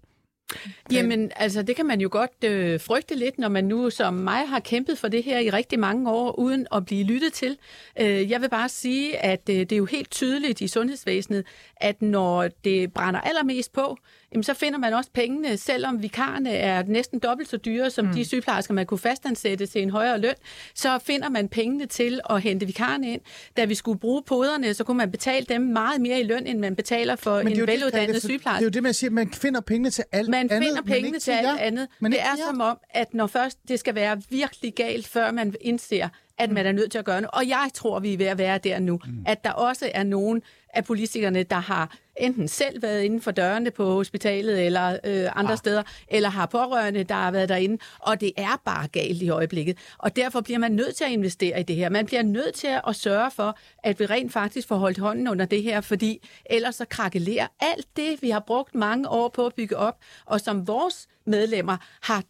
øh, 0.55 0.94
Jamen, 0.94 1.30
altså, 1.36 1.62
det 1.62 1.76
kan 1.76 1.86
man 1.86 2.01
jo 2.01 2.09
godt 2.12 2.44
øh, 2.44 2.80
frygte 2.80 3.14
lidt, 3.14 3.38
når 3.38 3.48
man 3.48 3.64
nu 3.64 3.90
som 3.90 4.14
mig 4.14 4.48
har 4.48 4.61
kæmpet 4.61 4.98
for 4.98 5.09
det 5.09 5.22
her 5.22 5.38
i 5.38 5.51
rigtig 5.51 5.78
mange 5.78 6.11
år, 6.11 6.38
uden 6.38 6.66
at 6.72 6.84
blive 6.84 7.05
lyttet 7.05 7.32
til. 7.32 7.59
Øh, 8.01 8.30
jeg 8.30 8.40
vil 8.40 8.51
bare 8.51 8.68
sige, 8.68 9.18
at 9.18 9.48
øh, 9.51 9.57
det 9.57 9.72
er 9.72 9.76
jo 9.76 9.84
helt 9.84 10.11
tydeligt 10.11 10.61
i 10.61 10.68
sundhedsvæsenet, 10.68 11.44
at 11.76 12.03
når 12.03 12.48
det 12.64 12.92
brænder 12.92 13.20
allermest 13.20 13.72
på, 13.72 13.96
jamen, 14.33 14.43
så 14.43 14.55
finder 14.55 14.78
man 14.78 14.95
også 14.95 15.11
pengene, 15.11 15.57
selvom 15.57 16.03
vikarerne 16.03 16.51
er 16.51 16.83
næsten 16.87 17.18
dobbelt 17.18 17.49
så 17.49 17.57
dyre 17.57 17.91
som 17.91 18.07
mm. 18.07 18.12
de 18.12 18.24
sygeplejersker, 18.24 18.74
man 18.74 18.87
kunne 18.87 18.99
fastansætte 18.99 19.66
til 19.66 19.83
en 19.83 19.91
højere 19.91 20.18
løn, 20.18 20.35
så 20.74 20.99
finder 20.99 21.28
man 21.28 21.49
pengene 21.49 21.87
til 21.87 22.20
at 22.31 22.43
hente 22.43 22.66
vikarerne 22.66 23.12
ind. 23.12 23.20
Da 23.57 23.64
vi 23.64 23.74
skulle 23.74 23.99
bruge 23.99 24.22
poderne, 24.22 24.74
så 24.74 24.85
kunne 24.85 24.97
man 24.97 25.11
betale 25.11 25.47
dem 25.49 25.62
meget 25.62 26.01
mere 26.01 26.20
i 26.20 26.22
løn, 26.22 26.47
end 26.47 26.59
man 26.59 26.76
betaler 26.76 27.16
for 27.16 27.37
Men 27.37 27.47
det 27.47 27.53
en 27.53 27.61
det, 27.61 27.68
veluddannet 27.68 28.07
Grete, 28.07 28.20
for 28.20 28.28
sygeplejerske. 28.28 28.59
Det 28.59 28.64
er 28.64 28.70
jo 28.70 28.74
det, 28.74 28.83
man 28.83 28.95
siger, 28.95 29.11
man 29.11 29.33
finder 29.33 29.61
pengene 29.61 29.91
til 29.91 30.05
alt 30.12 30.28
Man 30.28 30.39
andet, 30.39 30.68
finder 30.68 30.83
men 30.83 30.93
pengene 30.93 31.18
til 31.18 31.31
alt 31.31 31.61
andet. 31.61 31.89
Men 32.01 32.12
det 32.12 32.20
er 32.20 32.24
jer. 32.24 32.47
som 32.47 32.61
om, 32.61 32.78
at 32.91 33.14
når 33.14 33.26
først 33.26 33.59
det 33.68 33.78
skal 33.78 33.95
være 33.95 34.22
virkelig 34.31 34.74
galt, 34.74 35.07
før 35.07 35.31
man 35.31 35.55
indser, 35.61 36.09
at 36.41 36.51
man 36.51 36.66
er 36.66 36.72
nødt 36.72 36.91
til 36.91 36.99
at 36.99 37.05
gøre 37.05 37.20
noget. 37.20 37.34
Og 37.34 37.49
jeg 37.49 37.70
tror, 37.74 38.01
vi 38.01 38.12
er 38.12 38.18
ved 38.18 38.26
at 38.26 38.38
være 38.38 38.59
der 38.59 38.78
nu. 38.78 39.01
Mm. 39.07 39.24
At 39.26 39.45
der 39.45 39.51
også 39.51 39.91
er 39.95 40.03
nogen 40.03 40.43
af 40.74 40.84
politikerne, 40.84 41.43
der 41.43 41.57
har 41.57 41.97
enten 42.16 42.49
selv 42.49 42.82
været 42.82 43.03
inden 43.03 43.20
for 43.20 43.30
dørene 43.30 43.70
på 43.70 43.93
hospitalet 43.93 44.66
eller 44.66 44.99
øh, 45.05 45.28
andre 45.34 45.53
ah. 45.53 45.59
steder, 45.59 45.82
eller 46.09 46.28
har 46.28 46.47
pårørende, 46.47 47.05
der 47.05 47.14
har 47.14 47.30
været 47.30 47.49
derinde. 47.49 47.78
Og 47.99 48.20
det 48.20 48.32
er 48.36 48.61
bare 48.64 48.88
galt 48.88 49.22
i 49.22 49.28
øjeblikket. 49.28 49.78
Og 49.99 50.16
derfor 50.16 50.41
bliver 50.41 50.59
man 50.59 50.72
nødt 50.72 50.97
til 50.97 51.05
at 51.05 51.11
investere 51.11 51.61
i 51.61 51.62
det 51.62 51.76
her. 51.76 51.88
Man 51.88 52.07
bliver 52.07 52.22
nødt 52.22 52.55
til 52.55 52.68
at 52.88 52.97
sørge 52.97 53.30
for, 53.30 53.59
at 53.84 54.01
vi 54.01 54.07
rent 54.07 54.32
faktisk 54.32 54.68
får 54.68 54.76
holdt 54.76 54.99
hånden 54.99 55.28
under 55.28 55.45
det 55.45 55.62
her, 55.62 55.80
fordi 55.80 56.28
ellers 56.47 56.74
så 56.74 56.84
krakelerer 56.84 57.47
alt 57.61 57.86
det, 57.97 58.22
vi 58.22 58.30
har 58.30 58.41
brugt 58.41 58.74
mange 58.74 59.09
år 59.09 59.28
på 59.28 59.47
at 59.47 59.55
bygge 59.55 59.76
op, 59.76 59.99
og 60.26 60.41
som 60.41 60.66
vores 60.66 61.07
medlemmer 61.26 61.76
har 62.03 62.22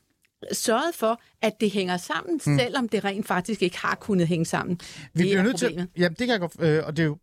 sørget 0.53 0.95
for, 0.95 1.21
at 1.43 1.61
det 1.61 1.71
hænger 1.71 1.97
sammen, 1.97 2.41
mm. 2.47 2.59
selvom 2.59 2.89
det 2.89 3.05
rent 3.05 3.27
faktisk 3.27 3.63
ikke 3.63 3.79
har 3.79 3.95
kunnet 3.95 4.29
hænge 4.29 4.45
sammen. 4.45 4.81
Vi 4.81 4.87
det 5.15 5.15
bliver 5.15 5.39
er 5.39 5.43
nødt 5.43 5.57
til... 5.57 5.67
problemet. 5.67 5.91
Ja, 5.99 6.09
det 6.09 6.19
kan 6.19 6.29
jeg 6.29 6.41
godt... 6.41 6.53
Øh, 6.61 6.83
og 6.87 6.97
det 6.97 7.03
er 7.03 7.07
jo... 7.07 7.19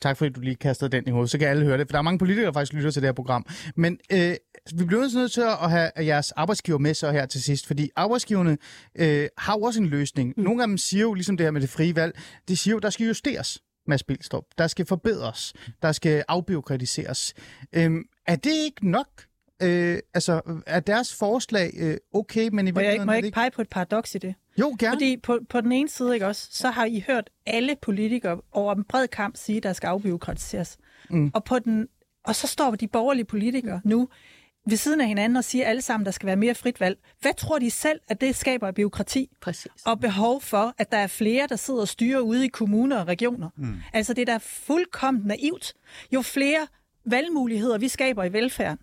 Tak 0.00 0.16
fordi 0.16 0.30
du 0.32 0.40
lige 0.40 0.56
kastede 0.56 0.90
den 0.90 1.04
i 1.06 1.10
hovedet, 1.10 1.30
så 1.30 1.38
kan 1.38 1.48
alle 1.48 1.64
høre 1.64 1.78
det. 1.78 1.88
For 1.88 1.92
der 1.92 1.98
er 1.98 2.02
mange 2.02 2.18
politikere, 2.18 2.46
der 2.46 2.52
faktisk 2.52 2.72
lytter 2.72 2.90
til 2.90 3.02
det 3.02 3.06
her 3.06 3.12
program. 3.12 3.46
Men 3.76 3.98
øh, 4.12 4.34
vi 4.74 4.84
bliver 4.84 5.18
nødt 5.18 5.32
til 5.32 5.40
at 5.40 5.70
have 5.70 5.90
jeres 5.96 6.32
arbejdsgiver 6.32 6.78
med 6.78 6.94
så 6.94 7.10
her 7.10 7.26
til 7.26 7.42
sidst, 7.42 7.66
fordi 7.66 7.90
arbejdsgiverne 7.96 8.58
øh, 8.94 9.28
har 9.38 9.54
jo 9.54 9.62
også 9.62 9.80
en 9.80 9.86
løsning. 9.86 10.34
Mm. 10.36 10.42
Nogle 10.42 10.62
af 10.62 10.68
dem 10.68 10.78
siger 10.78 11.02
jo, 11.02 11.14
ligesom 11.14 11.36
det 11.36 11.46
her 11.46 11.50
med 11.50 11.60
det 11.60 11.68
frie 11.70 11.96
valg, 11.96 12.18
de 12.48 12.56
siger 12.56 12.74
jo, 12.74 12.78
der 12.78 12.90
skal 12.90 13.06
justeres. 13.06 13.62
Mads 13.86 14.02
Bilstrup. 14.02 14.44
Der 14.58 14.66
skal 14.66 14.86
forbedres. 14.86 15.52
Der 15.82 15.92
skal 15.92 16.24
afbiokratiseres. 16.28 17.34
Øhm, 17.72 18.02
er 18.26 18.36
det 18.36 18.52
ikke 18.52 18.90
nok? 18.90 19.08
Øh, 19.62 19.98
altså, 20.14 20.62
er 20.66 20.80
deres 20.80 21.14
forslag 21.14 21.70
øh, 21.76 21.96
okay, 22.12 22.48
men 22.52 22.68
i 22.68 22.70
Må 22.70 22.80
jeg, 22.80 22.92
ikke, 22.92 23.04
må 23.04 23.12
jeg 23.12 23.24
ikke 23.24 23.34
pege 23.34 23.50
på 23.50 23.62
et 23.62 23.68
paradoks 23.68 24.14
i 24.14 24.18
det? 24.18 24.34
Jo, 24.60 24.76
gerne. 24.78 24.94
Fordi 24.94 25.16
på, 25.16 25.38
på 25.48 25.60
den 25.60 25.72
ene 25.72 25.88
side, 25.88 26.14
ikke 26.14 26.26
også, 26.26 26.48
så 26.50 26.70
har 26.70 26.84
I 26.84 27.04
hørt 27.06 27.30
alle 27.46 27.76
politikere 27.82 28.40
over 28.52 28.74
en 28.74 28.84
bred 28.84 29.08
kamp 29.08 29.36
sige, 29.36 29.56
at 29.56 29.62
der 29.62 29.72
skal 29.72 29.88
afbiokratiseres. 29.88 30.78
Mm. 31.10 31.30
Og, 31.34 31.44
på 31.44 31.58
den, 31.58 31.88
og 32.24 32.34
så 32.34 32.46
står 32.46 32.70
de 32.70 32.88
borgerlige 32.88 33.24
politikere 33.24 33.80
nu 33.84 34.08
ved 34.66 34.76
siden 34.76 35.00
af 35.00 35.06
hinanden 35.06 35.36
og 35.36 35.44
siger 35.44 35.66
alle 35.66 35.82
sammen, 35.82 36.04
der 36.04 36.10
skal 36.10 36.26
være 36.26 36.36
mere 36.36 36.54
frit 36.54 36.80
valg. 36.80 36.98
Hvad 37.20 37.34
tror 37.34 37.58
de 37.58 37.70
selv, 37.70 38.00
at 38.08 38.20
det 38.20 38.36
skaber 38.36 38.66
af 38.66 38.74
byråkrati? 38.74 39.30
Præcis. 39.40 39.72
Og 39.86 40.00
behov 40.00 40.40
for, 40.40 40.74
at 40.78 40.92
der 40.92 40.98
er 40.98 41.06
flere, 41.06 41.46
der 41.46 41.56
sidder 41.56 41.80
og 41.80 41.88
styrer 41.88 42.20
ude 42.20 42.44
i 42.44 42.48
kommuner 42.48 43.00
og 43.00 43.08
regioner. 43.08 43.48
Mm. 43.56 43.74
Altså 43.92 44.14
det 44.14 44.28
er 44.28 44.32
da 44.32 44.38
fuldkommen 44.42 45.22
naivt. 45.26 45.74
Jo 46.12 46.22
flere 46.22 46.66
valgmuligheder 47.04 47.78
vi 47.78 47.88
skaber 47.88 48.24
i 48.24 48.32
velfærden, 48.32 48.78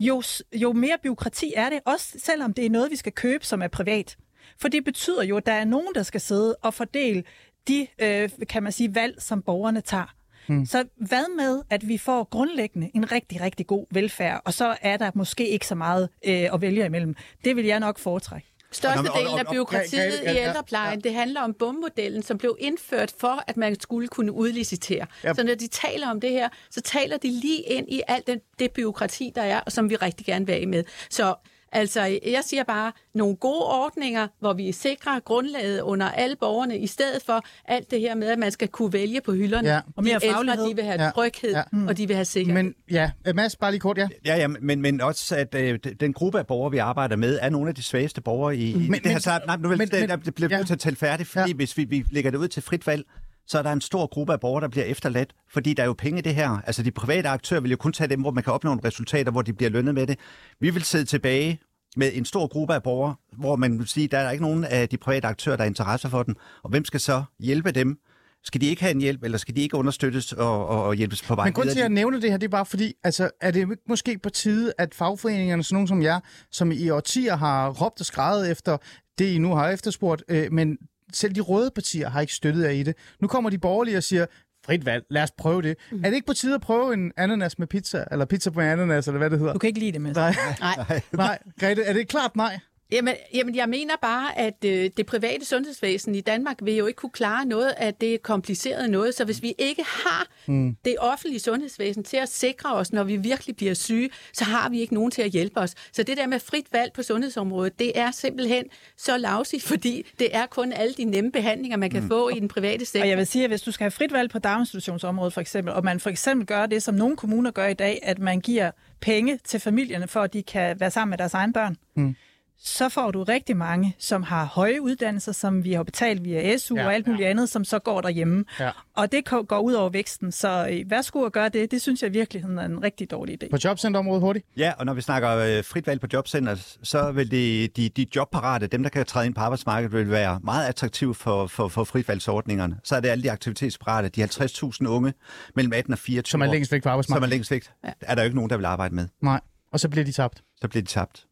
jo, 0.00 0.22
jo 0.52 0.72
mere 0.72 0.98
byråkrati 1.02 1.52
er 1.56 1.70
det, 1.70 1.80
også 1.84 2.18
selvom 2.18 2.54
det 2.54 2.66
er 2.66 2.70
noget, 2.70 2.90
vi 2.90 2.96
skal 2.96 3.12
købe, 3.12 3.46
som 3.46 3.62
er 3.62 3.68
privat. 3.68 4.16
For 4.58 4.68
det 4.68 4.84
betyder 4.84 5.22
jo, 5.22 5.36
at 5.36 5.46
der 5.46 5.52
er 5.52 5.64
nogen, 5.64 5.94
der 5.94 6.02
skal 6.02 6.20
sidde 6.20 6.56
og 6.56 6.74
fordele 6.74 7.24
de, 7.68 7.86
øh, 7.98 8.30
kan 8.48 8.62
man 8.62 8.72
sige, 8.72 8.94
valg, 8.94 9.22
som 9.22 9.42
borgerne 9.42 9.80
tager. 9.80 10.14
Hmm. 10.46 10.66
Så 10.66 10.84
hvad 10.96 11.36
med, 11.36 11.62
at 11.70 11.88
vi 11.88 11.98
får 11.98 12.24
grundlæggende 12.24 12.90
en 12.94 13.12
rigtig, 13.12 13.40
rigtig 13.40 13.66
god 13.66 13.86
velfærd, 13.90 14.42
og 14.44 14.54
så 14.54 14.76
er 14.82 14.96
der 14.96 15.10
måske 15.14 15.48
ikke 15.48 15.66
så 15.66 15.74
meget 15.74 16.08
øh, 16.26 16.54
at 16.54 16.60
vælge 16.60 16.86
imellem. 16.86 17.14
Det 17.44 17.56
vil 17.56 17.64
jeg 17.64 17.80
nok 17.80 17.98
foretrække. 17.98 18.46
Størstedelen 18.72 19.38
af 19.38 19.46
byråkratiet 19.50 20.20
i 20.24 20.38
ældreplejen, 20.38 21.00
det 21.00 21.14
handler 21.14 21.40
om 21.40 21.54
bommodellen, 21.54 22.22
som 22.22 22.38
blev 22.38 22.56
indført 22.60 23.14
for, 23.18 23.44
at 23.46 23.56
man 23.56 23.80
skulle 23.80 24.08
kunne 24.08 24.32
udlicitere. 24.32 25.06
Ja. 25.24 25.34
Så 25.34 25.42
når 25.42 25.54
de 25.54 25.66
taler 25.66 26.10
om 26.10 26.20
det 26.20 26.30
her, 26.30 26.48
så 26.70 26.80
taler 26.80 27.16
de 27.16 27.30
lige 27.30 27.62
ind 27.62 27.88
i 27.88 28.02
alt 28.08 28.26
det, 28.26 28.40
det 28.58 28.70
byråkrati, 28.70 29.32
der 29.34 29.42
er, 29.42 29.60
og 29.60 29.72
som 29.72 29.90
vi 29.90 29.96
rigtig 29.96 30.26
gerne 30.26 30.46
vil 30.46 30.52
af 30.52 30.68
med. 30.68 30.84
Så 31.10 31.34
altså, 31.72 32.00
jeg 32.26 32.40
siger 32.44 32.64
bare, 32.64 32.92
nogle 33.14 33.36
gode 33.36 33.64
ordninger, 33.66 34.28
hvor 34.40 34.52
vi 34.52 34.72
sikrer 34.72 35.20
grundlaget 35.20 35.80
under 35.80 36.06
alle 36.10 36.36
borgerne, 36.36 36.78
i 36.78 36.86
stedet 36.86 37.22
for 37.26 37.44
alt 37.64 37.90
det 37.90 38.00
her 38.00 38.14
med, 38.14 38.28
at 38.28 38.38
man 38.38 38.50
skal 38.52 38.68
kunne 38.68 38.92
vælge 38.92 39.20
på 39.20 39.32
hylderne. 39.32 39.68
Ja. 39.68 39.80
Og 39.96 40.04
mere 40.04 40.18
de 40.18 40.24
ældre, 40.26 40.36
faglighed. 40.36 40.68
de 40.68 40.74
vil 40.76 40.84
have 40.84 41.02
Ja. 41.02 41.10
tryghed, 41.10 41.50
Ja. 41.52 41.62
og 41.88 41.96
de 41.96 42.06
vil 42.06 42.16
have 42.16 42.24
sikkerhed. 42.24 42.62
Men 42.62 42.74
ja, 42.90 43.10
øh, 43.26 43.36
Mads, 43.36 43.56
bare 43.56 43.70
lige 43.70 43.80
kort, 43.80 43.98
ja. 43.98 44.08
Ja, 44.26 44.36
ja, 44.36 44.46
men, 44.48 44.82
men 44.82 45.00
også, 45.00 45.36
at 45.36 45.54
øh, 45.54 45.78
den 46.00 46.12
gruppe 46.12 46.38
af 46.38 46.46
borgere, 46.46 46.70
vi 46.70 46.78
arbejder 46.78 47.16
med, 47.16 47.38
er 47.42 47.50
nogle 47.50 47.68
af 47.68 47.74
de 47.74 47.82
svageste 47.82 48.20
borgere 48.20 48.56
i, 48.56 48.70
i 48.70 48.74
Men- 48.74 48.92
det 48.92 49.06
her. 49.06 49.12
men- 49.12 49.20
Så, 49.20 49.40
nej, 49.46 49.56
nu 49.56 49.68
vil 49.68 49.78
men- 49.78 49.88
men, 49.92 50.00
men- 50.00 50.10
det, 50.10 50.24
det 50.26 50.34
bliver 50.34 50.56
ja. 50.58 50.62
til 50.62 50.72
at 50.74 50.80
tælle 50.80 50.96
færdigt, 50.96 51.28
fordi 51.28 51.50
ja. 51.50 51.54
hvis 51.56 51.76
vi, 51.76 51.84
vi 51.84 52.04
lægger 52.10 52.30
det 52.30 52.38
ud 52.38 52.48
til 52.48 52.62
frit 52.62 52.86
valg, 52.86 53.04
så 53.50 53.58
er 53.58 53.62
der 53.62 53.72
en 53.72 53.80
stor 53.80 54.06
gruppe 54.06 54.32
af 54.32 54.40
borgere, 54.40 54.62
der 54.62 54.68
bliver 54.68 54.84
efterladt, 54.84 55.34
fordi 55.48 55.74
der 55.74 55.82
er 55.82 55.86
jo 55.86 55.92
penge 55.92 56.18
i 56.18 56.22
det 56.22 56.34
her. 56.34 56.48
Altså 56.66 56.82
de 56.82 56.90
private 56.90 57.28
aktører 57.28 57.60
vil 57.60 57.70
jo 57.70 57.76
kun 57.76 57.92
tage 57.92 58.08
dem, 58.08 58.20
hvor 58.20 58.30
man 58.30 58.44
kan 58.44 58.52
opnå 58.52 58.68
nogle 58.68 58.84
resultater, 58.84 59.32
hvor 59.32 59.42
de 59.42 59.52
bliver 59.52 59.70
lønnet 59.70 59.94
med 59.94 60.06
det. 60.06 60.18
Vi 60.60 60.70
vil 60.70 60.82
sidde 60.82 61.04
tilbage 61.04 61.60
med 61.96 62.10
en 62.14 62.24
stor 62.24 62.46
gruppe 62.46 62.74
af 62.74 62.82
borgere, 62.82 63.14
hvor 63.38 63.56
man 63.56 63.78
vil 63.78 63.88
sige, 63.88 64.08
der 64.08 64.18
er 64.18 64.30
ikke 64.30 64.44
nogen 64.44 64.64
af 64.64 64.88
de 64.88 64.96
private 64.96 65.28
aktører, 65.28 65.56
der 65.56 65.64
er 65.64 65.68
interesse 65.68 66.10
for 66.10 66.22
den. 66.22 66.36
Og 66.62 66.70
hvem 66.70 66.84
skal 66.84 67.00
så 67.00 67.22
hjælpe 67.38 67.70
dem? 67.70 67.98
Skal 68.44 68.60
de 68.60 68.66
ikke 68.66 68.82
have 68.82 68.94
en 68.94 69.00
hjælp, 69.00 69.24
eller 69.24 69.38
skal 69.38 69.56
de 69.56 69.60
ikke 69.60 69.76
understøttes 69.76 70.32
og, 70.32 70.66
og, 70.68 70.84
og 70.84 70.94
hjælpes 70.94 71.22
på 71.22 71.34
vej 71.34 71.44
Men 71.44 71.52
grund 71.52 71.68
til, 71.68 71.78
at 71.78 71.82
jeg 71.82 71.88
nævner 71.88 72.20
det 72.20 72.30
her, 72.30 72.36
det 72.36 72.46
er 72.46 72.50
bare 72.50 72.66
fordi, 72.66 72.94
altså, 73.04 73.30
er 73.40 73.50
det 73.50 73.60
ikke 73.60 73.76
måske 73.88 74.18
på 74.18 74.30
tide, 74.30 74.72
at 74.78 74.94
fagforeningerne, 74.94 75.62
sådan 75.62 75.74
nogen 75.74 75.88
som 75.88 76.02
jer, 76.02 76.20
som 76.50 76.72
i 76.72 76.90
årtier 76.90 77.36
har 77.36 77.70
råbt 77.70 78.00
og 78.00 78.06
skrevet 78.06 78.50
efter 78.50 78.76
det, 79.18 79.26
I 79.26 79.38
nu 79.38 79.54
har 79.54 79.68
efterspurgt, 79.68 80.22
øh, 80.28 80.52
men 80.52 80.78
selv 81.12 81.34
de 81.34 81.40
røde 81.40 81.70
partier 81.74 82.08
har 82.10 82.20
ikke 82.20 82.32
støttet 82.34 82.62
jer 82.64 82.70
i 82.70 82.82
det. 82.82 82.96
Nu 83.20 83.28
kommer 83.28 83.50
de 83.50 83.58
borgerlige 83.58 83.96
og 83.96 84.02
siger, 84.02 84.26
frit 84.66 84.86
valg, 84.86 85.04
lad 85.10 85.22
os 85.22 85.30
prøve 85.38 85.62
det. 85.62 85.76
Mm. 85.90 85.98
Er 86.04 86.08
det 86.08 86.14
ikke 86.14 86.26
på 86.26 86.32
tide 86.32 86.54
at 86.54 86.60
prøve 86.60 86.94
en 86.94 87.12
ananas 87.16 87.58
med 87.58 87.66
pizza, 87.66 88.04
eller 88.10 88.24
pizza 88.24 88.50
med 88.50 88.64
ananas, 88.64 89.06
eller 89.08 89.18
hvad 89.18 89.30
det 89.30 89.38
hedder? 89.38 89.52
Du 89.52 89.58
kan 89.58 89.68
ikke 89.68 89.80
lide 89.80 89.92
det 89.92 90.00
med. 90.00 90.14
Nej, 90.14 90.34
Nej. 90.60 91.00
nej. 91.12 91.38
Grete, 91.60 91.82
er 91.82 91.92
det 91.92 92.02
et 92.02 92.08
klart 92.08 92.36
nej? 92.36 92.58
Jamen, 92.92 93.14
jamen, 93.34 93.54
jeg 93.54 93.68
mener 93.68 93.94
bare, 94.02 94.38
at 94.38 94.64
øh, 94.64 94.90
det 94.96 95.06
private 95.06 95.44
sundhedsvæsen 95.44 96.14
i 96.14 96.20
Danmark 96.20 96.56
vil 96.62 96.74
jo 96.74 96.86
ikke 96.86 96.96
kunne 96.96 97.10
klare 97.10 97.44
noget 97.44 97.74
af 97.76 97.94
det 97.94 98.22
komplicerede 98.22 98.88
noget. 98.88 99.14
Så 99.14 99.24
hvis 99.24 99.42
vi 99.42 99.54
ikke 99.58 99.84
har 99.84 100.26
mm. 100.46 100.76
det 100.84 100.96
offentlige 100.98 101.40
sundhedsvæsen 101.40 102.04
til 102.04 102.16
at 102.16 102.28
sikre 102.28 102.74
os, 102.74 102.92
når 102.92 103.04
vi 103.04 103.16
virkelig 103.16 103.56
bliver 103.56 103.74
syge, 103.74 104.10
så 104.32 104.44
har 104.44 104.68
vi 104.68 104.80
ikke 104.80 104.94
nogen 104.94 105.10
til 105.10 105.22
at 105.22 105.30
hjælpe 105.30 105.60
os. 105.60 105.74
Så 105.92 106.02
det 106.02 106.16
der 106.16 106.26
med 106.26 106.40
frit 106.40 106.66
valg 106.72 106.92
på 106.92 107.02
sundhedsområdet, 107.02 107.78
det 107.78 107.98
er 107.98 108.10
simpelthen 108.10 108.64
så 108.96 109.16
lavsigt, 109.16 109.62
fordi 109.62 110.06
det 110.18 110.36
er 110.36 110.46
kun 110.46 110.72
alle 110.72 110.94
de 110.94 111.04
nemme 111.04 111.32
behandlinger, 111.32 111.76
man 111.76 111.90
kan 111.90 112.02
mm. 112.02 112.08
få 112.08 112.28
i 112.28 112.40
den 112.40 112.48
private 112.48 112.84
sektor. 112.84 113.00
Og 113.00 113.08
jeg 113.08 113.18
vil 113.18 113.26
sige, 113.26 113.44
at 113.44 113.50
hvis 113.50 113.62
du 113.62 113.70
skal 113.70 113.84
have 113.84 113.90
frit 113.90 114.12
valg 114.12 114.30
på 114.30 114.38
daginstitutionsområdet 114.38 115.32
for 115.32 115.40
eksempel, 115.40 115.74
og 115.74 115.84
man 115.84 116.00
for 116.00 116.10
eksempel 116.10 116.46
gør 116.46 116.66
det, 116.66 116.82
som 116.82 116.94
nogle 116.94 117.16
kommuner 117.16 117.50
gør 117.50 117.66
i 117.66 117.74
dag, 117.74 117.98
at 118.02 118.18
man 118.18 118.40
giver 118.40 118.70
penge 119.00 119.38
til 119.44 119.60
familierne, 119.60 120.08
for 120.08 120.20
at 120.20 120.32
de 120.32 120.42
kan 120.42 120.80
være 120.80 120.90
sammen 120.90 121.10
med 121.10 121.18
deres 121.18 121.34
egne 121.34 121.52
børn, 121.52 121.76
mm. 121.96 122.16
Så 122.62 122.88
får 122.88 123.10
du 123.10 123.22
rigtig 123.24 123.56
mange, 123.56 123.96
som 123.98 124.22
har 124.22 124.44
høje 124.44 124.82
uddannelser, 124.82 125.32
som 125.32 125.64
vi 125.64 125.72
har 125.72 125.82
betalt 125.82 126.24
via 126.24 126.56
SU 126.56 126.76
Ja, 126.76 126.86
og 126.86 126.94
alt 126.94 127.06
muligt 127.06 127.24
ja. 127.24 127.30
andet, 127.30 127.48
som 127.48 127.64
så 127.64 127.78
går 127.78 128.00
derhjemme. 128.00 128.44
Ja. 128.60 128.70
Og 128.96 129.12
det 129.12 129.24
går 129.48 129.58
ud 129.58 129.72
over 129.72 129.90
væksten. 129.90 130.32
Så 130.32 130.68
øh, 130.70 130.90
værsgo 130.90 131.24
at 131.24 131.32
gøre 131.32 131.48
det. 131.48 131.70
Det 131.70 131.82
synes 131.82 132.02
jeg 132.02 132.10
i 132.10 132.12
virkeligheden 132.12 132.58
er 132.58 132.64
en 132.64 132.82
rigtig 132.82 133.10
dårlig 133.10 133.42
idé. 133.42 133.48
På 133.50 133.56
jobcenterområdet 133.64 134.20
hurtigt? 134.22 134.46
Ja, 134.56 134.72
og 134.78 134.86
når 134.86 134.94
vi 134.94 135.00
snakker 135.00 135.30
øh, 135.36 135.64
frit 135.64 135.86
valg 135.86 136.00
på 136.00 136.06
jobcenter, 136.12 136.76
så 136.82 137.12
vil 137.12 137.30
det, 137.30 137.76
de, 137.76 137.88
de 137.88 138.06
jobparate, 138.16 138.66
dem 138.66 138.82
der 138.82 138.90
kan 138.90 139.06
træde 139.06 139.26
ind 139.26 139.34
på 139.34 139.40
arbejdsmarkedet, 139.40 139.92
vil 139.92 140.10
være 140.10 140.40
meget 140.44 140.66
attraktive 140.68 141.14
for, 141.14 141.46
for, 141.46 141.68
for 141.68 141.84
fritvalgsordningerne. 141.84 142.76
Så 142.84 142.96
er 142.96 143.00
det 143.00 143.08
alle 143.08 143.22
de 143.22 143.30
aktivitetsparate, 143.30 144.08
de 144.08 144.24
50.000 144.24 144.86
unge 144.86 145.12
mellem 145.56 145.72
18 145.72 145.92
og 145.92 145.98
24 145.98 146.30
Som 146.30 146.42
er 146.42 146.46
år, 146.48 146.52
længst 146.52 146.72
væk 146.72 146.82
fra 146.82 146.82
som 146.82 146.88
er 146.88 146.92
arbejdsmarkedet? 146.92 147.30
længst 147.30 147.50
væk. 147.50 147.64
Ja. 147.84 147.90
Er 148.00 148.14
der 148.14 148.22
jo 148.22 148.24
ikke 148.24 148.36
nogen, 148.36 148.50
der 148.50 148.56
vil 148.56 148.64
arbejde 148.64 148.94
med. 148.94 149.08
Nej. 149.22 149.40
Og 149.72 149.80
så 149.80 149.88
bliver 149.88 150.04
de 150.04 150.12
tabt. 150.12 150.42
Så 150.60 150.68
bliver 150.68 150.82
de 150.82 150.88
tabt. 150.88 151.26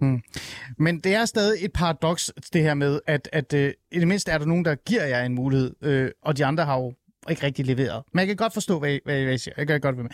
Men 0.79 1.01
det 1.01 1.15
er 1.15 1.25
stadig 1.25 1.65
et 1.65 1.73
paradoks, 1.73 2.33
det 2.53 2.63
her 2.63 2.75
med, 2.75 3.01
at, 3.07 3.29
at 3.33 3.55
øh, 3.55 3.73
i 3.93 3.99
det 3.99 4.09
mindste 4.09 4.31
er 4.31 4.39
der 4.39 4.47
nogen, 4.47 4.65
der 4.65 4.75
giver 4.75 5.05
jer 5.05 5.25
en 5.25 5.35
mulighed, 5.35 5.75
øh, 5.83 6.11
og 6.23 6.37
de 6.37 6.45
andre 6.45 6.65
har 6.65 6.79
jo 6.79 6.95
ikke 7.31 7.43
rigtig 7.43 7.67
leveret. 7.67 8.03
Men 8.13 8.19
jeg 8.19 8.27
kan 8.27 8.37
godt 8.37 8.53
forstå, 8.53 8.79
hvad 8.79 8.93
I, 8.95 8.99
hvad 9.05 9.21
I, 9.21 9.25
hvad 9.25 9.35
I 9.35 9.39
siger. 9.39 9.55
Jeg 9.57 9.67
kan 9.67 9.81
godt 9.81 9.97
være 9.97 10.03
med. 10.03 10.11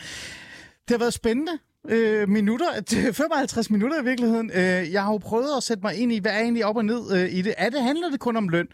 Det 0.89 0.91
har 0.91 0.99
været 0.99 1.15
spændende. 1.15 1.53
Øh, 1.89 2.29
minutter, 2.29 2.67
55 3.13 3.71
minutter 3.71 4.01
i 4.01 4.05
virkeligheden. 4.05 4.51
Øh, 4.55 4.93
jeg 4.93 5.03
har 5.03 5.13
jo 5.13 5.19
prøvet 5.19 5.57
at 5.57 5.63
sætte 5.63 5.83
mig 5.83 5.95
ind 5.97 6.13
i, 6.13 6.19
hvad 6.19 6.33
er 6.33 6.39
egentlig 6.39 6.65
op 6.65 6.77
og 6.77 6.85
ned 6.85 7.13
øh, 7.13 7.33
i 7.33 7.43
det. 7.43 7.55
Er 7.57 7.71
det, 7.71 7.83
handler 7.83 8.11
det 8.11 8.21
kun 8.21 8.37
om 8.37 8.49
løn? 8.49 8.69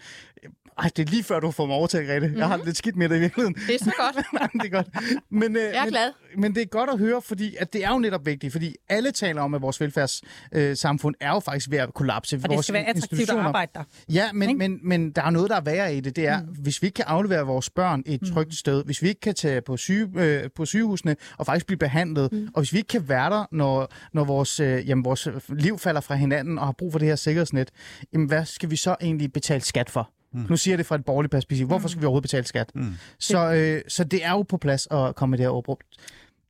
Ej, 0.81 0.91
det 0.97 1.07
er 1.07 1.11
lige 1.11 1.23
før, 1.23 1.41
du 1.41 1.51
får 1.51 1.67
mig 1.67 1.77
overtaget, 1.77 2.07
Grete. 2.07 2.21
Mm-hmm. 2.21 2.39
Jeg 2.39 2.49
har 2.49 2.57
det 2.57 2.67
lidt 2.67 2.77
skidt 2.77 2.97
med 2.97 3.09
det 3.09 3.17
i 3.17 3.21
virkeligheden. 3.21 3.55
Det 3.67 3.75
er 3.75 3.79
så 3.79 3.93
godt. 3.99 4.27
Nej, 4.41 4.49
det 4.53 4.65
er 4.65 4.69
godt. 4.69 4.89
Men, 5.31 5.57
øh, 5.57 5.63
Jeg 5.63 5.75
er 5.75 5.85
men, 5.85 5.91
glad. 5.91 6.13
Men 6.37 6.55
det 6.55 6.63
er 6.63 6.67
godt 6.67 6.91
at 6.91 6.99
høre, 6.99 7.23
fordi 7.23 7.57
at 7.59 7.73
det 7.73 7.85
er 7.85 7.91
jo 7.91 7.99
netop 7.99 8.27
vigtigt, 8.27 8.53
fordi 8.53 8.77
alle 8.89 9.11
taler 9.11 9.43
om, 9.43 9.55
at 9.55 9.63
vores 9.63 9.81
velfærdssamfund 9.81 10.71
øh, 10.71 10.77
samfund 10.77 11.15
er 11.21 11.31
jo 11.31 11.41
faktisk 11.41 11.71
ved 11.71 11.79
at 11.79 11.95
kollapse. 11.95 12.41
Og 12.45 12.51
det 12.51 12.65
skal 12.65 12.75
være 12.75 12.85
attraktivt 12.85 13.31
at 13.31 13.37
arbejde 13.39 13.71
der. 13.75 13.83
Ja, 14.09 14.33
men, 14.33 14.59
men, 14.59 14.79
men 14.83 15.11
der 15.11 15.23
er 15.23 15.31
noget, 15.31 15.51
der 15.51 15.57
er 15.57 15.61
værre 15.61 15.95
i 15.95 16.01
det. 16.01 16.17
Det 16.17 16.27
er, 16.27 16.41
mm. 16.41 16.47
hvis 16.47 16.83
vi 16.83 16.87
ikke 16.87 16.97
kan 16.97 17.05
aflevere 17.09 17.47
vores 17.47 17.71
børn 17.71 18.03
et 18.07 18.21
trygt 18.33 18.55
sted, 18.55 18.85
hvis 18.85 19.03
vi 19.03 19.09
ikke 19.09 19.21
kan 19.21 19.35
tage 19.35 19.61
på, 19.61 19.77
syge, 19.77 20.09
øh, 20.15 20.51
på 20.57 20.67
sygehusene 20.67 21.17
og 21.39 21.47
faktisk 21.47 21.67
blive 21.67 21.79
behandlet, 21.79 22.33
mm. 22.33 22.49
og 22.55 22.61
hvis 22.61 22.73
vi 22.73 22.79
ikke 22.79 22.89
kan 22.89 23.09
være 23.09 23.31
der, 23.31 23.45
når, 23.53 23.93
når 24.13 24.25
vores, 24.25 24.61
øh, 24.61 24.89
jamen, 24.89 25.05
vores 25.05 25.29
liv 25.49 25.79
falder 25.79 26.01
fra 26.01 26.15
hinanden 26.15 26.59
og 26.59 26.65
har 26.65 26.73
brug 26.73 26.93
for 26.93 26.99
det 26.99 27.09
her 27.09 27.17
sikkerhedsnet, 27.17 27.71
jamen, 28.13 28.29
hvad 28.29 28.45
skal 28.45 28.71
vi 28.71 28.77
så 28.77 28.97
egentlig 29.01 29.33
betale 29.33 29.61
skat 29.61 29.91
for? 29.91 30.11
Mm. 30.33 30.47
Nu 30.49 30.57
siger 30.57 30.73
jeg 30.73 30.79
det 30.79 30.87
fra 30.87 30.95
et 30.95 31.05
borgerligt 31.05 31.31
perspektiv. 31.31 31.67
Hvorfor 31.67 31.89
skal 31.89 32.01
vi 32.01 32.07
overhovedet 32.07 32.23
betale 32.23 32.47
skat? 32.47 32.71
Mm. 32.75 32.95
Så, 33.19 33.53
øh, 33.53 33.83
så 33.89 34.05
det 34.05 34.25
er 34.25 34.31
jo 34.31 34.43
på 34.43 34.57
plads 34.57 34.89
at 34.91 35.15
komme 35.15 35.31
med 35.31 35.39
det 35.39 35.45
her 35.45 35.51
overbrug. 35.51 35.81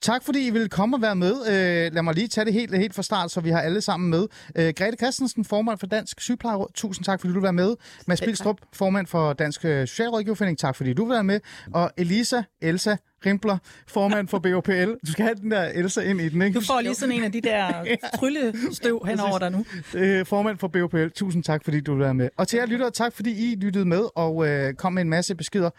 Tak 0.02 0.24
fordi 0.24 0.46
I 0.46 0.50
ville 0.50 0.68
komme 0.68 0.96
og 0.96 1.02
være 1.02 1.16
med. 1.16 1.32
Øh, 1.48 1.94
lad 1.94 2.02
mig 2.02 2.14
lige 2.14 2.28
tage 2.28 2.44
det 2.44 2.52
helt, 2.52 2.76
helt 2.76 2.94
fra 2.94 3.02
start, 3.02 3.30
så 3.30 3.40
vi 3.40 3.50
har 3.50 3.60
alle 3.60 3.80
sammen 3.80 4.10
med. 4.10 4.26
Øh, 4.56 4.72
Grete 4.76 4.96
Christensen, 4.96 5.44
formand 5.44 5.78
for 5.78 5.86
Dansk 5.86 6.20
Sygeplejeråd. 6.20 6.68
Tusind 6.74 7.04
tak, 7.04 7.20
fordi 7.20 7.28
du 7.32 7.38
vil 7.38 7.42
være 7.42 7.52
med. 7.52 7.76
Mads 8.06 8.20
Bilstrup, 8.20 8.56
formand 8.72 9.06
for 9.06 9.32
Dansk 9.32 9.64
øh, 9.64 9.86
Socialrådgiverforening. 9.88 10.58
Tak, 10.58 10.76
fordi 10.76 10.92
du 10.92 11.04
vil 11.04 11.12
være 11.14 11.24
med. 11.24 11.40
Og 11.74 11.90
Elisa 11.96 12.42
Elsa 12.62 12.96
Rimpler, 13.26 13.58
formand 13.88 14.28
for 14.28 14.38
BOPL. 14.38 14.90
Du 15.06 15.12
skal 15.12 15.24
have 15.24 15.34
den 15.34 15.50
der 15.50 15.62
Elsa 15.74 16.00
ind 16.00 16.20
i 16.20 16.28
den, 16.28 16.42
ikke? 16.42 16.58
Du 16.60 16.64
får 16.64 16.80
lige 16.80 16.94
sådan 16.94 17.14
en 17.14 17.24
af 17.24 17.32
de 17.32 17.40
der 17.40 17.84
tryllestøv 18.18 19.02
henover 19.06 19.38
dig 19.38 19.50
nu. 19.50 19.64
øh, 19.94 20.26
formand 20.26 20.58
for 20.58 20.68
BOPL. 20.68 21.08
Tusind 21.14 21.44
tak, 21.44 21.64
fordi 21.64 21.80
du 21.80 21.92
vil 21.94 22.00
være 22.04 22.14
med. 22.14 22.28
Og 22.36 22.48
til 22.48 22.56
jer 22.56 22.66
lyttere, 22.66 22.90
tak 22.90 23.12
fordi 23.12 23.52
I 23.52 23.56
lyttede 23.56 23.84
med 23.84 24.02
og 24.16 24.48
øh, 24.48 24.74
kom 24.74 24.92
med 24.92 25.02
en 25.02 25.10
masse 25.10 25.34
beskeder. 25.34 25.70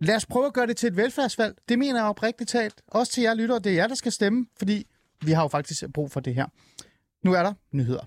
Lad 0.00 0.16
os 0.16 0.26
prøve 0.26 0.46
at 0.46 0.52
gøre 0.52 0.66
det 0.66 0.76
til 0.76 0.86
et 0.86 0.96
velfærdsvalg. 0.96 1.56
Det 1.68 1.78
mener 1.78 2.00
jeg 2.00 2.08
oprigtigt 2.08 2.50
talt. 2.50 2.82
Også 2.88 3.12
til 3.12 3.22
jer 3.22 3.34
lyttere, 3.34 3.58
det 3.58 3.72
er 3.72 3.76
jer, 3.76 3.86
der 3.86 3.94
skal 3.94 4.12
stemme, 4.12 4.46
fordi 4.58 4.86
vi 5.24 5.32
har 5.32 5.42
jo 5.42 5.48
faktisk 5.48 5.84
brug 5.94 6.10
for 6.10 6.20
det 6.20 6.34
her. 6.34 6.46
Nu 7.22 7.32
er 7.32 7.42
der 7.42 7.52
nyheder. 7.72 8.04